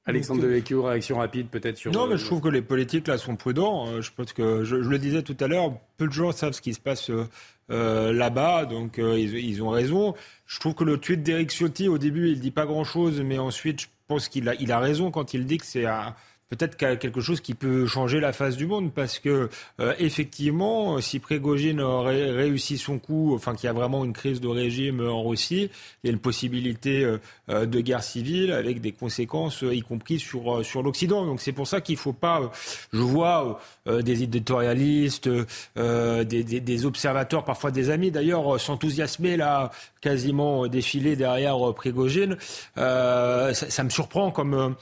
Alexandre 0.05 0.41
Devecchio, 0.41 0.83
réaction 0.83 1.17
rapide 1.17 1.47
peut-être 1.47 1.77
sur. 1.77 1.91
Non, 1.91 2.07
mais 2.07 2.17
je 2.17 2.25
trouve 2.25 2.41
que 2.41 2.49
les 2.49 2.61
politiques 2.61 3.07
là 3.07 3.17
sont 3.17 3.37
prudents. 3.37 3.87
Euh, 3.87 4.01
je 4.01 4.11
pense 4.11 4.33
que 4.33 4.65
je, 4.65 4.75
le 4.75 4.99
disais 4.99 5.21
tout 5.21 5.37
à 5.39 5.47
l'heure, 5.47 5.73
peu 5.97 6.07
de 6.07 6.11
gens 6.11 6.31
savent 6.33 6.51
ce 6.51 6.61
qui 6.61 6.73
se 6.73 6.79
passe 6.79 7.09
euh, 7.09 7.25
euh, 7.71 8.11
là-bas, 8.11 8.65
donc 8.65 8.97
ils, 8.97 9.63
ont 9.63 9.69
raison. 9.69 10.13
Je 10.45 10.59
trouve 10.59 10.75
que 10.75 10.83
le 10.83 10.97
tweet 10.97 11.23
d'Eric 11.23 11.51
Ciotti 11.51 11.87
au 11.87 11.97
début, 11.97 12.29
il 12.29 12.41
dit 12.41 12.51
pas 12.51 12.65
grand-chose, 12.65 13.21
mais 13.21 13.39
ensuite, 13.39 13.81
je 13.81 13.87
pense 14.07 14.27
qu'il 14.27 14.49
a, 14.49 14.55
il 14.55 14.73
a 14.73 14.79
raison 14.79 15.09
quand 15.09 15.33
il 15.33 15.45
dit 15.45 15.57
que 15.57 15.65
c'est 15.65 15.85
un 15.85 16.13
peut-être 16.55 16.77
quelque 16.77 17.21
chose 17.21 17.41
qui 17.41 17.53
peut 17.55 17.87
changer 17.87 18.19
la 18.19 18.31
face 18.31 18.55
du 18.57 18.67
monde 18.67 18.91
parce 18.93 19.19
que 19.19 19.49
euh, 19.79 19.93
effectivement, 19.97 21.01
si 21.01 21.19
Prégogine 21.19 21.81
aurait 21.81 22.29
réussi 22.31 22.77
son 22.77 22.99
coup, 22.99 23.33
enfin 23.33 23.55
qu'il 23.55 23.65
y 23.67 23.69
a 23.69 23.73
vraiment 23.73 24.05
une 24.05 24.13
crise 24.13 24.39
de 24.39 24.47
régime 24.47 25.05
en 25.05 25.23
Russie, 25.23 25.69
il 26.03 26.07
y 26.07 26.09
a 26.09 26.13
une 26.13 26.19
possibilité 26.19 27.03
euh, 27.03 27.17
euh, 27.49 27.65
de 27.65 27.79
guerre 27.81 28.03
civile 28.03 28.51
avec 28.51 28.81
des 28.81 28.91
conséquences, 28.91 29.63
y 29.63 29.81
compris 29.81 30.19
sur 30.19 30.63
sur 30.63 30.83
l'Occident. 30.83 31.25
Donc 31.25 31.41
c'est 31.41 31.51
pour 31.51 31.67
ça 31.67 31.81
qu'il 31.81 31.97
faut 31.97 32.13
pas. 32.13 32.51
Je 32.91 32.99
vois 32.99 33.59
des 33.85 34.23
éditorialistes, 34.23 35.29
des, 35.75 36.85
observateurs, 36.85 37.43
parfois 37.43 37.71
des 37.71 37.89
amis 37.89 38.11
d'ailleurs, 38.11 38.59
s'enthousiasmer 38.59 39.37
là 39.37 39.71
quasiment 40.01 40.67
défiler 40.67 41.15
derrière 41.15 41.57
Prégogine. 41.73 42.37
Ça, 42.75 43.53
ça, 43.53 43.83
me 43.83 43.89
surprend 43.89 44.31
comme 44.31 44.75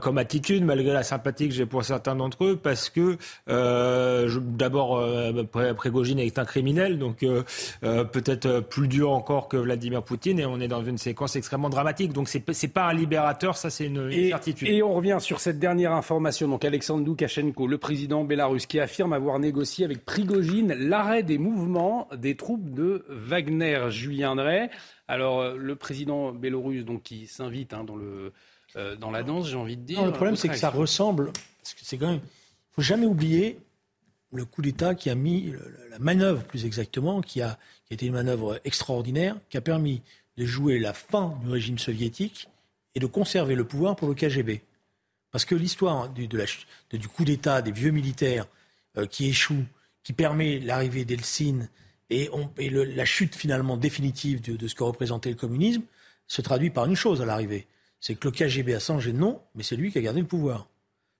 comme 0.00 0.18
attitude 0.18 0.64
malgré 0.64 0.92
la 0.92 1.02
sympathie 1.18 1.48
que 1.48 1.54
j'ai 1.54 1.66
pour 1.66 1.84
certains 1.84 2.14
d'entre 2.14 2.44
eux 2.44 2.56
parce 2.56 2.90
que 2.90 3.16
euh, 3.48 4.38
d'abord 4.40 4.98
euh, 4.98 5.42
Prégogine 5.74 6.20
est 6.20 6.38
un 6.38 6.44
criminel, 6.44 6.96
donc 6.98 7.24
euh, 7.24 7.42
euh, 7.82 8.04
peut-être 8.04 8.60
plus 8.60 8.86
dur 8.86 9.10
encore 9.10 9.48
que 9.48 9.56
Vladimir 9.56 10.04
Poutine, 10.04 10.38
et 10.38 10.46
on 10.46 10.60
est 10.60 10.68
dans 10.68 10.84
une 10.84 10.96
séquence 10.96 11.34
extrêmement 11.34 11.70
dramatique. 11.70 12.12
Donc 12.12 12.28
c'est 12.28 12.44
c'est 12.52 12.68
pas 12.68 12.86
un 12.86 12.92
libérateur, 12.92 13.56
ça 13.56 13.68
c'est 13.68 13.86
une, 13.86 14.12
certitude. 14.28 14.68
Et 14.68 14.80
on 14.80 14.94
revient 14.94 15.18
sur 15.18 15.40
cette 15.40 15.58
dernière 15.58 15.92
information. 15.92 16.46
Donc 16.46 16.64
Alexandre 16.64 17.04
Loukachenko, 17.04 17.66
le 17.66 17.78
président 17.78 18.22
bélarus, 18.22 18.66
qui 18.66 18.78
affirme 18.78 19.12
avoir 19.12 19.40
négocié 19.40 19.84
avec 19.84 20.04
Prigogine 20.04 20.72
l'arrêt 20.74 21.24
des 21.24 21.38
mouvements 21.38 22.06
des 22.16 22.36
troupes 22.36 22.72
de 22.72 23.04
Wagner. 23.08 23.86
Julien 23.90 24.36
Drey. 24.36 24.70
Alors 25.08 25.56
le 25.56 25.74
président 25.74 26.32
bélorusse, 26.32 26.84
donc 26.84 27.02
qui 27.02 27.26
s'invite 27.26 27.74
hein, 27.74 27.82
dans 27.82 27.96
le 27.96 28.32
euh, 28.76 28.96
dans 28.96 29.10
la 29.10 29.22
danse, 29.22 29.48
j'ai 29.48 29.56
envie 29.56 29.76
de 29.76 29.82
dire. 29.82 30.04
le 30.04 30.12
problème, 30.12 30.36
c'est 30.36 30.48
que 30.48 30.56
ça 30.56 30.70
ressemble. 30.70 31.32
Parce 31.62 31.74
que 31.74 31.80
c'est 31.82 31.98
quand 31.98 32.10
même. 32.10 32.20
Il 32.22 32.74
faut 32.74 32.82
jamais 32.82 33.06
oublier 33.06 33.58
le 34.32 34.44
coup 34.44 34.62
d'État 34.62 34.94
qui 34.94 35.10
a 35.10 35.14
mis 35.14 35.54
la 35.90 35.98
manœuvre, 35.98 36.44
plus 36.44 36.64
exactement, 36.64 37.22
qui 37.22 37.40
a, 37.40 37.58
qui 37.86 37.92
a 37.92 37.94
été 37.94 38.06
une 38.06 38.12
manœuvre 38.12 38.60
extraordinaire, 38.64 39.36
qui 39.48 39.56
a 39.56 39.60
permis 39.60 40.02
de 40.36 40.44
jouer 40.44 40.78
la 40.78 40.92
fin 40.92 41.36
du 41.42 41.50
régime 41.50 41.78
soviétique 41.78 42.48
et 42.94 43.00
de 43.00 43.06
conserver 43.06 43.54
le 43.54 43.64
pouvoir 43.64 43.96
pour 43.96 44.08
le 44.08 44.14
KGB. 44.14 44.62
Parce 45.30 45.44
que 45.44 45.54
l'histoire 45.54 46.08
du, 46.08 46.28
de 46.28 46.46
du 46.92 47.08
coup 47.08 47.24
d'État 47.24 47.62
des 47.62 47.72
vieux 47.72 47.90
militaires 47.90 48.46
euh, 48.96 49.06
qui 49.06 49.28
échouent, 49.28 49.66
qui 50.02 50.12
permet 50.12 50.58
l'arrivée 50.58 51.04
d'Eltsine 51.04 51.68
et, 52.10 52.30
et 52.56 52.70
la 52.70 53.04
chute 53.04 53.34
finalement 53.34 53.76
définitive 53.76 54.40
de, 54.40 54.56
de, 54.56 54.68
ce 54.68 54.74
que 54.74 54.84
représentait 54.84 55.28
le 55.28 55.36
communisme, 55.36 55.82
se 56.26 56.40
traduit 56.40 56.70
par 56.70 56.86
une 56.86 56.96
chose 56.96 57.20
à 57.20 57.26
l'arrivée 57.26 57.66
c'est 58.00 58.14
que 58.14 58.28
le 58.28 58.32
KGB 58.32 58.74
a 58.74 58.80
changé 58.80 59.12
de 59.12 59.18
nom, 59.18 59.40
mais 59.54 59.62
c'est 59.62 59.76
lui 59.76 59.90
qui 59.90 59.98
a 59.98 60.00
gardé 60.00 60.20
le 60.20 60.26
pouvoir. 60.26 60.68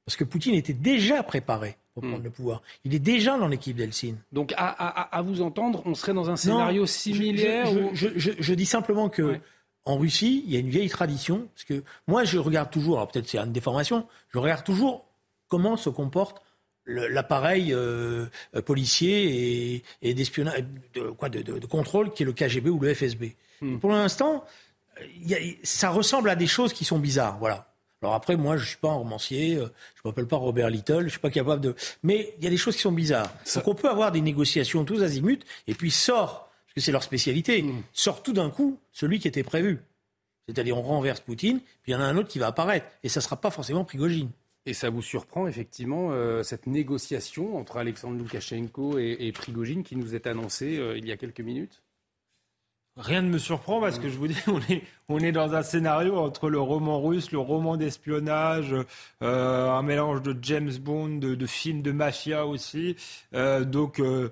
Parce 0.04 0.16
que 0.16 0.24
Poutine 0.24 0.54
était 0.54 0.72
déjà 0.72 1.22
préparé 1.22 1.76
pour 1.92 2.02
prendre 2.02 2.20
hmm. 2.20 2.24
le 2.24 2.30
pouvoir. 2.30 2.62
Il 2.84 2.94
est 2.94 2.98
déjà 2.98 3.36
dans 3.36 3.48
l'équipe 3.48 3.76
d'Helsinki. 3.76 4.16
Donc, 4.32 4.54
à, 4.56 5.22
vous 5.22 5.42
entendre, 5.42 5.82
on 5.84 5.94
serait 5.94 6.14
dans 6.14 6.30
un 6.30 6.36
scénario 6.36 6.86
similaire 6.86 7.66
je, 7.92 8.54
dis 8.54 8.66
simplement 8.66 9.08
que 9.08 9.38
en 9.84 9.98
Russie, 9.98 10.44
il 10.46 10.52
y 10.52 10.56
a 10.56 10.60
une 10.60 10.70
vieille 10.70 10.88
tradition. 10.88 11.48
Parce 11.54 11.64
que 11.64 11.82
moi, 12.06 12.24
je 12.24 12.38
regarde 12.38 12.70
toujours, 12.70 12.96
alors 12.96 13.08
peut-être 13.08 13.28
c'est 13.28 13.38
une 13.38 13.52
déformation, 13.52 14.06
je 14.28 14.38
regarde 14.38 14.64
toujours 14.64 15.06
comment 15.48 15.76
se 15.76 15.90
comporte 15.90 16.42
l'appareil 16.86 17.74
euh, 17.74 18.26
policier 18.64 19.82
et, 20.00 20.14
d'espionnage, 20.14 20.64
de, 20.94 21.10
quoi, 21.10 21.28
de, 21.28 21.66
contrôle 21.66 22.12
qui 22.12 22.22
est 22.22 22.26
le 22.26 22.32
KGB 22.32 22.70
ou 22.70 22.78
le 22.80 22.94
FSB. 22.94 23.34
Hmm. 23.60 23.78
Pour 23.78 23.90
l'instant, 23.90 24.44
ça 25.62 25.90
ressemble 25.90 26.30
à 26.30 26.36
des 26.36 26.46
choses 26.46 26.72
qui 26.72 26.84
sont 26.84 26.98
bizarres, 26.98 27.38
voilà. 27.38 27.68
Alors 28.02 28.14
après, 28.14 28.36
moi, 28.36 28.56
je 28.56 28.64
suis 28.64 28.76
pas 28.76 28.90
un 28.90 28.94
romancier, 28.94 29.56
euh, 29.56 29.66
je 29.96 30.02
m'appelle 30.04 30.26
pas 30.26 30.36
Robert 30.36 30.70
Little, 30.70 31.04
je 31.04 31.08
suis 31.08 31.18
pas 31.18 31.30
capable 31.30 31.60
de. 31.60 31.74
Mais 32.04 32.34
il 32.38 32.44
y 32.44 32.46
a 32.46 32.50
des 32.50 32.56
choses 32.56 32.76
qui 32.76 32.82
sont 32.82 32.92
bizarres. 32.92 33.32
Donc 33.54 33.66
on 33.66 33.74
peut 33.74 33.88
avoir 33.88 34.12
des 34.12 34.20
négociations 34.20 34.84
tous 34.84 35.02
azimuts, 35.02 35.40
et 35.66 35.74
puis 35.74 35.90
sort, 35.90 36.48
parce 36.66 36.74
que 36.74 36.80
c'est 36.80 36.92
leur 36.92 37.02
spécialité, 37.02 37.62
hmm. 37.62 37.82
sort 37.92 38.22
tout 38.22 38.32
d'un 38.32 38.50
coup 38.50 38.78
celui 38.92 39.18
qui 39.18 39.26
était 39.26 39.42
prévu. 39.42 39.80
C'est-à-dire 40.48 40.78
on 40.78 40.82
renverse 40.82 41.20
Poutine, 41.20 41.60
puis 41.82 41.92
il 41.92 41.92
y 41.92 41.94
en 41.96 42.00
a 42.00 42.04
un 42.04 42.16
autre 42.16 42.28
qui 42.28 42.38
va 42.38 42.46
apparaître, 42.46 42.86
et 43.02 43.08
ça 43.08 43.20
sera 43.20 43.36
pas 43.36 43.50
forcément 43.50 43.84
Prigogine. 43.84 44.30
Et 44.64 44.74
ça 44.74 44.90
vous 44.90 45.02
surprend 45.02 45.48
effectivement 45.48 46.10
euh, 46.12 46.42
cette 46.42 46.66
négociation 46.66 47.56
entre 47.56 47.78
Alexandre 47.78 48.18
Loukachenko 48.18 48.98
et, 48.98 49.32
Prigogine 49.32 49.82
qui 49.82 49.96
nous 49.96 50.14
est 50.14 50.26
annoncée 50.26 50.78
euh, 50.78 50.98
il 50.98 51.06
y 51.06 51.12
a 51.12 51.16
quelques 51.16 51.40
minutes? 51.40 51.80
Rien 52.98 53.22
ne 53.22 53.28
me 53.28 53.38
surprend 53.38 53.80
parce 53.80 54.00
que 54.00 54.08
je 54.08 54.18
vous 54.18 54.26
dis, 54.26 54.36
on 54.48 54.58
est, 54.72 54.82
on 55.08 55.20
est 55.20 55.30
dans 55.30 55.54
un 55.54 55.62
scénario 55.62 56.16
entre 56.16 56.50
le 56.50 56.58
roman 56.58 57.00
russe, 57.00 57.30
le 57.30 57.38
roman 57.38 57.76
d'espionnage, 57.76 58.74
euh, 59.22 59.70
un 59.70 59.82
mélange 59.82 60.20
de 60.22 60.36
James 60.42 60.72
Bond, 60.80 61.18
de, 61.18 61.36
de 61.36 61.46
films 61.46 61.80
de 61.80 61.92
mafia 61.92 62.44
aussi. 62.44 62.96
Euh, 63.34 63.64
donc, 63.64 64.00
euh, 64.00 64.30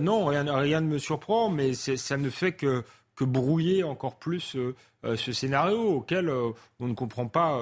non, 0.00 0.24
rien, 0.24 0.52
rien 0.52 0.80
ne 0.80 0.88
me 0.88 0.98
surprend, 0.98 1.50
mais 1.50 1.72
ça 1.74 2.16
ne 2.16 2.30
fait 2.30 2.52
que, 2.52 2.82
que 3.14 3.22
brouiller 3.24 3.84
encore 3.84 4.16
plus 4.16 4.56
ce 5.04 5.32
scénario 5.32 5.78
auquel 5.80 6.32
on 6.80 6.88
ne 6.88 6.94
comprend 6.94 7.26
pas 7.26 7.60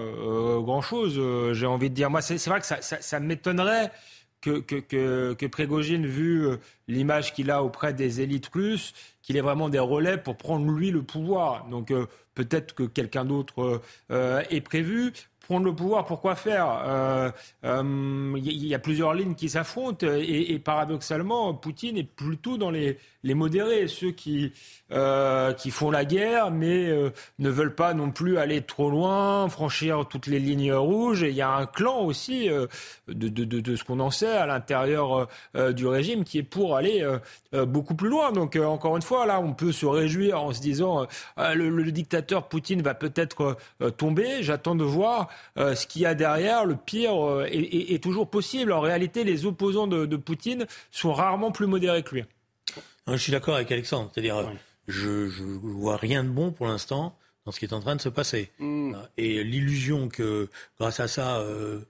grand-chose, 0.60 1.20
j'ai 1.52 1.66
envie 1.66 1.90
de 1.90 1.94
dire. 1.94 2.08
Moi, 2.08 2.22
c'est 2.22 2.42
vrai 2.48 2.60
que 2.60 2.66
ça, 2.66 2.80
ça, 2.80 3.02
ça 3.02 3.20
m'étonnerait 3.20 3.92
que, 4.42 5.46
Prégogine, 5.46 6.06
vu 6.06 6.46
l'image 6.88 7.32
qu'il 7.32 7.50
a 7.50 7.62
auprès 7.62 7.92
des 7.92 8.20
élites 8.20 8.48
russes, 8.48 8.92
qu'il 9.22 9.36
ait 9.36 9.40
vraiment 9.42 9.68
des 9.68 9.78
relais 9.78 10.18
pour 10.18 10.36
prendre 10.36 10.70
lui 10.70 10.90
le 10.90 11.02
pouvoir. 11.02 11.66
Donc 11.68 11.90
euh, 11.90 12.06
peut-être 12.34 12.74
que 12.74 12.82
quelqu'un 12.82 13.24
d'autre 13.24 13.80
euh, 14.10 14.42
est 14.50 14.60
prévu. 14.60 15.12
Prendre 15.46 15.66
le 15.66 15.74
pouvoir, 15.74 16.04
pourquoi 16.04 16.36
faire? 16.36 17.32
Il 17.62 17.68
euh, 17.68 18.38
y, 18.38 18.74
a 18.74 18.78
plusieurs 18.78 19.12
lignes 19.14 19.34
qui 19.34 19.48
s'affrontent 19.48 20.06
et, 20.06 20.58
paradoxalement, 20.58 21.52
Poutine 21.54 21.96
est 21.98 22.04
plutôt 22.04 22.56
dans 22.56 22.70
les, 22.70 22.98
modérés, 23.24 23.88
ceux 23.88 24.12
qui, 24.12 24.52
euh, 24.92 25.52
qui 25.54 25.70
font 25.70 25.90
la 25.90 26.04
guerre, 26.04 26.50
mais 26.50 26.88
euh, 26.88 27.10
ne 27.38 27.50
veulent 27.50 27.74
pas 27.74 27.94
non 27.94 28.10
plus 28.10 28.38
aller 28.38 28.62
trop 28.62 28.90
loin, 28.90 29.48
franchir 29.48 30.06
toutes 30.08 30.26
les 30.26 30.38
lignes 30.38 30.74
rouges. 30.74 31.22
Et 31.22 31.30
il 31.30 31.34
y 31.34 31.42
a 31.42 31.50
un 31.50 31.66
clan 31.66 32.00
aussi 32.00 32.50
euh, 32.50 32.66
de, 33.08 33.28
de, 33.28 33.44
de, 33.44 33.76
ce 33.76 33.84
qu'on 33.84 34.00
en 34.00 34.10
sait 34.10 34.32
à 34.32 34.46
l'intérieur 34.46 35.28
euh, 35.56 35.72
du 35.72 35.86
régime 35.86 36.24
qui 36.24 36.38
est 36.38 36.42
pour 36.42 36.76
aller 36.76 37.06
beaucoup 37.66 37.94
plus 37.94 38.08
loin. 38.08 38.32
Donc 38.32 38.56
encore 38.56 38.96
une 38.96 39.02
fois, 39.02 39.26
là, 39.26 39.40
on 39.40 39.52
peut 39.54 39.72
se 39.72 39.86
réjouir 39.86 40.42
en 40.42 40.52
se 40.52 40.60
disant 40.60 41.06
le, 41.36 41.90
dictateur 41.92 42.48
Poutine 42.48 42.82
va 42.82 42.94
peut-être 42.94 43.56
tomber. 43.96 44.42
J'attends 44.42 44.74
de 44.74 44.84
voir 44.84 45.28
ce 45.56 45.86
qu'il 45.86 46.02
y 46.02 46.06
a 46.06 46.14
derrière. 46.14 46.64
Le 46.64 46.76
pire 46.76 47.42
est, 47.46 47.56
est, 47.56 47.94
est, 47.94 48.02
toujours 48.02 48.28
possible. 48.28 48.72
En 48.72 48.80
réalité, 48.80 49.24
les 49.24 49.46
opposants 49.46 49.86
de, 49.86 50.06
de 50.06 50.16
Poutine 50.16 50.66
sont 50.90 51.12
rarement 51.12 51.52
plus 51.52 51.66
modérés 51.66 52.02
que 52.02 52.14
lui. 52.14 52.24
je 53.06 53.16
suis 53.16 53.32
d'accord 53.32 53.56
avec 53.56 53.70
Alexandre. 53.72 54.10
C'est-à-dire, 54.12 54.44
je 54.88 55.08
ne 55.08 55.58
vois 55.58 55.96
rien 55.96 56.24
de 56.24 56.28
bon 56.28 56.50
pour 56.50 56.66
l'instant 56.66 57.16
dans 57.44 57.52
ce 57.52 57.58
qui 57.58 57.64
est 57.64 57.72
en 57.72 57.80
train 57.80 57.96
de 57.96 58.00
se 58.00 58.08
passer. 58.08 58.50
Mm. 58.58 58.94
Et 59.16 59.42
l'illusion 59.42 60.08
que 60.08 60.48
grâce 60.78 61.00
à 61.00 61.08
ça, 61.08 61.38
euh, 61.38 61.80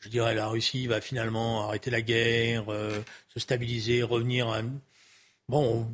je 0.00 0.08
dirais, 0.08 0.34
la 0.34 0.48
Russie 0.48 0.86
va 0.86 1.00
finalement 1.00 1.68
arrêter 1.68 1.90
la 1.90 2.02
guerre, 2.02 2.64
euh, 2.68 3.00
se 3.28 3.40
stabiliser, 3.40 4.02
revenir 4.02 4.48
à... 4.48 4.62
Bon, 5.48 5.86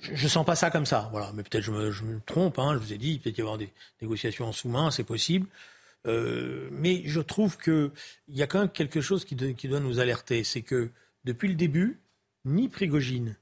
je, 0.00 0.22
ne 0.22 0.28
sens 0.28 0.44
pas 0.44 0.56
ça 0.56 0.70
comme 0.70 0.86
ça. 0.86 1.08
Voilà. 1.12 1.32
Mais 1.34 1.42
peut-être 1.42 1.64
je 1.64 1.72
me, 1.72 1.90
je 1.90 2.04
me 2.04 2.20
trompe. 2.26 2.58
Hein, 2.58 2.74
je 2.74 2.78
vous 2.78 2.92
ai 2.92 2.98
dit, 2.98 3.18
peut-être 3.18 3.38
y 3.38 3.40
avoir 3.40 3.58
des 3.58 3.70
négociations 4.02 4.46
en 4.46 4.52
sous-main, 4.52 4.90
c'est 4.90 5.04
possible. 5.04 5.46
Euh, 6.06 6.68
mais 6.70 7.02
je 7.04 7.20
trouve 7.20 7.58
qu'il 7.58 7.90
y 8.28 8.42
a 8.42 8.46
quand 8.46 8.60
même 8.60 8.70
quelque 8.70 9.00
chose 9.00 9.24
qui, 9.24 9.36
qui 9.54 9.68
doit 9.68 9.80
nous 9.80 9.98
alerter. 9.98 10.44
C'est 10.44 10.62
que 10.62 10.90
depuis 11.24 11.48
le 11.48 11.54
début, 11.54 12.00
ni 12.44 12.68
Prigogine, 12.68 13.36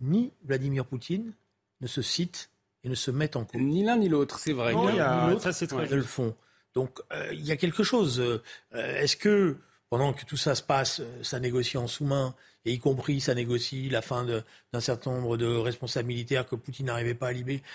ni 0.00 0.32
Vladimir 0.44 0.86
Poutine 0.86 1.32
ne 1.80 1.86
se 1.86 2.02
citent 2.02 2.50
et 2.84 2.88
ne 2.88 2.94
se 2.94 3.10
mettent 3.10 3.36
en 3.36 3.44
cause. 3.44 3.60
Ni 3.60 3.84
l'un 3.84 3.96
ni 3.96 4.08
l'autre, 4.08 4.38
c'est 4.38 4.52
vrai. 4.52 4.74
ni 4.74 4.96
l'un 4.96 5.26
ni 5.26 5.32
l'autre, 5.32 5.94
le 5.94 6.02
font. 6.02 6.34
Donc 6.74 7.00
euh, 7.12 7.30
il 7.32 7.44
y 7.44 7.52
a 7.52 7.56
quelque 7.56 7.82
chose. 7.82 8.20
Euh, 8.20 8.40
est-ce 8.72 9.16
que 9.16 9.56
pendant 9.90 10.12
que 10.12 10.24
tout 10.24 10.36
ça 10.36 10.54
se 10.54 10.62
passe, 10.62 11.02
ça 11.22 11.40
négocie 11.40 11.76
en 11.76 11.88
sous-main, 11.88 12.34
et 12.64 12.72
y 12.72 12.78
compris 12.78 13.20
ça 13.20 13.34
négocie 13.34 13.88
la 13.88 14.02
fin 14.02 14.24
d'un 14.24 14.80
certain 14.80 15.12
nombre 15.12 15.36
de 15.36 15.46
responsables 15.46 16.08
militaires 16.08 16.46
que 16.46 16.54
Poutine 16.54 16.86
n'arrivait 16.86 17.14
pas 17.14 17.32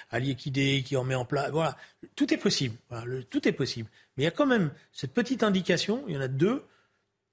à, 0.10 0.20
liquider, 0.20 0.84
qui 0.84 0.96
en 0.96 1.04
met 1.04 1.16
en 1.16 1.26
place. 1.26 1.52
Voilà, 1.52 1.76
tout 2.16 2.34
est 2.34 2.38
possible. 2.38 2.76
tout 3.30 3.48
est 3.48 3.52
possible. 3.52 3.90
Mais 4.18 4.24
il 4.24 4.26
y 4.26 4.28
a 4.28 4.32
quand 4.32 4.46
même 4.46 4.72
cette 4.92 5.14
petite 5.14 5.44
indication. 5.44 6.04
Il 6.08 6.16
y 6.16 6.18
en 6.18 6.22
a 6.22 6.28
deux. 6.28 6.64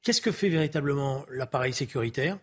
Qu'est-ce 0.02 0.20
que 0.20 0.32
fait 0.32 0.48
véritablement 0.48 1.24
l'appareil 1.30 1.72
sécuritaire? 1.72 2.38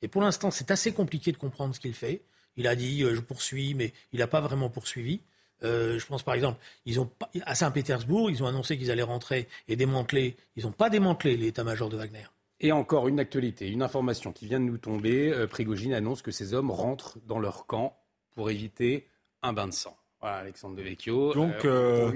Et 0.00 0.08
pour 0.08 0.22
l'instant, 0.22 0.50
c'est 0.50 0.70
assez 0.70 0.92
compliqué 0.92 1.30
de 1.32 1.36
comprendre 1.36 1.74
ce 1.74 1.80
qu'il 1.80 1.94
fait. 1.94 2.22
Il 2.56 2.66
a 2.66 2.74
dit 2.74 3.02
euh, 3.02 3.14
je 3.14 3.20
poursuis, 3.20 3.74
mais 3.74 3.92
il 4.12 4.18
n'a 4.18 4.26
pas 4.26 4.40
vraiment 4.40 4.68
poursuivi. 4.68 5.20
Euh, 5.62 5.98
je 5.98 6.06
pense 6.06 6.22
par 6.22 6.34
exemple, 6.34 6.58
ils 6.86 6.98
ont 6.98 7.08
à 7.46 7.54
Saint-Pétersbourg, 7.54 8.30
ils 8.30 8.42
ont 8.42 8.46
annoncé 8.46 8.76
qu'ils 8.76 8.90
allaient 8.90 9.02
rentrer 9.02 9.48
et 9.68 9.76
démanteler. 9.76 10.36
Ils 10.56 10.64
n'ont 10.64 10.72
pas 10.72 10.90
démantelé 10.90 11.36
l'état-major 11.36 11.88
de 11.88 11.96
Wagner. 11.96 12.26
Et 12.60 12.72
encore 12.72 13.08
une 13.08 13.20
actualité, 13.20 13.68
une 13.68 13.82
information 13.82 14.32
qui 14.32 14.46
vient 14.46 14.60
de 14.60 14.64
nous 14.64 14.78
tomber. 14.78 15.32
Euh, 15.32 15.46
Prigogine 15.46 15.94
annonce 15.94 16.22
que 16.22 16.30
ces 16.30 16.54
hommes 16.54 16.70
rentrent 16.70 17.18
dans 17.26 17.38
leur 17.38 17.66
camp 17.66 17.96
pour 18.34 18.50
éviter 18.50 19.06
un 19.42 19.52
bain 19.52 19.68
de 19.68 19.72
sang. 19.72 19.96
Voilà, 20.22 20.38
Alexandre 20.38 20.76
Devecchio. 20.76 21.34
Donc, 21.34 21.58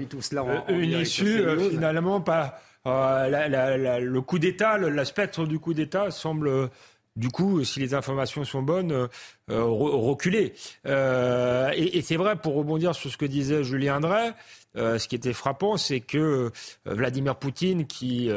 tout 0.09 0.21
cela 0.21 0.65
une 0.69 0.99
issue 0.99 1.43
finalement 1.69 2.21
pas. 2.21 2.59
le 2.85 4.19
coup 4.19 4.39
d'État, 4.39 4.77
le, 4.77 5.05
spectre 5.05 5.45
du 5.45 5.59
coup 5.59 5.75
d'État 5.75 6.09
semble 6.09 6.69
du 7.17 7.29
coup, 7.29 7.63
si 7.63 7.79
les 7.79 7.95
informations 7.95 8.45
sont 8.45 8.61
bonnes, 8.61 8.91
euh, 8.91 9.07
euh, 9.49 9.63
reculer. 9.63 10.53
Euh, 10.85 11.71
et, 11.75 12.01
c'est 12.01 12.15
vrai, 12.15 12.35
pour 12.35 12.53
rebondir 12.53 12.93
sur 12.93 13.11
ce 13.11 13.17
que 13.17 13.25
disait 13.25 13.63
Julien 13.63 13.99
Drey, 13.99 14.33
ce 14.75 15.07
qui 15.07 15.15
était 15.15 15.33
frappant, 15.33 15.75
c'est 15.77 16.01
que 16.01 16.51
Vladimir 16.85 17.35
Poutine, 17.35 17.87
qui 17.87 18.29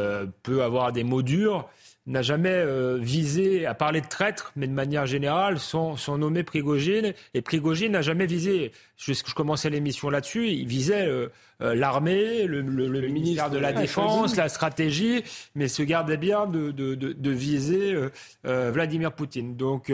peut 0.42 0.62
avoir 0.62 0.90
des 0.90 1.04
mots 1.04 1.20
durs, 1.20 1.68
n'a 2.10 2.22
jamais 2.22 2.50
euh, 2.50 2.98
visé 3.00 3.66
à 3.66 3.74
parler 3.74 4.00
de 4.00 4.06
traître, 4.06 4.52
mais 4.56 4.66
de 4.66 4.72
manière 4.72 5.06
générale, 5.06 5.58
sans, 5.58 5.96
nommer 6.18 6.42
Prigogine. 6.42 7.14
Et 7.34 7.42
Prigogine 7.42 7.92
n'a 7.92 8.02
jamais 8.02 8.26
visé, 8.26 8.72
je, 8.96 9.12
je 9.12 9.34
commençais 9.34 9.70
l'émission 9.70 10.10
là-dessus, 10.10 10.48
il 10.48 10.66
visait 10.66 11.06
euh, 11.06 11.28
euh, 11.62 11.74
l'armée, 11.74 12.46
le, 12.46 12.62
ministère 12.62 13.50
de 13.50 13.58
la 13.58 13.72
Défense, 13.72 14.36
la 14.36 14.48
stratégie, 14.48 15.22
mais 15.54 15.68
se 15.68 15.82
gardait 15.82 16.16
bien 16.16 16.46
de, 16.46 16.70
de, 16.72 17.30
viser 17.30 17.96
Vladimir 18.44 19.12
Poutine. 19.12 19.56
Donc, 19.56 19.92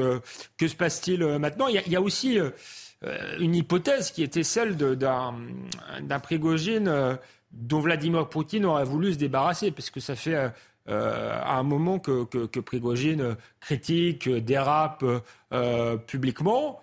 que 0.57 0.69
se 0.69 0.75
passe-t-il 0.75 1.25
maintenant? 1.39 1.67
Il 1.69 1.83
y, 1.87 1.97
a, 1.97 2.01
aussi 2.01 2.39
une 3.39 3.55
hypothèse 3.55 4.11
qui 4.11 4.23
était 4.23 4.43
celle 4.43 4.77
d'un 4.77 6.19
Prigogine 6.23 7.19
dont 7.53 7.81
Vladimir 7.81 8.29
Poutine 8.29 8.65
aurait 8.65 8.85
voulu 8.85 9.13
se 9.13 9.19
débarrasser, 9.19 9.71
parce 9.71 9.91
que 9.91 10.01
ça 10.01 10.15
fait 10.15 10.51
euh, 10.88 11.40
à 11.42 11.57
un 11.59 11.62
moment 11.62 11.99
que, 11.99 12.25
que, 12.25 12.61
Prigogine 12.61 13.37
critique, 13.61 14.29
dérape 14.29 15.05
euh, 15.53 15.96
publiquement. 15.96 16.81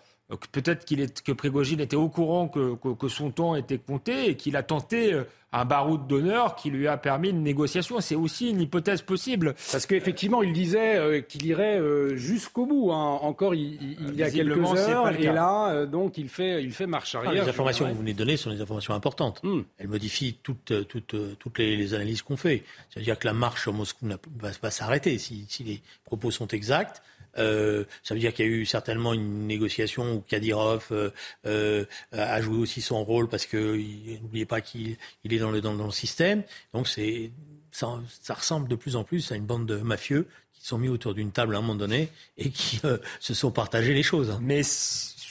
Peut-être 0.52 0.86
qu'il 0.86 1.02
est, 1.02 1.22
que 1.22 1.32
Prigogine 1.32 1.80
était 1.80 1.96
au 1.96 2.10
courant 2.10 2.48
que, 2.48 2.76
que, 2.76 3.08
son 3.08 3.32
temps 3.32 3.56
était 3.56 3.78
compté 3.78 4.30
et 4.30 4.36
qu'il 4.36 4.56
a 4.56 4.63
tenté 4.63 5.13
euh, 5.13 5.24
un 5.52 5.65
baroud 5.65 6.08
d'honneur 6.08 6.56
qui 6.56 6.69
lui 6.69 6.88
a 6.88 6.98
permis 6.98 7.30
une 7.30 7.43
négociation. 7.43 8.00
C'est 8.02 8.15
aussi 8.15 8.50
une 8.50 8.62
hypothèse 8.62 9.02
possible. 9.02 9.54
Parce 9.72 9.86
qu'effectivement, 9.86 10.41
il 10.41 10.54
disait 10.54 10.98
euh, 10.98 11.22
qu'il 11.22 11.46
irait 11.46 11.80
euh, 11.80 12.15
jusqu'au 12.15 12.65
bout. 12.65 12.91
Hein. 12.91 13.19
Encore 13.22 13.54
il, 13.54 13.78
il, 14.00 14.15
y 14.15 14.24
a 14.24 14.32
quelques 14.32 14.80
heures, 14.80 15.10
et 15.10 15.26
là, 15.26 15.86
donc 15.86 16.17
il 16.17 16.30
fait, 16.30 16.63
il 16.63 16.72
fait 16.72 16.88
marche 16.88 17.15
arrière. 17.15 17.32
les 17.32 17.50
informations 17.50 17.86
que 17.86 17.91
vous 17.91 18.00
venez 18.00 18.13
de 18.13 18.17
donner 18.17 18.38
sont 18.38 18.52
des 18.52 18.62
informations 18.62 18.93
importantes. 18.93 19.41
Hmm. 19.43 19.62
Elles 19.78 19.88
modifient 19.88 20.38
toutes, 20.41 20.88
toutes, 20.88 21.15
toutes 21.38 21.58
les, 21.60 21.93
analyses 21.93 22.22
qu'on 22.22 22.38
fait. 22.38 22.63
C'est-à-dire 22.89 23.19
que 23.19 23.28
la 23.28 23.34
marche 23.34 23.63
sur 23.63 23.74
Moscou 23.74 24.08
va, 24.08 24.50
va 24.62 24.72
s'arrêter 24.72 25.17
si, 25.17 25.46
si 25.50 25.63
les 25.63 25.82
propos 26.06 26.32
sont 26.32 26.48
exacts. 26.48 27.02
Euh, 27.38 27.84
ça 28.04 28.13
veut 28.13 28.19
dire 28.19 28.34
qu'il 28.34 28.46
y 28.46 28.48
a 28.48 28.52
eu 28.52 28.65
certainement 28.65 29.13
une 29.13 29.48
négociation 29.48 30.15
où 30.15 30.19
Kadyrov 30.22 30.88
euh, 30.91 31.10
euh, 31.46 31.86
a 32.12 32.41
joué 32.41 32.58
aussi 32.58 32.82
son 32.82 33.04
rôle 33.04 33.28
parce 33.28 33.46
que 33.46 33.76
n'oubliez 34.22 34.46
pas 34.46 34.62
qu'il 34.62 34.98
il 35.24 35.34
est 35.34 35.39
dans 35.39 35.52
le, 35.52 35.62
dans, 35.62 35.74
le 35.74 35.91
système. 35.91 36.43
Donc 36.74 36.88
c'est 36.88 37.32
ça, 37.72 38.00
ça, 38.22 38.34
ressemble 38.36 38.67
de 38.67 38.76
plus 38.76 38.96
en 38.96 39.04
plus 39.04 39.32
à 39.32 39.36
une 39.36 39.46
bande 39.46 39.65
de 39.65 39.78
mafieux 39.78 40.28
qui 40.54 40.67
sont 40.67 40.78
mis 40.78 40.89
autour 40.89 41.13
d'une 41.13 41.31
table 41.31 41.56
à 41.56 41.58
un 41.58 41.62
moment 41.62 41.75
donné 41.75 42.10
et 42.38 42.50
qui 42.50 42.79
se 43.19 43.34
sont 43.34 43.52
partagés 43.52 43.94
les 43.94 44.04
choses. 44.04 44.29
Hein. 44.29 44.40
Mais 44.42 44.62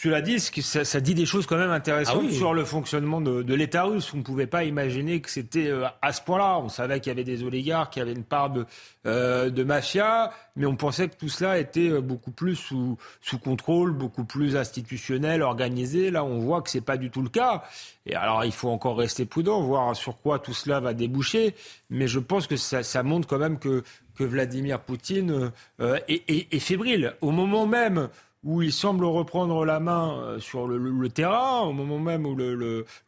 Cela 0.03 0.21
dit, 0.21 0.41
ça, 0.41 0.85
ça, 0.85 1.01
dit 1.01 1.15
des 1.15 1.27
choses 1.27 1.47
quand 1.47 1.57
même 1.57 1.71
intéressantes 1.71 2.25
ah 2.29 2.33
sur 2.33 2.55
le 2.55 2.65
fonctionnement 2.65 3.21
de, 3.21 3.45
de 3.45 3.55
l'État 3.55 3.85
russe. 3.85 4.13
On 4.13 4.17
ne 4.17 4.23
pouvait 4.25 4.49
pas 4.49 4.65
imaginer 4.65 5.21
que 5.21 5.31
c'était 5.31 5.69
euh, 5.69 5.87
à 6.01 6.13
ce 6.13 6.21
point-là. 6.23 6.59
On 6.59 6.69
savait 6.69 6.99
qu'il 6.99 7.11
y 7.11 7.13
avait 7.13 7.23
des 7.23 7.45
oligarques, 7.45 7.93
qu'il 7.93 8.01
y 8.01 8.03
avait 8.03 8.13
une 8.13 8.25
part 8.25 8.51
de, 8.51 8.67
euh, 9.07 9.49
de 9.49 9.63
mafia, 9.63 10.33
mais 10.57 10.67
on 10.67 10.75
pensait 10.75 11.07
que 11.07 11.15
tout 11.15 11.29
cela 11.29 11.57
était 11.57 11.89
euh, 11.89 12.01
beaucoup 12.01 12.33
plus 12.33 12.57
sous, 12.57 12.99
sous 13.21 13.39
contrôle, 13.39 13.93
beaucoup 13.93 14.25
plus 14.25 14.57
institutionnel, 14.57 15.41
organisé. 15.41 16.11
Là, 16.11 16.25
on 16.25 16.41
voit 16.41 16.63
que 16.63 16.71
c'est 16.71 16.81
pas 16.81 16.97
du 16.97 17.11
tout 17.11 17.23
le 17.23 17.29
cas. 17.29 17.63
Et 18.05 18.17
alors, 18.17 18.45
il 18.45 18.51
faut 18.51 18.71
encore 18.71 18.99
rester 18.99 19.25
prudent, 19.25 19.63
voir 19.63 19.95
sur 19.95 20.21
quoi 20.21 20.41
tout 20.41 20.53
cela 20.53 20.81
va 20.81 20.95
déboucher. 20.95 21.55
Mais 21.91 22.09
je 22.09 22.19
pense 22.19 22.49
que 22.49 22.57
ça, 22.57 22.83
ça 22.83 23.05
montre 23.05 23.29
quand 23.29 23.39
même 23.39 23.61
que, 23.61 23.85
que 24.17 24.25
Vladimir 24.25 24.81
Poutine 24.81 25.53
euh, 25.81 25.99
est, 26.09 26.29
est, 26.29 26.53
est 26.53 26.59
fébrile. 26.59 27.15
Au 27.21 27.31
moment 27.31 27.69
même 27.69 28.09
où 28.45 28.63
il 28.63 28.73
semble 28.73 29.05
reprendre 29.05 29.65
la 29.65 29.81
main 29.81 30.19
euh, 30.19 30.41
sur 30.41 30.67
le, 30.67 31.09
terrain, 31.09 31.61
au 31.61 31.73
moment 31.73 31.99
même 31.99 32.27
où 32.27 32.37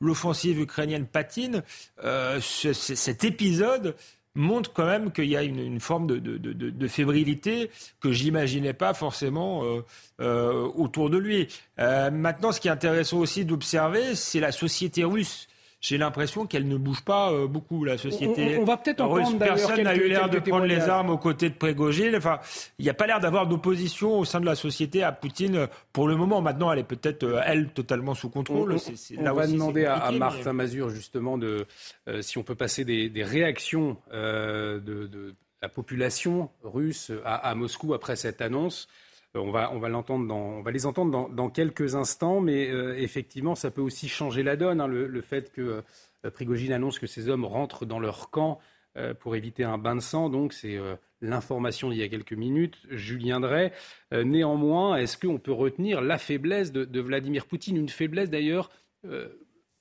l'offensive 0.01 0.61
ukrainienne 0.61 1.07
patine, 1.07 1.63
euh, 2.05 2.41
cet 2.41 3.25
épisode 3.25 3.97
montre 4.37 4.73
quand 4.73 4.87
même 4.87 5.13
qu'il 5.13 5.27
y 5.27 5.37
a 5.37 5.43
une, 5.43 5.79
forme 5.79 6.09
de, 6.09 6.89
fébrilité 6.89 7.71
que 8.01 8.11
j'imaginais 8.11 8.73
pas 8.73 8.93
forcément 8.93 9.63
euh, 10.21 10.69
autour 10.75 11.09
de 11.09 11.19
lui. 11.19 11.49
maintenant, 11.79 12.51
ce 12.51 12.61
qui 12.61 12.67
est 12.67 12.73
intéressant 12.73 13.19
aussi 13.19 13.45
d'observer, 13.45 14.17
c'est 14.17 14.41
la 14.41 14.51
société 14.51 15.05
russe 15.05 15.49
j'ai 15.85 15.99
l'impression 15.99 16.47
qu'elle 16.47 16.67
ne 16.67 16.79
bouge 16.79 17.03
pas 17.03 17.31
euh, 17.31 17.47
beaucoup, 17.47 17.85
la 17.85 17.99
société. 17.99 18.57
On, 18.57 18.65
va 18.65 18.79
peut-être 18.79 19.03
entendre 19.03 19.39
Personne 19.39 19.83
n'a 19.83 19.95
eu 19.95 20.09
l'air 20.09 20.31
de 20.31 20.39
prendre 20.39 20.65
les 20.65 20.81
armes 20.81 21.11
aux 21.11 21.19
côtés 21.19 21.51
de 21.51 21.55
Prégogine. 21.55 22.17
Enfin, 22.17 22.41
il 22.79 22.87
n'y 22.87 22.91
a 22.91 22.95
pas 22.95 23.07
l'air 23.07 23.21
d'avoir 23.21 23.47
d'opposition 23.47 24.19
au 24.19 24.25
sein 24.25 24.41
de 24.41 24.47
la 24.47 24.55
société 24.55 25.03
à 25.03 25.13
Poutine 25.13 25.69
pour 25.93 26.09
le 26.09 26.17
moment. 26.17 26.41
Maintenant, 26.41 26.73
elle 26.73 26.79
est 26.79 26.85
peut-être, 26.85 27.25
euh, 27.25 27.43
elle, 27.45 27.69
totalement 27.69 28.15
sous 28.15 28.31
contrôle. 28.31 28.77
On, 29.19 29.33
va 29.35 29.47
demander 29.47 29.85
à, 29.85 30.11
Martin 30.11 30.55
Mazur, 30.55 30.89
justement, 30.89 31.37
de, 31.37 31.67
euh, 32.09 32.23
si 32.23 32.39
on 32.39 32.43
peut 32.43 32.55
passer 32.55 32.87
des, 32.87 33.11
réactions 33.23 33.99
de, 34.11 35.35
la 35.61 35.69
population 35.69 36.49
russe 36.63 37.13
à 37.27 37.55
Moscou 37.55 37.93
après 37.93 38.17
cette 38.17 38.41
annonce. 38.41 38.89
Euh, 39.37 39.41
on 39.41 39.51
va, 39.51 40.71
les 40.71 40.87
entendre 40.87 41.29
dans, 41.29 41.51
quelques 41.51 41.95
instants, 41.97 42.41
mais 42.41 42.69
euh, 42.71 42.97
effectivement, 42.99 43.55
ça 43.55 43.71
peut 43.71 43.81
aussi 43.81 44.09
changer 44.09 44.43
la 44.43 44.57
donne, 44.57 44.81
hein, 44.81 44.87
le, 44.87 45.21
fait 45.23 45.53
que 45.53 45.83
euh, 46.25 46.31
Prigogine 46.31 46.73
annonce 46.73 46.99
que 46.99 47.07
ces 47.07 47.29
hommes 47.29 47.45
rentrent 47.45 47.85
dans 47.87 47.99
leur 47.99 48.31
camp 48.31 48.61
pour 49.19 49.35
éviter 49.35 49.65
un 49.65 49.77
bain 49.77 49.97
de 49.97 50.01
sang. 50.01 50.29
Donc, 50.29 50.53
c'est 50.53 50.79
l'information 51.21 51.91
d'il 51.91 51.99
y 51.99 52.05
a 52.05 52.09
quelques 52.09 52.33
minutes. 52.33 52.79
Julien 52.91 53.41
Drey. 53.41 53.73
néanmoins, 54.13 54.95
est-ce 54.95 55.19
qu'on 55.19 55.39
peut 55.39 55.53
retenir 55.53 56.01
la 56.01 56.17
faiblesse 56.17 56.71
de, 56.71 57.01
Vladimir 57.01 57.47
Poutine 57.47 57.77
Une 57.77 57.89
faiblesse 57.89 58.31
d'ailleurs 58.31 58.71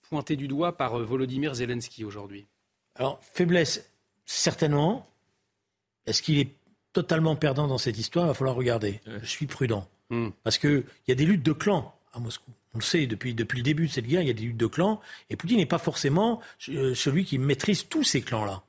pointée 0.10 0.36
du 0.36 0.48
doigt 0.48 0.78
par 0.78 0.98
Volodymyr 0.98 1.54
Zelensky 1.54 2.04
aujourd'hui? 2.04 2.48
Alors, 2.96 3.20
faiblesse, 3.22 3.88
certainement. 4.26 5.08
Est-ce 6.08 6.24
qu'il 6.24 6.40
est 6.40 6.56
totalement 6.94 7.36
perdant 7.36 7.68
dans 7.68 7.78
cette 7.78 7.98
histoire, 7.98 8.26
il 8.26 8.28
va 8.30 8.34
falloir 8.34 8.56
regarder. 8.56 9.02
Je 9.22 9.28
suis 9.28 9.48
prudent. 9.48 9.88
Hmm. 10.10 10.30
Parce 10.44 10.58
qu'il 10.58 10.84
y 11.08 11.12
a 11.12 11.16
des 11.16 11.26
luttes 11.26 11.44
de 11.44 11.54
clans 11.54 11.94
à 12.14 12.20
Moscou. 12.20 12.52
On 12.74 12.80
le 12.80 12.84
sait, 12.84 13.06
depuis, 13.06 13.34
depuis 13.34 13.58
le 13.58 13.64
début 13.64 13.88
de 13.88 13.92
cette 13.92 14.08
guerre, 14.08 14.22
il 14.22 14.28
y 14.28 14.32
a 14.32 14.34
des 14.34 14.44
luttes 14.44 14.58
de 14.58 14.68
clans. 14.68 15.00
Et 15.30 15.36
Poutine 15.36 15.58
n'est 15.58 15.66
pas 15.66 15.78
forcément 15.78 16.42
euh, 16.70 16.96
celui 16.96 17.26
qui 17.26 17.38
maîtrise 17.38 17.88
tous 17.88 18.04
ces 18.04 18.22
clans-là. 18.22 18.64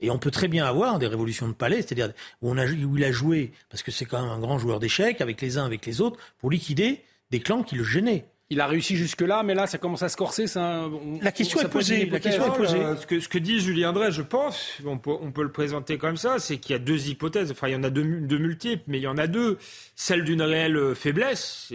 Et 0.00 0.10
on 0.10 0.18
peut 0.18 0.32
très 0.32 0.48
bien 0.48 0.66
avoir 0.66 0.98
des 0.98 1.06
révolutions 1.06 1.48
de 1.48 1.52
palais, 1.52 1.82
c'est-à-dire 1.82 2.12
où, 2.42 2.50
on 2.50 2.58
a, 2.58 2.66
où 2.66 2.96
il 2.96 3.04
a 3.04 3.12
joué, 3.12 3.52
parce 3.70 3.82
que 3.82 3.90
c'est 3.90 4.06
quand 4.06 4.20
même 4.20 4.30
un 4.30 4.40
grand 4.40 4.58
joueur 4.58 4.80
d'échecs, 4.80 5.20
avec 5.20 5.40
les 5.40 5.56
uns, 5.56 5.64
avec 5.64 5.86
les 5.86 6.00
autres, 6.00 6.18
pour 6.38 6.50
liquider 6.50 7.02
des 7.30 7.40
clans 7.40 7.62
qui 7.62 7.76
le 7.76 7.84
gênaient. 7.84 8.26
Il 8.50 8.60
a 8.60 8.66
réussi 8.66 8.96
jusque-là, 8.96 9.42
mais 9.42 9.54
là, 9.54 9.66
ça 9.66 9.78
commence 9.78 10.02
à 10.02 10.08
se 10.08 10.16
corser. 10.16 10.46
Ça, 10.46 10.88
la 11.22 11.32
question 11.32 11.60
est 11.60 11.68
posée. 11.68 12.06
La 12.06 12.20
question 12.20 12.44
est 12.52 12.56
posée. 12.56 12.80
ce, 13.00 13.06
que, 13.06 13.18
ce 13.18 13.28
que 13.28 13.38
dit 13.38 13.58
Julien 13.60 13.92
Drey, 13.92 14.12
je 14.12 14.22
pense, 14.22 14.78
on 14.84 14.98
peut, 14.98 15.14
on 15.18 15.32
peut 15.32 15.42
le 15.42 15.50
présenter 15.50 15.96
comme 15.96 16.18
ça, 16.18 16.38
c'est 16.38 16.58
qu'il 16.58 16.72
y 16.72 16.76
a 16.76 16.78
deux 16.78 17.08
hypothèses. 17.08 17.50
Enfin, 17.50 17.68
il 17.68 17.72
y 17.72 17.76
en 17.76 17.82
a 17.82 17.90
deux, 17.90 18.04
deux 18.04 18.38
multiples, 18.38 18.84
mais 18.86 18.98
il 18.98 19.02
y 19.02 19.06
en 19.06 19.16
a 19.16 19.26
deux. 19.26 19.58
Celle 19.96 20.24
d'une 20.24 20.42
réelle 20.42 20.94
faiblesse. 20.94 21.72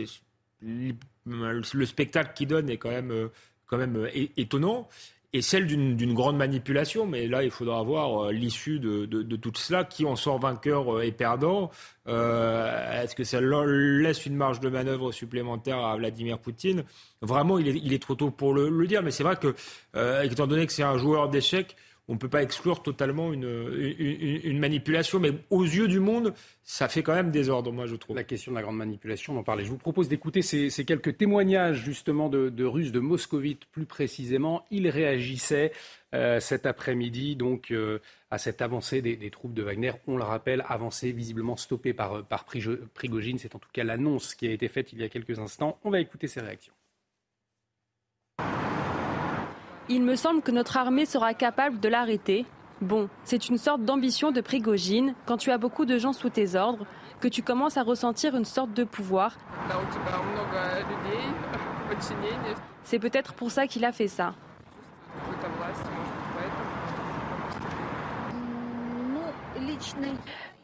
Le 0.61 1.85
spectacle 1.85 2.33
qu'il 2.35 2.47
donne 2.47 2.69
est 2.69 2.77
quand 2.77 2.91
même, 2.91 3.29
quand 3.65 3.77
même 3.77 4.07
étonnant 4.37 4.87
et 5.33 5.41
celle 5.41 5.67
d'une 5.67 6.13
grande 6.13 6.37
manipulation. 6.37 7.05
Mais 7.05 7.27
là, 7.27 7.43
il 7.43 7.51
faudra 7.51 7.83
voir 7.83 8.25
euh, 8.25 8.31
l'issue 8.31 8.79
de, 8.79 9.05
de, 9.05 9.35
tout 9.35 9.51
cela. 9.55 9.83
Qui 9.83 10.05
en 10.05 10.15
sort 10.15 10.39
vainqueur 10.39 10.97
euh, 10.97 11.01
et 11.01 11.11
perdant 11.11 11.71
euh, 12.07 13.03
Est-ce 13.03 13.15
que 13.15 13.23
ça 13.23 13.39
laisse 13.41 14.25
une 14.25 14.35
marge 14.35 14.59
de 14.59 14.69
manœuvre 14.69 15.11
supplémentaire 15.11 15.79
à 15.79 15.95
Vladimir 15.97 16.39
Poutine? 16.39 16.83
Vraiment, 17.21 17.59
il 17.59 17.67
est, 17.67 17.81
il 17.83 17.93
est, 17.93 18.01
trop 18.01 18.15
tôt 18.15 18.31
pour 18.31 18.53
le, 18.53 18.69
le 18.69 18.87
dire. 18.87 19.03
Mais 19.03 19.11
c'est 19.11 19.23
vrai 19.23 19.35
que, 19.35 19.55
étant 20.23 20.47
donné 20.47 20.65
que 20.65 20.73
c'est 20.73 20.83
un 20.83 20.97
joueur 20.97 21.29
d'échecs, 21.29 21.75
on 22.09 22.13
ne 22.13 22.17
peut 22.17 22.27
pas 22.27 22.41
exclure 22.41 22.81
totalement 22.81 23.31
une, 23.31 23.47
une, 24.43 24.57
manipulation, 24.57 25.19
mais 25.19 25.31
aux 25.51 25.63
yeux 25.63 25.87
du 25.87 25.99
monde, 25.99 26.33
ça 26.63 26.89
fait 26.89 27.03
quand 27.03 27.13
même 27.13 27.29
désordre, 27.29 27.71
moi, 27.71 27.85
je 27.85 27.95
trouve. 27.95 28.15
La 28.15 28.23
question 28.23 28.51
de 28.51 28.55
la 28.55 28.63
grande 28.63 28.77
manipulation, 28.77 29.35
on 29.35 29.37
en 29.37 29.43
parlait. 29.43 29.63
Je 29.63 29.69
vous 29.69 29.77
propose 29.77 30.09
d'écouter 30.09 30.41
ces, 30.41 30.71
quelques 30.85 31.17
témoignages, 31.17 31.83
justement, 31.83 32.27
de, 32.27 32.65
Russes, 32.65 32.91
de 32.91 32.99
moscovites 32.99 33.65
plus 33.65 33.85
précisément. 33.85 34.65
Ils 34.71 34.89
réagissaient 34.89 35.71
euh, 36.15 36.39
cet 36.39 36.65
après-midi, 36.65 37.35
donc, 37.35 37.69
euh, 37.69 37.99
à 38.31 38.39
cette 38.39 38.63
avancée 38.63 39.03
des, 39.03 39.29
troupes 39.29 39.53
de 39.53 39.61
Wagner. 39.61 39.91
On 40.07 40.17
le 40.17 40.23
rappelle, 40.23 40.65
avancée 40.67 41.11
visiblement 41.11 41.57
stoppée 41.57 41.93
par, 41.93 42.25
par 42.25 42.45
Prigogine. 42.45 43.37
C'est 43.37 43.53
en 43.53 43.59
tout 43.59 43.69
cas 43.71 43.83
l'annonce 43.83 44.33
qui 44.33 44.47
a 44.47 44.51
été 44.51 44.67
faite 44.67 44.93
il 44.93 44.99
y 44.99 45.03
a 45.03 45.09
quelques 45.09 45.37
instants. 45.37 45.77
On 45.83 45.91
va 45.91 45.99
écouter 45.99 46.27
ces 46.27 46.41
réactions. 46.41 46.73
Il 49.91 50.03
me 50.03 50.15
semble 50.15 50.43
que 50.43 50.51
notre 50.51 50.77
armée 50.77 51.05
sera 51.05 51.33
capable 51.33 51.79
de 51.79 51.89
l'arrêter. 51.89 52.45
Bon, 52.79 53.09
c'est 53.23 53.49
une 53.49 53.57
sorte 53.57 53.81
d'ambition 53.81 54.31
de 54.31 54.39
Prigogine, 54.39 55.15
quand 55.25 55.37
tu 55.37 55.49
as 55.49 55.57
beaucoup 55.57 55.85
de 55.85 55.97
gens 55.97 56.13
sous 56.13 56.29
tes 56.29 56.55
ordres, 56.55 56.85
que 57.19 57.27
tu 57.27 57.41
commences 57.41 57.75
à 57.75 57.81
ressentir 57.81 58.35
une 58.35 58.45
sorte 58.45 58.71
de 58.71 58.83
pouvoir. 58.83 59.35
C'est 62.83 62.99
peut-être 62.99 63.33
pour 63.33 63.49
ça 63.49 63.65
qu'il 63.65 63.83
a 63.83 63.91
fait 63.91 64.07
ça. 64.07 64.35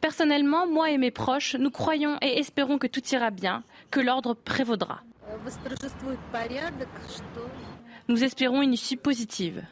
Personnellement, 0.00 0.68
moi 0.68 0.90
et 0.90 0.98
mes 0.98 1.10
proches, 1.10 1.56
nous 1.56 1.72
croyons 1.72 2.16
et 2.22 2.38
espérons 2.38 2.78
que 2.78 2.86
tout 2.86 3.04
ira 3.08 3.30
bien, 3.30 3.64
que 3.90 3.98
l'ordre 3.98 4.34
prévaudra. 4.34 5.00
Nous 8.08 8.22
espérons 8.22 8.62
une 8.62 8.72
issue 8.72 8.96
positive. 8.96 9.64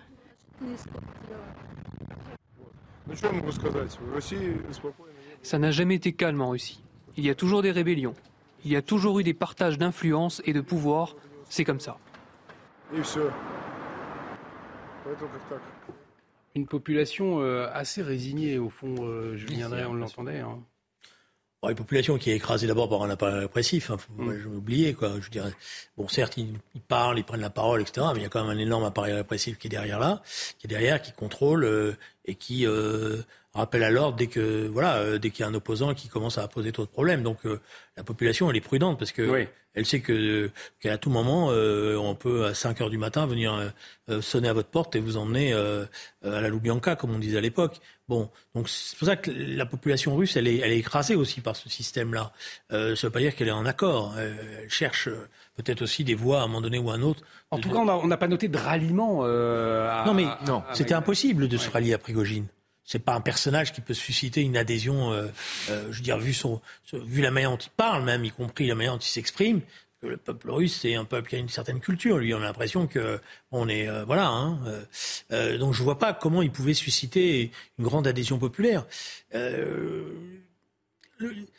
Ça 5.42 5.58
n'a 5.58 5.70
jamais 5.70 5.94
été 5.94 6.12
calme 6.12 6.40
en 6.40 6.50
Russie. 6.50 6.82
Il 7.16 7.24
y 7.24 7.30
a 7.30 7.34
toujours 7.34 7.62
des 7.62 7.70
rébellions. 7.70 8.14
Il 8.64 8.72
y 8.72 8.76
a 8.76 8.82
toujours 8.82 9.20
eu 9.20 9.22
des 9.22 9.34
partages 9.34 9.78
d'influence 9.78 10.42
et 10.46 10.52
de 10.52 10.60
pouvoir. 10.60 11.16
C'est 11.48 11.64
comme 11.64 11.80
ça. 11.80 11.98
Une 16.54 16.66
population 16.66 17.40
euh, 17.40 17.68
assez 17.72 18.02
résignée, 18.02 18.58
au 18.58 18.70
fond, 18.70 18.94
euh, 19.00 19.36
Julien 19.36 19.68
Drey, 19.68 19.84
on 19.84 19.94
l'entendait. 19.94 20.40
Hein 20.40 20.58
une 21.70 21.76
population 21.76 22.18
qui 22.18 22.30
est 22.30 22.36
écrasée 22.36 22.66
d'abord 22.66 22.88
par 22.88 23.02
un 23.02 23.10
appareil 23.10 23.40
répressif, 23.40 23.90
hein, 23.90 23.96
faut, 23.98 24.22
mm. 24.22 24.56
oublier 24.56 24.94
quoi. 24.94 25.12
Je 25.20 25.30
dirais, 25.30 25.52
bon, 25.96 26.08
certes, 26.08 26.36
ils, 26.36 26.58
parlent, 26.88 27.18
ils 27.18 27.24
prennent 27.24 27.40
la 27.40 27.50
parole, 27.50 27.80
etc. 27.80 28.06
Mais 28.12 28.20
il 28.20 28.22
y 28.22 28.26
a 28.26 28.28
quand 28.28 28.42
même 28.44 28.56
un 28.56 28.60
énorme 28.60 28.84
appareil 28.84 29.14
répressif 29.14 29.58
qui 29.58 29.68
est 29.68 29.70
derrière 29.70 29.98
là, 29.98 30.22
qui 30.58 30.66
est 30.66 30.68
derrière, 30.68 31.00
qui 31.00 31.12
contrôle 31.12 31.64
euh, 31.64 31.96
et 32.24 32.34
qui 32.34 32.66
euh, 32.66 33.22
rappelle 33.60 33.82
à 33.82 33.90
l'ordre 33.90 34.16
dès 34.16 34.26
que 34.26 34.66
voilà, 34.68 34.96
euh, 34.96 35.18
dès 35.18 35.30
qu'il 35.30 35.40
y 35.40 35.46
a 35.46 35.50
un 35.50 35.54
opposant 35.54 35.94
qui 35.94 36.08
commence 36.08 36.38
à 36.38 36.48
poser 36.48 36.72
trop 36.72 36.84
de 36.84 36.90
problèmes. 36.90 37.22
Donc 37.22 37.38
la 37.96 38.02
population, 38.04 38.50
elle 38.50 38.56
est 38.56 38.60
prudente 38.60 38.98
parce 38.98 39.12
que 39.12 39.46
elle 39.76 39.86
sait 39.86 40.00
que 40.00 40.50
qu'à 40.80 40.98
tout 40.98 41.10
moment, 41.10 41.48
on 41.48 42.14
peut 42.14 42.44
à 42.44 42.54
5 42.54 42.80
heures 42.80 42.90
du 42.90 42.98
matin 42.98 43.26
venir 43.26 43.72
sonner 44.20 44.48
à 44.48 44.52
votre 44.52 44.68
porte 44.68 44.94
et 44.96 45.00
vous 45.00 45.16
emmener 45.16 45.52
à 45.52 45.86
la 46.22 46.48
Loubianca, 46.48 46.96
comme 46.96 47.14
on 47.14 47.18
disait 47.18 47.38
à 47.38 47.40
l'époque. 47.40 47.80
Bon, 48.06 48.28
donc 48.54 48.68
c'est 48.68 48.98
pour 48.98 49.06
ça 49.06 49.16
que 49.16 49.30
la 49.30 49.64
population 49.64 50.14
russe, 50.14 50.36
elle 50.36 50.46
est, 50.46 50.58
elle 50.58 50.72
est 50.72 50.78
écrasée 50.78 51.14
aussi 51.14 51.40
par 51.40 51.56
ce 51.56 51.70
système-là. 51.70 52.32
Euh, 52.70 52.94
ça 52.96 53.06
ne 53.06 53.08
veut 53.08 53.12
pas 53.12 53.20
dire 53.20 53.34
qu'elle 53.34 53.48
est 53.48 53.52
en 53.52 53.64
accord. 53.64 54.14
Euh, 54.18 54.34
elle 54.62 54.70
cherche 54.70 55.08
euh, 55.08 55.26
peut-être 55.56 55.80
aussi 55.80 56.04
des 56.04 56.14
voies 56.14 56.40
à 56.40 56.44
un 56.44 56.46
moment 56.46 56.60
donné 56.60 56.78
ou 56.78 56.90
à 56.90 56.94
un 56.94 57.02
autre. 57.02 57.22
En 57.50 57.58
tout 57.58 57.70
cas, 57.70 57.78
on 57.78 58.06
n'a 58.06 58.16
pas 58.18 58.28
noté 58.28 58.48
de 58.48 58.58
ralliement. 58.58 59.20
Euh, 59.22 59.88
à, 59.88 60.04
non, 60.04 60.12
mais 60.12 60.26
non, 60.46 60.62
c'était 60.74 60.92
impossible 60.92 61.48
de 61.48 61.56
se 61.56 61.70
rallier 61.70 61.94
à 61.94 61.98
Prigogine. 61.98 62.46
C'est 62.84 62.98
pas 62.98 63.14
un 63.14 63.20
personnage 63.20 63.72
qui 63.72 63.80
peut 63.80 63.94
susciter 63.94 64.42
une 64.42 64.56
adhésion. 64.56 65.12
Euh, 65.12 65.28
je 65.68 65.96
veux 65.96 66.02
dire, 66.02 66.18
vu 66.18 66.34
son, 66.34 66.60
vu 66.92 67.22
la 67.22 67.30
manière 67.30 67.50
dont 67.50 67.56
il 67.56 67.70
parle, 67.70 68.04
même 68.04 68.24
y 68.24 68.30
compris 68.30 68.66
la 68.66 68.74
manière 68.74 68.92
dont 68.92 68.98
il 68.98 69.08
s'exprime, 69.08 69.62
le 70.08 70.16
peuple 70.16 70.50
russe, 70.50 70.80
c'est 70.82 70.94
un 70.94 71.04
peuple 71.04 71.28
qui 71.28 71.36
a 71.36 71.38
une 71.38 71.48
certaine 71.48 71.80
culture. 71.80 72.18
Lui, 72.18 72.34
on 72.34 72.38
a 72.38 72.44
l'impression 72.44 72.86
que 72.86 73.20
on 73.50 73.68
est 73.68 73.88
euh, 73.88 74.04
voilà. 74.04 74.28
Hein, 74.28 74.60
euh, 74.66 74.84
euh, 75.32 75.58
donc 75.58 75.74
je 75.74 75.82
vois 75.82 75.98
pas 75.98 76.12
comment 76.12 76.42
il 76.42 76.50
pouvait 76.50 76.74
susciter 76.74 77.50
une 77.78 77.84
grande 77.84 78.06
adhésion 78.06 78.38
populaire. 78.38 78.86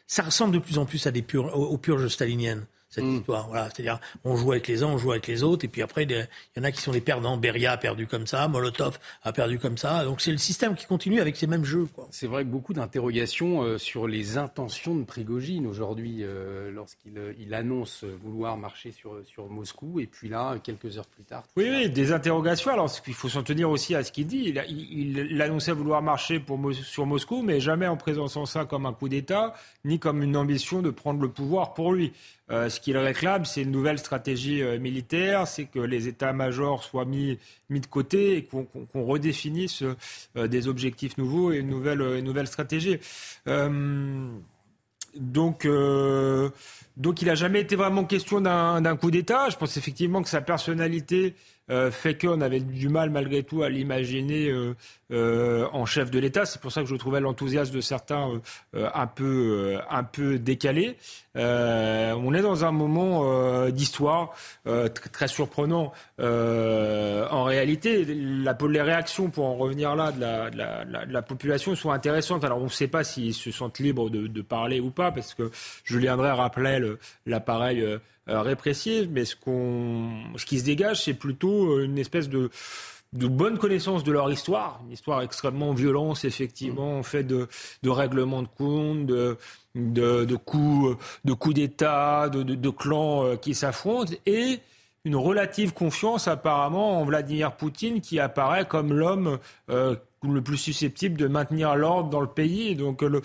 ça 0.07 0.23
ressemble 0.23 0.53
de 0.53 0.59
plus 0.59 0.78
en 0.78 0.86
plus 0.86 1.07
à 1.07 1.11
des 1.11 1.21
purges, 1.21 1.51
aux, 1.53 1.78
purges 1.78 2.07
staliniennes. 2.07 2.65
Cette 2.95 3.03
mm. 3.03 3.17
histoire. 3.17 3.47
Voilà, 3.47 3.65
c'est-à-dire 3.65 3.99
on 4.23 4.35
joue 4.35 4.51
avec 4.51 4.67
les 4.67 4.83
uns, 4.83 4.87
on 4.87 4.97
joue 4.97 5.11
avec 5.11 5.27
les 5.27 5.43
autres, 5.43 5.65
et 5.65 5.67
puis 5.67 5.81
après 5.81 6.03
il 6.03 6.27
y 6.55 6.59
en 6.59 6.63
a 6.63 6.71
qui 6.71 6.81
sont 6.81 6.91
les 6.91 7.01
perdants. 7.01 7.37
Beria 7.37 7.73
a 7.73 7.77
perdu 7.77 8.07
comme 8.07 8.25
ça, 8.25 8.47
Molotov 8.47 8.99
a 9.23 9.33
perdu 9.33 9.59
comme 9.59 9.77
ça. 9.77 10.03
Donc 10.05 10.21
c'est 10.21 10.31
le 10.31 10.37
système 10.37 10.75
qui 10.75 10.85
continue 10.85 11.19
avec 11.19 11.35
ces 11.35 11.47
mêmes 11.47 11.65
jeux. 11.65 11.87
C'est 12.11 12.27
vrai 12.27 12.43
que 12.43 12.49
beaucoup 12.49 12.73
d'interrogations 12.73 13.63
euh, 13.63 13.77
sur 13.77 14.07
les 14.07 14.37
intentions 14.37 14.95
de 14.95 15.03
Prigogine 15.03 15.67
aujourd'hui, 15.67 16.19
euh, 16.21 16.71
lorsqu'il 16.71 17.17
euh, 17.17 17.33
il 17.39 17.53
annonce 17.53 18.03
vouloir 18.03 18.57
marcher 18.57 18.91
sur, 18.91 19.21
sur 19.25 19.49
Moscou, 19.49 19.99
et 19.99 20.07
puis 20.07 20.29
là, 20.29 20.57
quelques 20.63 20.97
heures 20.97 21.07
plus 21.07 21.23
tard. 21.23 21.43
Oui, 21.57 21.65
oui, 21.69 21.89
des 21.89 22.11
interrogations. 22.11 22.71
Alors 22.71 22.89
il 23.05 23.13
faut 23.13 23.29
s'en 23.29 23.43
tenir 23.43 23.69
aussi 23.69 23.95
à 23.95 24.03
ce 24.03 24.11
qu'il 24.11 24.27
dit. 24.27 24.53
Il, 24.69 25.25
il, 25.29 25.41
annonçait 25.41 25.73
vouloir 25.73 26.01
marcher 26.01 26.39
pour, 26.39 26.59
sur 26.73 27.05
Moscou, 27.05 27.41
mais 27.41 27.59
jamais 27.59 27.87
en 27.87 27.97
présentant 27.97 28.45
ça 28.45 28.65
comme 28.65 28.85
un 28.85 28.93
coup 28.93 29.09
d'État, 29.09 29.53
ni 29.83 29.99
comme 29.99 30.23
une 30.23 30.37
ambition 30.37 30.81
de 30.81 30.89
prendre 30.89 31.21
le 31.21 31.29
pouvoir 31.29 31.73
pour 31.73 31.91
lui. 31.91 32.13
Euh, 32.51 32.69
ce 32.69 32.79
qu'il 32.79 32.95
réclame, 32.97 33.43
c'est 33.43 33.63
une 33.63 33.71
nouvelle 33.71 33.97
stratégie 33.97 34.61
euh, 34.61 34.77
militaire, 34.77 35.47
c'est 35.47 35.65
que 35.65 35.79
les 35.79 36.07
états-majors 36.07 36.83
soient 36.83 37.05
mis, 37.05 37.39
mis 37.69 37.79
de 37.79 37.87
côté 37.87 38.37
et 38.37 38.43
qu'on 38.43 39.03
redéfinisse 39.03 39.83
euh, 40.35 40.47
des 40.47 40.67
objectifs 40.67 41.17
nouveaux 41.17 41.51
et 41.51 41.57
une 41.57 41.69
nouvelle, 41.69 42.19
nouvelle 42.19 42.47
stratégie. 42.47 42.99
donc, 45.15 45.67
donc, 46.97 47.21
il 47.21 47.25
n'a 47.25 47.35
jamais 47.35 47.61
été 47.61 47.75
vraiment 47.75 48.05
question 48.05 48.41
d'un 48.41 48.95
coup 48.95 49.11
d'État. 49.11 49.49
Je 49.49 49.57
pense 49.57 49.77
effectivement 49.77 50.21
que 50.21 50.29
sa 50.29 50.41
personnalité 50.41 51.35
fait 51.91 52.16
qu'on 52.20 52.41
avait 52.41 52.59
du 52.59 52.89
mal 52.89 53.09
malgré 53.09 53.43
tout 53.43 53.63
à 53.63 53.70
l'imaginer 53.70 54.51
euh, 55.11 55.68
en 55.72 55.86
chef 55.86 56.09
de 56.09 56.18
l'État. 56.18 56.47
C'est 56.47 56.59
pour 56.59 56.72
ça 56.72 56.82
que 56.82 56.88
je 56.88 56.95
trouvais 56.95 57.20
l'enthousiasme 57.20 57.76
de 57.76 57.82
certains 57.82 58.28
euh, 58.28 58.39
euh, 58.76 58.89
un 58.95 59.05
peu 59.05 59.78
un 59.88 60.03
peu 60.03 60.39
décalé. 60.39 60.97
on 61.36 62.34
est 62.34 62.41
dans 62.41 62.66
un 62.66 62.72
moment 62.72 63.70
d'histoire 63.70 64.34
très, 65.11 65.28
surprenant. 65.28 65.93
en 66.20 67.43
réalité, 67.43 68.03
la, 68.05 68.57
les 68.68 68.82
réactions, 68.82 69.30
pour 69.30 69.45
en 69.45 69.55
revenir 69.55 69.95
là, 69.95 70.11
de 70.11 70.22
la, 70.22 70.49
de 70.49 70.57
la, 70.57 71.05
de 71.05 71.13
la 71.13 71.22
population 71.22 71.76
sont 71.76 71.91
intéressantes. 71.91 72.43
Alors, 72.43 72.59
on 72.59 72.66
ne 72.66 72.70
sait 72.70 72.88
pas 72.88 73.03
s'ils 73.03 73.36
se 73.36 73.51
sentent 73.51 73.80
libres 73.80 74.09
de, 74.09 74.26
de, 74.26 74.41
parler 74.41 74.80
ou 74.80 74.89
pas, 74.89 75.11
parce 75.11 75.36
que 75.36 75.51
Julien 75.84 76.18
Drey 76.18 76.32
rappelait 76.32 76.82
l'appareil 77.28 77.86
répressif, 78.28 79.07
mais 79.11 79.26
ce, 79.26 79.36
qu'on, 79.36 80.09
ce 80.38 80.45
qui 80.45 80.59
se 80.59 80.65
dégage, 80.65 81.03
c'est 81.03 81.13
plutôt 81.13 81.80
une 81.82 81.97
espèce 81.97 82.30
de 82.30 82.49
de 83.15 83.28
bonne 83.28 83.57
connaissance 83.57 84.03
de 84.03 84.11
leur 84.11 84.32
histoire, 84.32 84.82
une 84.86 84.91
histoire 84.91 85.21
extrêmement 85.21 85.73
violente, 85.73 86.23
effectivement, 86.26 87.01
fait 87.01 87.23
de, 87.23 87.47
de 87.82 87.89
règlements 87.89 88.41
de 88.41 88.47
compte, 88.47 89.05
de, 89.05 89.38
de, 89.73 90.26
de 90.26 90.36
coups, 90.36 90.97
de 91.23 91.34
coups 91.34 91.55
d'État, 91.55 92.30
de, 92.30 92.43
de, 92.43 92.69
clans 92.69 93.26
euh, 93.26 93.36
qui 93.38 93.55
s'affrontent, 93.55 94.13
et 94.26 94.59
une 95.05 95.15
relative 95.15 95.73
confiance 95.73 96.28
apparemment 96.28 96.99
en 96.99 97.05
Vladimir 97.05 97.53
Poutine, 97.55 98.01
qui 98.01 98.19
apparaît 98.19 98.65
comme 98.65 98.91
l'homme 98.91 99.39
euh, 99.69 99.95
le 100.34 100.41
plus 100.41 100.57
susceptible 100.57 101.17
de 101.17 101.28
maintenir 101.28 101.76
l'ordre 101.76 102.09
dans 102.09 102.21
le 102.21 102.28
pays. 102.28 102.76
donc, 102.76 103.01
le, 103.01 103.21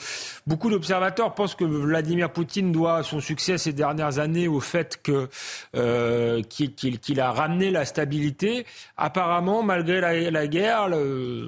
beaucoup 0.47 0.71
d'observateurs 0.71 1.35
pensent 1.35 1.55
que 1.55 1.65
Vladimir 1.65 2.31
Poutine 2.31 2.73
doit 2.73 3.03
son 3.03 3.21
succès 3.21 3.59
ces 3.59 3.73
dernières 3.73 4.19
années 4.19 4.49
au 4.49 4.61
fait 4.61 5.01
que 5.03 5.29
euh, 5.77 6.43
qu'il 6.43 7.21
a 7.21 7.33
ramené 7.33 7.71
la 7.71 7.85
stabilité. 7.85 8.67
Apparemment, 8.97 9.63
malgré 9.63 10.01
la, 10.31 10.47
guerre, 10.47 10.89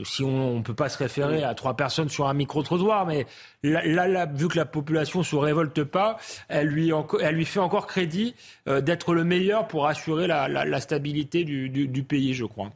si 0.05 0.23
on 0.23 0.59
ne 0.59 0.63
peut 0.63 0.75
pas 0.75 0.89
se 0.89 0.99
référer 0.99 1.43
à 1.43 1.55
trois 1.55 1.77
personnes 1.77 2.09
sur 2.09 2.29
un 2.29 2.35
micro-trottoir, 2.35 3.07
mais 3.07 3.27
là, 3.63 4.27
vu 4.27 4.49
que 4.49 4.57
la 4.57 4.65
population 4.65 5.23
se 5.23 5.37
révolte 5.37 5.85
pas, 5.85 6.19
elle 6.49 6.69
lui, 6.69 6.93
elle 7.21 7.35
lui 7.35 7.45
fait 7.45 7.61
encore 7.61 7.87
crédit 7.87 8.35
euh, 8.69 8.81
d'être 8.81 9.15
le 9.15 9.25
meilleur 9.25 9.69
pour 9.69 9.87
assurer 9.87 10.27
la, 10.27 10.81
stabilité 10.81 11.45
du 11.45 12.03
pays, 12.03 12.35
je 12.35 12.45
crois. 12.45 12.71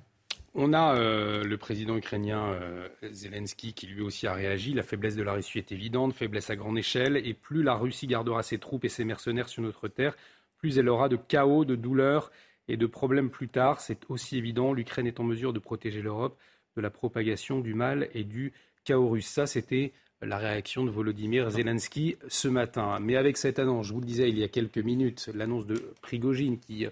On 0.58 0.72
a 0.72 0.96
euh, 0.96 1.44
le 1.44 1.58
président 1.58 1.98
ukrainien 1.98 2.46
euh, 2.46 2.88
Zelensky 3.12 3.74
qui 3.74 3.86
lui 3.88 4.00
aussi 4.00 4.26
a 4.26 4.32
réagi. 4.32 4.72
La 4.72 4.82
faiblesse 4.82 5.14
de 5.14 5.22
la 5.22 5.34
Russie 5.34 5.58
est 5.58 5.70
évidente, 5.70 6.14
faiblesse 6.14 6.48
à 6.48 6.56
grande 6.56 6.78
échelle. 6.78 7.18
Et 7.18 7.34
plus 7.34 7.62
la 7.62 7.74
Russie 7.74 8.06
gardera 8.06 8.42
ses 8.42 8.56
troupes 8.56 8.86
et 8.86 8.88
ses 8.88 9.04
mercenaires 9.04 9.50
sur 9.50 9.62
notre 9.62 9.86
terre, 9.86 10.16
plus 10.56 10.78
elle 10.78 10.88
aura 10.88 11.10
de 11.10 11.16
chaos, 11.16 11.66
de 11.66 11.76
douleurs 11.76 12.32
et 12.68 12.78
de 12.78 12.86
problèmes 12.86 13.28
plus 13.28 13.48
tard. 13.48 13.82
C'est 13.82 14.00
aussi 14.08 14.38
évident. 14.38 14.72
L'Ukraine 14.72 15.06
est 15.06 15.20
en 15.20 15.24
mesure 15.24 15.52
de 15.52 15.58
protéger 15.58 16.00
l'Europe 16.00 16.38
de 16.74 16.80
la 16.80 16.88
propagation 16.88 17.60
du 17.60 17.74
mal 17.74 18.08
et 18.14 18.24
du 18.24 18.54
chaos 18.84 19.10
russe. 19.10 19.26
Ça, 19.26 19.46
c'était 19.46 19.92
la 20.22 20.38
réaction 20.38 20.86
de 20.86 20.90
Volodymyr 20.90 21.50
Zelensky 21.50 22.16
ce 22.28 22.48
matin. 22.48 22.98
Mais 22.98 23.16
avec 23.16 23.36
cette 23.36 23.58
annonce, 23.58 23.88
je 23.88 23.92
vous 23.92 24.00
le 24.00 24.06
disais 24.06 24.30
il 24.30 24.38
y 24.38 24.42
a 24.42 24.48
quelques 24.48 24.78
minutes, 24.78 25.28
l'annonce 25.34 25.66
de 25.66 25.92
Prigogine 26.00 26.58
qui 26.58 26.86
euh, 26.86 26.90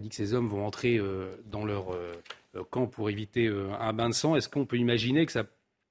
dit 0.00 0.08
que 0.08 0.16
ces 0.16 0.34
hommes 0.34 0.48
vont 0.48 0.66
entrer 0.66 1.00
dans 1.46 1.64
leur 1.64 1.96
camp 2.62 2.86
pour 2.86 3.10
éviter 3.10 3.46
euh, 3.46 3.72
un 3.78 3.92
bain 3.92 4.08
de 4.08 4.14
sang. 4.14 4.36
Est-ce 4.36 4.48
qu'on 4.48 4.66
peut 4.66 4.76
imaginer 4.76 5.26
que 5.26 5.32
ça 5.32 5.44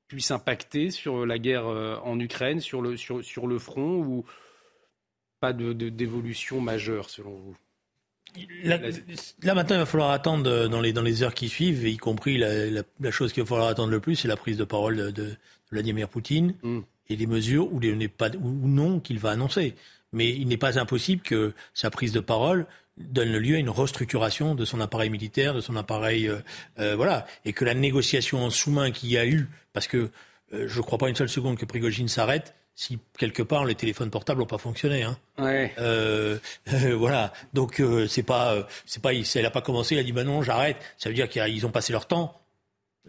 puisse 0.08 0.32
impacter 0.32 0.90
sur 0.90 1.26
la 1.26 1.40
guerre 1.40 1.68
euh, 1.68 1.98
en 2.04 2.20
Ukraine, 2.20 2.60
sur 2.60 2.82
le, 2.82 2.98
sur, 2.98 3.24
sur 3.24 3.48
le 3.48 3.60
front, 3.60 3.98
ou 3.98 4.26
pas 5.40 5.54
d'évolution 5.54 6.60
de, 6.60 6.64
majeure 6.64 7.10
selon 7.10 7.36
vous? 7.36 7.58
Là, 8.64 8.80
maintenant, 9.54 9.76
il 9.76 9.80
va 9.80 9.86
falloir 9.86 10.12
attendre 10.12 10.68
dans 10.68 10.82
les, 10.82 10.92
dans 10.92 11.02
les 11.04 11.22
heures 11.22 11.36
qui 11.36 11.50
suivent, 11.50 11.86
y 11.88 11.98
compris 11.98 12.38
la, 12.38 13.12
chose 13.12 13.32
qu'il 13.32 13.44
va 13.44 13.48
falloir 13.48 13.68
attendre 13.68 13.92
le 13.92 14.00
plus, 14.00 14.16
c'est 14.16 14.28
la 14.28 14.38
prise 14.38 14.58
de 14.58 14.64
parole 14.64 15.12
de, 15.12 15.36
Vladimir 15.72 16.08
Poutine 16.08 16.54
hmm. 16.62 16.82
et 17.10 17.16
les 17.16 17.26
mesures 17.26 17.72
ou, 17.74 17.80
les, 17.80 18.08
pas, 18.08 18.30
ou 18.30 18.68
non 18.68 19.00
qu'il 19.00 19.20
va 19.20 19.32
annoncer. 19.32 19.76
Mais 20.12 20.30
il 20.30 20.48
n'est 20.48 20.58
pas 20.58 20.80
impossible 20.80 21.24
que 21.24 21.54
sa 21.74 21.90
prise 21.90 22.12
de 22.12 22.20
parole 22.20 22.68
donne 22.98 23.38
lieu 23.38 23.56
à 23.56 23.60
une 23.60 23.70
restructuration 23.70 24.56
de 24.56 24.66
son 24.66 24.80
appareil 24.80 25.10
militaire, 25.10 25.54
de 25.54 25.62
son 25.62 25.76
appareil, 25.76 26.28
euh, 26.28 26.38
euh, 26.80 26.96
voilà, 26.96 27.26
et 27.46 27.54
que 27.54 27.66
la 27.66 27.74
négociation 27.74 28.44
en 28.44 28.50
sous-main 28.50 28.92
qu'il 28.92 29.10
y 29.10 29.18
a 29.18 29.26
eu, 29.26 29.50
parce 29.74 29.88
que 29.88 30.10
euh, 30.54 30.68
je 30.68 30.78
ne 30.78 30.84
crois 30.84 30.98
pas 30.98 31.10
une 31.10 31.16
seule 31.16 31.30
seconde 31.30 31.58
que 31.58 31.66
Prigogine 31.66 32.08
s'arrête, 32.08 32.54
si 32.76 33.00
quelque 33.18 33.44
part 33.44 33.66
les 33.66 33.76
téléphones 33.76 34.10
portables 34.10 34.40
n'ont 34.40 34.48
pas 34.48 34.58
fonctionné. 34.58 35.04
Hein. 35.04 35.18
Ouais. 35.38 35.74
voilà. 36.96 37.32
Donc 37.54 37.82
c'est 38.08 38.24
pas, 38.24 38.68
c'est 38.88 39.02
pas, 39.02 39.14
elle 39.14 39.44
n'a 39.44 39.52
pas 39.52 39.62
commencé, 39.62 39.94
elle 39.94 40.02
a 40.02 40.04
dit 40.04 40.12
ben 40.12 40.26
non, 40.26 40.42
j'arrête. 40.42 40.78
Ça 40.98 41.10
veut 41.10 41.16
dire 41.16 41.30
qu'ils 41.30 41.68
ont 41.68 41.72
passé 41.72 41.94
leur 41.94 42.08
temps, 42.08 42.42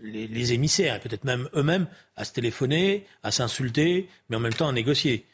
les, 0.03 0.26
les 0.26 0.53
émissaires, 0.53 1.01
peut-être 1.01 1.24
même 1.24 1.49
eux-mêmes, 1.55 1.87
à 2.14 2.26
se 2.26 2.32
téléphoner, 2.35 3.07
à 3.22 3.30
s'insulter, 3.30 4.11
mais 4.28 4.37
en 4.37 4.41
même 4.41 4.53
temps 4.53 4.68
à 4.68 4.72
négocier. 4.72 5.24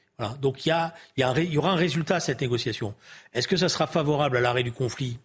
Donc 0.40 0.66
il 0.66 0.74
y, 1.16 1.20
y, 1.20 1.58
aura 1.58 1.70
un 1.70 1.76
résultat 1.76 2.16
à 2.16 2.20
cette 2.20 2.40
négociation. 2.40 2.94
Est-ce 3.32 3.48
que 3.48 3.56
ça 3.56 3.68
sera 3.68 3.86
favorable 3.86 4.36
à 4.36 4.40
l'arrêt 4.40 4.62
du 4.62 4.72
conflit? 4.72 5.18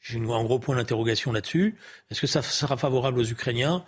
J'ai 0.00 0.18
un 0.18 0.44
gros 0.44 0.58
point 0.58 0.76
d'interrogation 0.76 1.32
là-dessus. 1.32 1.76
Est-ce 2.10 2.20
que 2.20 2.26
ça 2.26 2.42
sera 2.42 2.76
favorable 2.76 3.20
aux 3.20 3.24
Ukrainiens? 3.24 3.84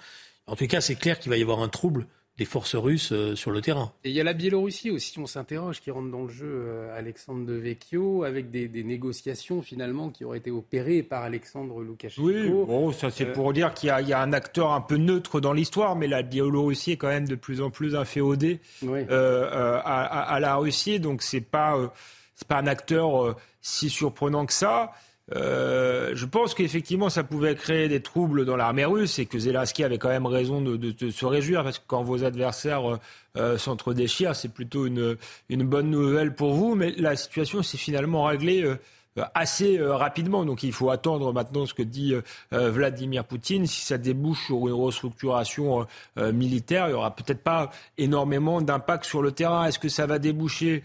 En 0.47 0.57
tout 0.57 0.67
cas, 0.67 0.81
c'est 0.81 0.95
clair 0.95 1.19
qu'il 1.19 1.31
va 1.31 1.37
y 1.37 1.43
avoir 1.43 1.61
un 1.61 1.69
trouble 1.69 2.07
des 2.39 2.45
forces 2.45 2.75
russes 2.75 3.13
euh, 3.13 3.35
sur 3.35 3.51
le 3.51 3.61
terrain. 3.63 3.93
Et 4.05 4.11
il 4.11 4.15
y 4.15 4.21
a 4.21 4.25
la 4.25 4.35
Biélorussie 4.35 4.91
aussi, 4.91 5.19
on 5.19 5.27
s'interroge, 5.27 5.81
qui 5.81 5.91
rentre 5.91 6.11
dans 6.11 6.25
le 6.25 6.29
jeu, 6.29 6.47
euh, 6.47 6.99
Alexandre 6.99 7.47
de 7.47 7.55
Vecchio, 7.55 8.25
avec 8.25 8.51
des, 8.51 8.69
négociations 8.85 9.63
finalement 9.63 10.11
qui 10.11 10.25
auraient 10.25 10.39
été 10.39 10.51
opérées 10.51 11.03
par 11.03 11.23
Alexandre 11.23 11.81
Loukachenko. 11.81 12.29
Oui, 12.29 12.49
bon, 12.49 12.93
ça 12.93 13.11
c'est 13.11 13.29
euh, 13.29 13.33
pour 13.33 13.53
dire 13.53 13.73
qu'il 13.73 13.89
y, 13.89 14.13
a 14.13 14.21
un 14.21 14.33
acteur 14.33 14.73
un 14.73 14.83
peu 14.83 14.97
neutre 14.97 15.41
dans 15.41 15.53
l'histoire, 15.53 15.97
mais 15.97 16.07
la 16.07 16.23
Biélorussie 16.23 16.93
est 16.93 16.97
quand 16.97 17.09
même 17.09 17.27
de 17.27 17.35
plus 17.35 17.63
en 17.63 17.71
plus 17.71 17.97
inféodée 17.97 18.61
à, 18.83 20.39
la 20.41 20.57
Russie, 20.57 21.01
donc 21.01 21.23
c'est 21.23 21.41
pas, 21.41 21.93
c'est 22.35 22.47
pas 22.47 22.59
un 22.59 22.67
acteur 22.67 23.37
si 23.63 23.89
surprenant 23.89 24.47
que 24.47 24.53
ça. 24.53 24.93
Euh, 25.35 26.13
je 26.15 26.25
pense 26.25 26.55
qu'effectivement, 26.55 27.11
ça 27.11 27.25
pouvait 27.25 27.57
créer 27.57 27.89
des 27.89 28.01
troubles 28.01 28.45
dans 28.45 28.55
l'armée 28.55 28.85
russe 28.85 29.19
et 29.19 29.27
que 29.27 29.39
Zelensky 29.39 29.83
avait 29.83 29.99
quand 29.99 30.09
même 30.09 30.27
raison 30.27 30.61
de, 30.61 31.11
se 31.11 31.27
réjouir 31.27 31.65
parce 31.65 31.79
que 31.79 31.85
quand 31.87 32.03
vos 32.03 32.23
adversaires 32.25 32.93
euh, 32.93 32.99
euh 33.37 33.59
s'entre-déchirent, 33.59 34.37
c'est 34.37 34.53
plutôt 34.53 34.87
une, 34.87 35.17
bonne 35.51 35.91
nouvelle 35.91 36.35
pour 36.35 36.55
vous. 36.55 36.77
Mais 36.77 36.93
la 36.97 37.17
situation 37.17 37.63
s'est 37.63 37.77
finalement 37.77 38.25
réglée 38.25 38.63
euh, 38.63 38.77
assez 39.35 39.81
rapidement. 39.81 40.45
Donc 40.45 40.63
il 40.63 40.73
faut 40.73 40.91
attendre 40.91 41.33
maintenant 41.33 41.65
ce 41.65 41.73
que 41.73 41.83
dit 41.83 42.15
Vladimir 42.53 43.25
Poutine. 43.25 43.67
Si 43.67 43.81
ça 43.81 43.97
débouche 43.97 44.45
sur 44.45 44.69
une 44.69 44.75
restructuration 44.75 45.87
militaire, 46.17 46.89
il 46.89 46.91
n'y 46.91 46.97
aura 46.97 47.17
peut-être 47.17 47.43
pas 47.43 47.71
énormément 47.97 48.61
d'impact 48.61 49.07
sur 49.07 49.23
le 49.23 49.33
terrain. 49.33 49.65
Est-ce 49.65 49.79
que 49.79 49.89
ça 49.89 50.05
va 50.05 50.19
déboucher 50.19 50.83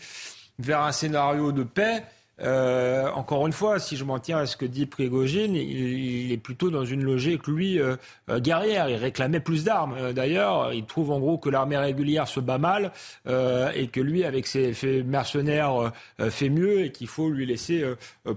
vers 0.60 0.80
un 0.80 0.94
scénario 0.94 1.52
de 1.52 1.64
paix? 1.64 2.06
Euh, 2.40 3.10
encore 3.12 3.46
une 3.46 3.54
fois, 3.54 3.80
si 3.80 3.98
je 3.98 4.04
m'en 4.04 4.20
tiens 4.20 4.40
à 4.40 4.46
ce 4.46 4.58
que 4.58 4.66
dit 4.66 4.86
Prigogine, 4.86 5.56
il, 5.56 6.32
est 6.32 6.38
plutôt 6.38 6.70
dans 6.70 6.86
une 6.86 7.04
logique, 7.04 7.48
lui, 7.48 7.80
euh, 7.80 7.96
euh, 8.30 8.40
guerrière. 8.40 8.90
Il 8.90 8.96
réclamait 8.96 9.40
plus 9.40 9.64
d'armes. 9.64 10.14
D'ailleurs, 10.14 10.74
il 10.74 10.86
trouve 10.86 11.12
en 11.12 11.20
gros 11.20 11.38
que 11.38 11.50
l'armée 11.50 11.78
régulière 11.78 12.28
se 12.28 12.40
bat 12.40 12.58
mal 12.58 12.92
et 13.28 13.88
que 13.88 14.00
lui, 14.02 14.24
avec 14.24 14.48
ses 14.48 15.04
mercenaires, 15.04 15.92
fait 16.30 16.50
mieux 16.50 16.86
et 16.86 16.92
qu'il 16.92 17.08
faut 17.08 17.30
lui 17.30 17.46
laisser 17.46 17.84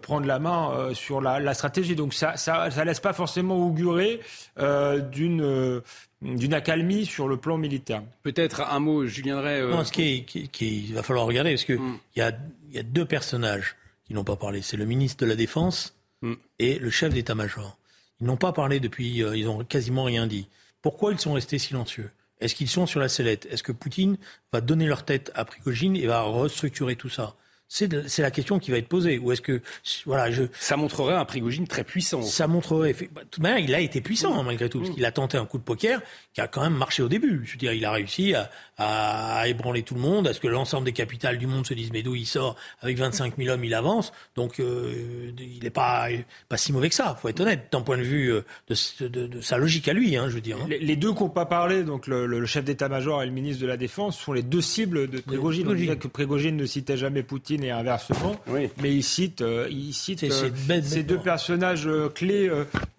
prendre 0.03 0.27
la 0.27 0.39
main 0.39 0.91
sur 0.93 1.21
la, 1.21 1.55
stratégie. 1.55 1.97
Donc 1.97 2.15
ça, 2.15 2.37
ça, 2.37 2.71
ça 2.71 2.85
laisse 2.85 3.01
pas 3.01 3.13
forcément 3.13 3.57
augurer 3.57 4.21
d'une 4.59 5.83
d'une 6.23 6.55
accalmie 6.55 7.05
sur 7.05 7.29
le 7.29 7.37
plan 7.37 7.59
militaire. 7.59 8.03
Peut-être 8.23 8.63
un 8.63 8.79
mot, 8.79 9.07
Julien 9.07 9.37
Drey. 9.37 9.61
Non, 9.61 9.85
ce 9.85 9.93
qui, 9.93 10.25
qui, 10.25 10.93
va 10.95 11.03
falloir 11.03 11.27
regarder, 11.27 11.51
parce 11.51 11.65
qu'il 11.65 11.79
mm. 11.79 11.99
y, 12.17 12.23
a, 12.23 12.33
y 12.77 12.81
a 12.81 12.85
deux 12.85 13.05
personnages 13.05 13.77
qui 14.05 14.15
n'ont 14.15 14.25
pas 14.25 14.37
parlé. 14.37 14.63
C'est 14.63 14.77
le 14.77 14.85
ministre 14.85 15.25
de 15.25 15.29
la 15.29 15.37
Défense 15.37 15.97
mm. 16.23 16.35
et 16.59 16.79
le 16.79 16.91
chef 16.91 17.13
d'état-major. 17.13 17.79
Ils 18.21 18.27
n'ont 18.27 18.37
pas 18.37 18.53
parlé 18.53 18.81
depuis, 18.81 19.23
euh, 19.23 19.37
ils 19.37 19.47
n'ont 19.47 19.65
quasiment 19.65 20.05
rien 20.05 20.27
dit. 20.27 20.49
Pourquoi 20.83 21.13
ils 21.13 21.19
sont 21.19 21.33
restés 21.33 21.59
silencieux? 21.59 22.11
Est-ce 22.41 22.55
qu'ils 22.55 22.69
sont 22.69 22.87
sur 22.87 23.01
la 23.01 23.09
sellette? 23.09 23.47
Est-ce 23.51 23.63
que 23.63 23.73
Poutine 23.73 24.19
va 24.53 24.61
donner 24.61 24.87
leur 24.87 25.05
tête 25.05 25.33
à 25.35 25.45
Prigogine 25.45 25.97
et 25.97 26.07
va 26.07 26.23
restructurer 26.23 26.97
tout 26.97 27.09
ça? 27.09 27.37
C'est 27.69 28.19
la 28.19 28.31
question 28.31 28.59
qui 28.59 28.71
va 28.71 28.77
être 28.77 28.89
posée. 28.89 29.19
Ou 29.19 29.33
est-ce 29.33 29.41
que 29.41 29.63
voilà, 30.05 30.31
je 30.31 30.45
ça 30.61 30.77
montrerait 30.77 31.15
un 31.15 31.25
Prigogine 31.25 31.67
très 31.67 31.83
puissant. 31.83 32.23
Ça 32.23 32.47
montrerait. 32.47 32.95
Bah, 33.13 33.23
tout 33.31 33.41
de 33.41 33.61
il 33.61 33.75
a 33.75 33.81
été 33.81 34.01
puissant 34.01 34.39
hein, 34.39 34.43
malgré 34.43 34.69
tout, 34.69 34.79
parce 34.79 34.91
mm. 34.91 34.95
qu'il 34.95 35.05
a 35.05 35.13
tenté 35.13 35.39
un 35.39 35.47
coup 35.47 35.59
de 35.59 35.65
poker 35.65 36.01
qui 36.35 36.41
a 36.41 36.47
quand 36.47 36.63
même 36.63 36.77
marché 36.77 37.03
au 37.03 37.09
début. 37.09 37.41
Je 37.45 37.53
veux 37.53 37.59
dire, 37.59 37.73
il 37.73 37.85
a 37.85 37.91
réussi 37.91 38.35
à, 38.35 38.51
à 38.79 39.47
ébranler 39.47 39.83
tout 39.83 39.95
le 39.95 40.01
monde, 40.01 40.27
à 40.29 40.35
ce 40.35 40.41
que 40.41 40.49
l'ensemble 40.49 40.85
des 40.85 40.93
capitales 40.93 41.39
du 41.39 41.47
monde 41.47 41.67
se 41.67 41.75
disent 41.75 41.93
mais 41.93 42.03
d'où 42.03 42.15
il 42.15 42.27
sort 42.27 42.57
avec 42.81 42.99
25 42.99 43.37
000 43.37 43.51
hommes, 43.51 43.65
il 43.65 43.75
avance. 43.75 44.13
Donc 44.37 44.61
euh, 44.61 45.33
il 45.39 45.63
n'est 45.63 45.71
pas 45.71 46.09
pas 46.49 46.57
si 46.57 46.73
mauvais 46.73 46.89
que 46.89 46.95
ça. 46.95 47.17
Faut 47.21 47.29
être 47.29 47.41
honnête 47.41 47.69
d'un 47.71 47.81
point 47.81 47.99
de 47.99 48.03
vue 48.03 48.33
euh, 48.33 48.45
de, 48.69 49.07
de, 49.07 49.27
de, 49.27 49.41
sa 49.41 49.59
logique 49.59 49.89
à 49.89 49.93
lui, 49.93 50.17
hein, 50.17 50.27
je 50.29 50.35
veux 50.35 50.41
dire. 50.41 50.59
Hein. 50.61 50.67
Les, 50.69 50.97
deux 50.97 51.13
qui 51.13 51.23
n'ont 51.23 51.29
pas 51.29 51.47
parlé, 51.47 51.85
donc 51.85 52.07
le, 52.07 52.27
le 52.27 52.47
chef 52.47 52.65
d'état-major 52.65 53.23
et 53.23 53.27
le 53.27 53.33
ministre 53.33 53.63
de 53.63 53.67
la 53.67 53.77
Défense, 53.77 54.19
sont 54.19 54.33
les 54.33 54.43
deux 54.43 54.61
cibles 54.61 55.09
de 55.09 55.21
Prigogine. 55.21 55.69
On 55.69 55.75
disait 55.75 55.97
que 55.97 56.09
Prigogine 56.09 56.57
ne 56.57 56.67
citait 56.67 56.97
jamais 56.97 57.23
Poutine 57.23 57.65
et 57.65 57.71
inversement. 57.71 58.37
Oui. 58.47 58.71
Mais 58.81 58.93
il 58.93 59.03
cite, 59.03 59.43
euh, 59.43 59.69
il 59.71 59.93
cite 59.93 60.25
euh, 60.25 60.51
ces 60.83 61.03
deux 61.03 61.19
personnages 61.19 61.87
euh, 61.87 62.09
clés 62.09 62.51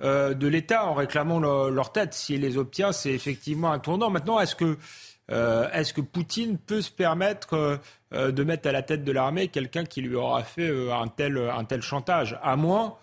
de 0.01 0.47
l'État 0.47 0.85
en 0.85 0.93
réclamant 0.93 1.39
leur 1.39 1.91
tête. 1.91 2.13
S'il 2.13 2.41
les 2.41 2.57
obtient, 2.57 2.91
c'est 2.91 3.11
effectivement 3.11 3.71
un 3.71 3.79
tournant. 3.79 4.09
Maintenant, 4.09 4.39
est-ce 4.39 4.55
que, 4.55 4.77
est-ce 5.29 5.93
que 5.93 6.01
Poutine 6.01 6.57
peut 6.57 6.81
se 6.81 6.91
permettre 6.91 7.79
de 8.11 8.43
mettre 8.43 8.67
à 8.69 8.71
la 8.71 8.81
tête 8.81 9.03
de 9.03 9.11
l'armée 9.11 9.47
quelqu'un 9.47 9.85
qui 9.85 10.01
lui 10.01 10.15
aura 10.15 10.43
fait 10.43 10.91
un, 10.91 11.07
tel, 11.07 11.37
un 11.37 11.63
tel 11.65 11.81
chantage? 11.81 12.37
À 12.43 12.55
moins 12.55 12.95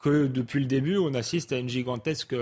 que 0.00 0.26
depuis 0.26 0.60
le 0.60 0.66
début, 0.66 0.96
on 0.96 1.14
assiste 1.14 1.52
à 1.52 1.58
une 1.58 1.68
gigantesque 1.68 2.34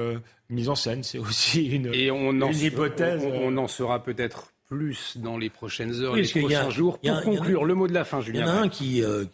mise 0.51 0.69
en 0.69 0.75
scène. 0.75 1.03
C'est 1.03 1.19
aussi 1.19 1.67
une, 1.67 1.93
Et 1.93 2.11
on 2.11 2.33
une 2.33 2.57
hypothèse. 2.57 3.25
on 3.25 3.57
en 3.57 3.69
sera 3.69 4.03
peut-être 4.03 4.55
plus 4.67 5.19
dans 5.19 5.37
les 5.37 5.51
prochaines 5.51 5.93
heures, 6.01 6.17
et 6.17 6.23
les 6.23 6.41
prochains 6.41 6.71
jours. 6.71 6.99
Pour 6.99 7.23
conclure, 7.23 7.65
le 7.65 7.75
mot 7.75 7.87
de 7.87 7.93
la 7.93 8.05
fin, 8.05 8.21
Julien. 8.21 8.41
Il 8.41 8.47
y 8.47 8.51
en 8.51 8.55
a 8.55 8.61
un 8.61 8.69
qui, 8.69 9.03
euh, 9.03 9.25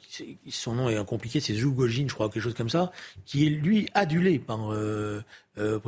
son 0.51 0.75
nom 0.75 0.89
est 0.89 1.05
compliqué, 1.05 1.41
c'est 1.41 1.55
Zougogine, 1.55 2.09
je 2.09 2.15
crois, 2.15 2.29
quelque 2.29 2.43
chose 2.43 2.55
comme 2.55 2.71
ça, 2.71 2.93
qui 3.27 3.47
est 3.47 3.51
lui 3.51 3.89
adulé 3.95 4.39
par 4.39 4.73
euh, 4.73 5.23
euh, 5.59 5.79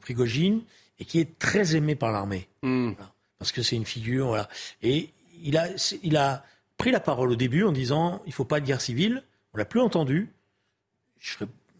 Prigogine 0.00 0.62
et 0.98 1.04
qui 1.04 1.20
est 1.20 1.38
très 1.38 1.76
aimé 1.76 1.94
par 1.94 2.10
l'armée. 2.10 2.48
Hmm. 2.62 2.92
Parce 3.40 3.50
que 3.50 3.62
c'est 3.62 3.74
une 3.74 3.86
figure. 3.86 4.46
Et 4.82 5.10
il 5.42 5.56
a, 5.56 5.66
il 6.02 6.16
a 6.16 6.44
pris 6.76 6.92
la 6.92 7.00
parole 7.00 7.32
au 7.32 7.36
début 7.36 7.64
en 7.64 7.72
disant 7.72 8.22
il 8.26 8.32
faut 8.32 8.44
pas 8.44 8.60
de 8.60 8.66
guerre 8.66 8.80
civile. 8.80 9.24
On 9.52 9.58
l'a 9.58 9.64
plus 9.64 9.80
entendu. 9.80 10.30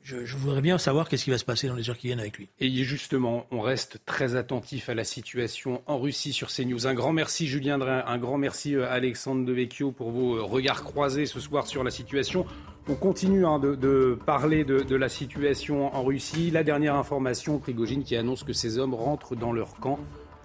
Je 0.02 0.36
voudrais 0.36 0.62
bien 0.62 0.78
savoir 0.78 1.08
qu'est-ce 1.08 1.24
qui 1.24 1.30
va 1.30 1.38
se 1.38 1.44
passer 1.44 1.68
dans 1.68 1.74
les 1.74 1.88
heures 1.88 1.98
qui 1.98 2.08
viennent 2.08 2.20
avec 2.20 2.38
lui. 2.38 2.48
Et 2.58 2.68
justement, 2.84 3.46
on 3.50 3.60
reste 3.60 3.98
très 4.06 4.34
attentif 4.34 4.88
à 4.88 4.94
la 4.94 5.04
situation 5.04 5.82
en 5.86 5.98
Russie 5.98 6.32
sur 6.32 6.48
CNews. 6.48 6.86
Un 6.86 6.94
grand 6.94 7.12
merci 7.12 7.46
Julien 7.46 7.78
Drin, 7.78 8.02
un 8.06 8.18
grand 8.18 8.38
merci 8.38 8.74
euh, 8.74 8.90
Alexandre 8.90 9.44
Devecchio 9.44 9.92
pour 9.92 10.10
vos 10.10 10.36
euh, 10.36 10.42
regards 10.42 10.82
croisés 10.82 11.26
ce 11.26 11.38
soir 11.38 11.66
sur 11.66 11.84
la 11.84 11.90
situation. 11.90 12.44
On 12.88 12.94
continue 12.94 13.46
hein, 13.46 13.58
de, 13.58 14.18
parler 14.26 14.64
de, 14.64 14.80
de, 14.80 14.96
la 14.96 15.08
situation 15.08 15.94
en 15.94 16.02
Russie. 16.02 16.50
La 16.50 16.64
dernière 16.64 16.96
information, 16.96 17.58
Prigogine 17.58 18.02
qui 18.02 18.16
annonce 18.16 18.42
que 18.42 18.54
ces 18.54 18.78
hommes 18.78 18.94
rentrent 18.94 19.36
dans 19.36 19.52
leur 19.52 19.74
camp 19.74 19.98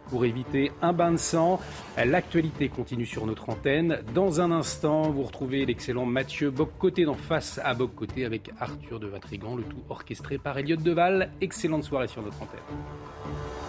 pour 0.10 0.26
éviter 0.26 0.72
un 0.82 0.94
bain 0.94 1.12
de 1.12 1.18
sang. 1.18 1.60
L'actualité 2.04 2.70
continue 2.70 3.06
sur 3.06 3.26
notre 3.26 3.50
antenne. 3.50 4.00
Dans 4.14 4.42
un 4.42 4.52
instant, 4.52 5.10
vous 5.10 5.24
retrouvez 5.24 5.66
l'excellent 5.66 6.06
Mathieu 6.06 6.52
Boccoté 6.52 7.06
dans 7.06 7.16
Face 7.16 7.60
à 7.64 7.74
Boccoté 7.74 8.26
avec 8.26 8.52
Arthur 8.60 9.00
de 9.00 9.08
Vatrigan, 9.08 9.56
le 9.56 9.64
tout 9.64 9.84
orchestré 9.90 10.38
par 10.38 10.58
Elliott 10.58 10.82
Deval. 10.82 11.32
Excellente 11.42 11.84
soirée 11.84 12.08
sur 12.08 12.22
notre 12.22 12.42
antenne. 12.42 13.65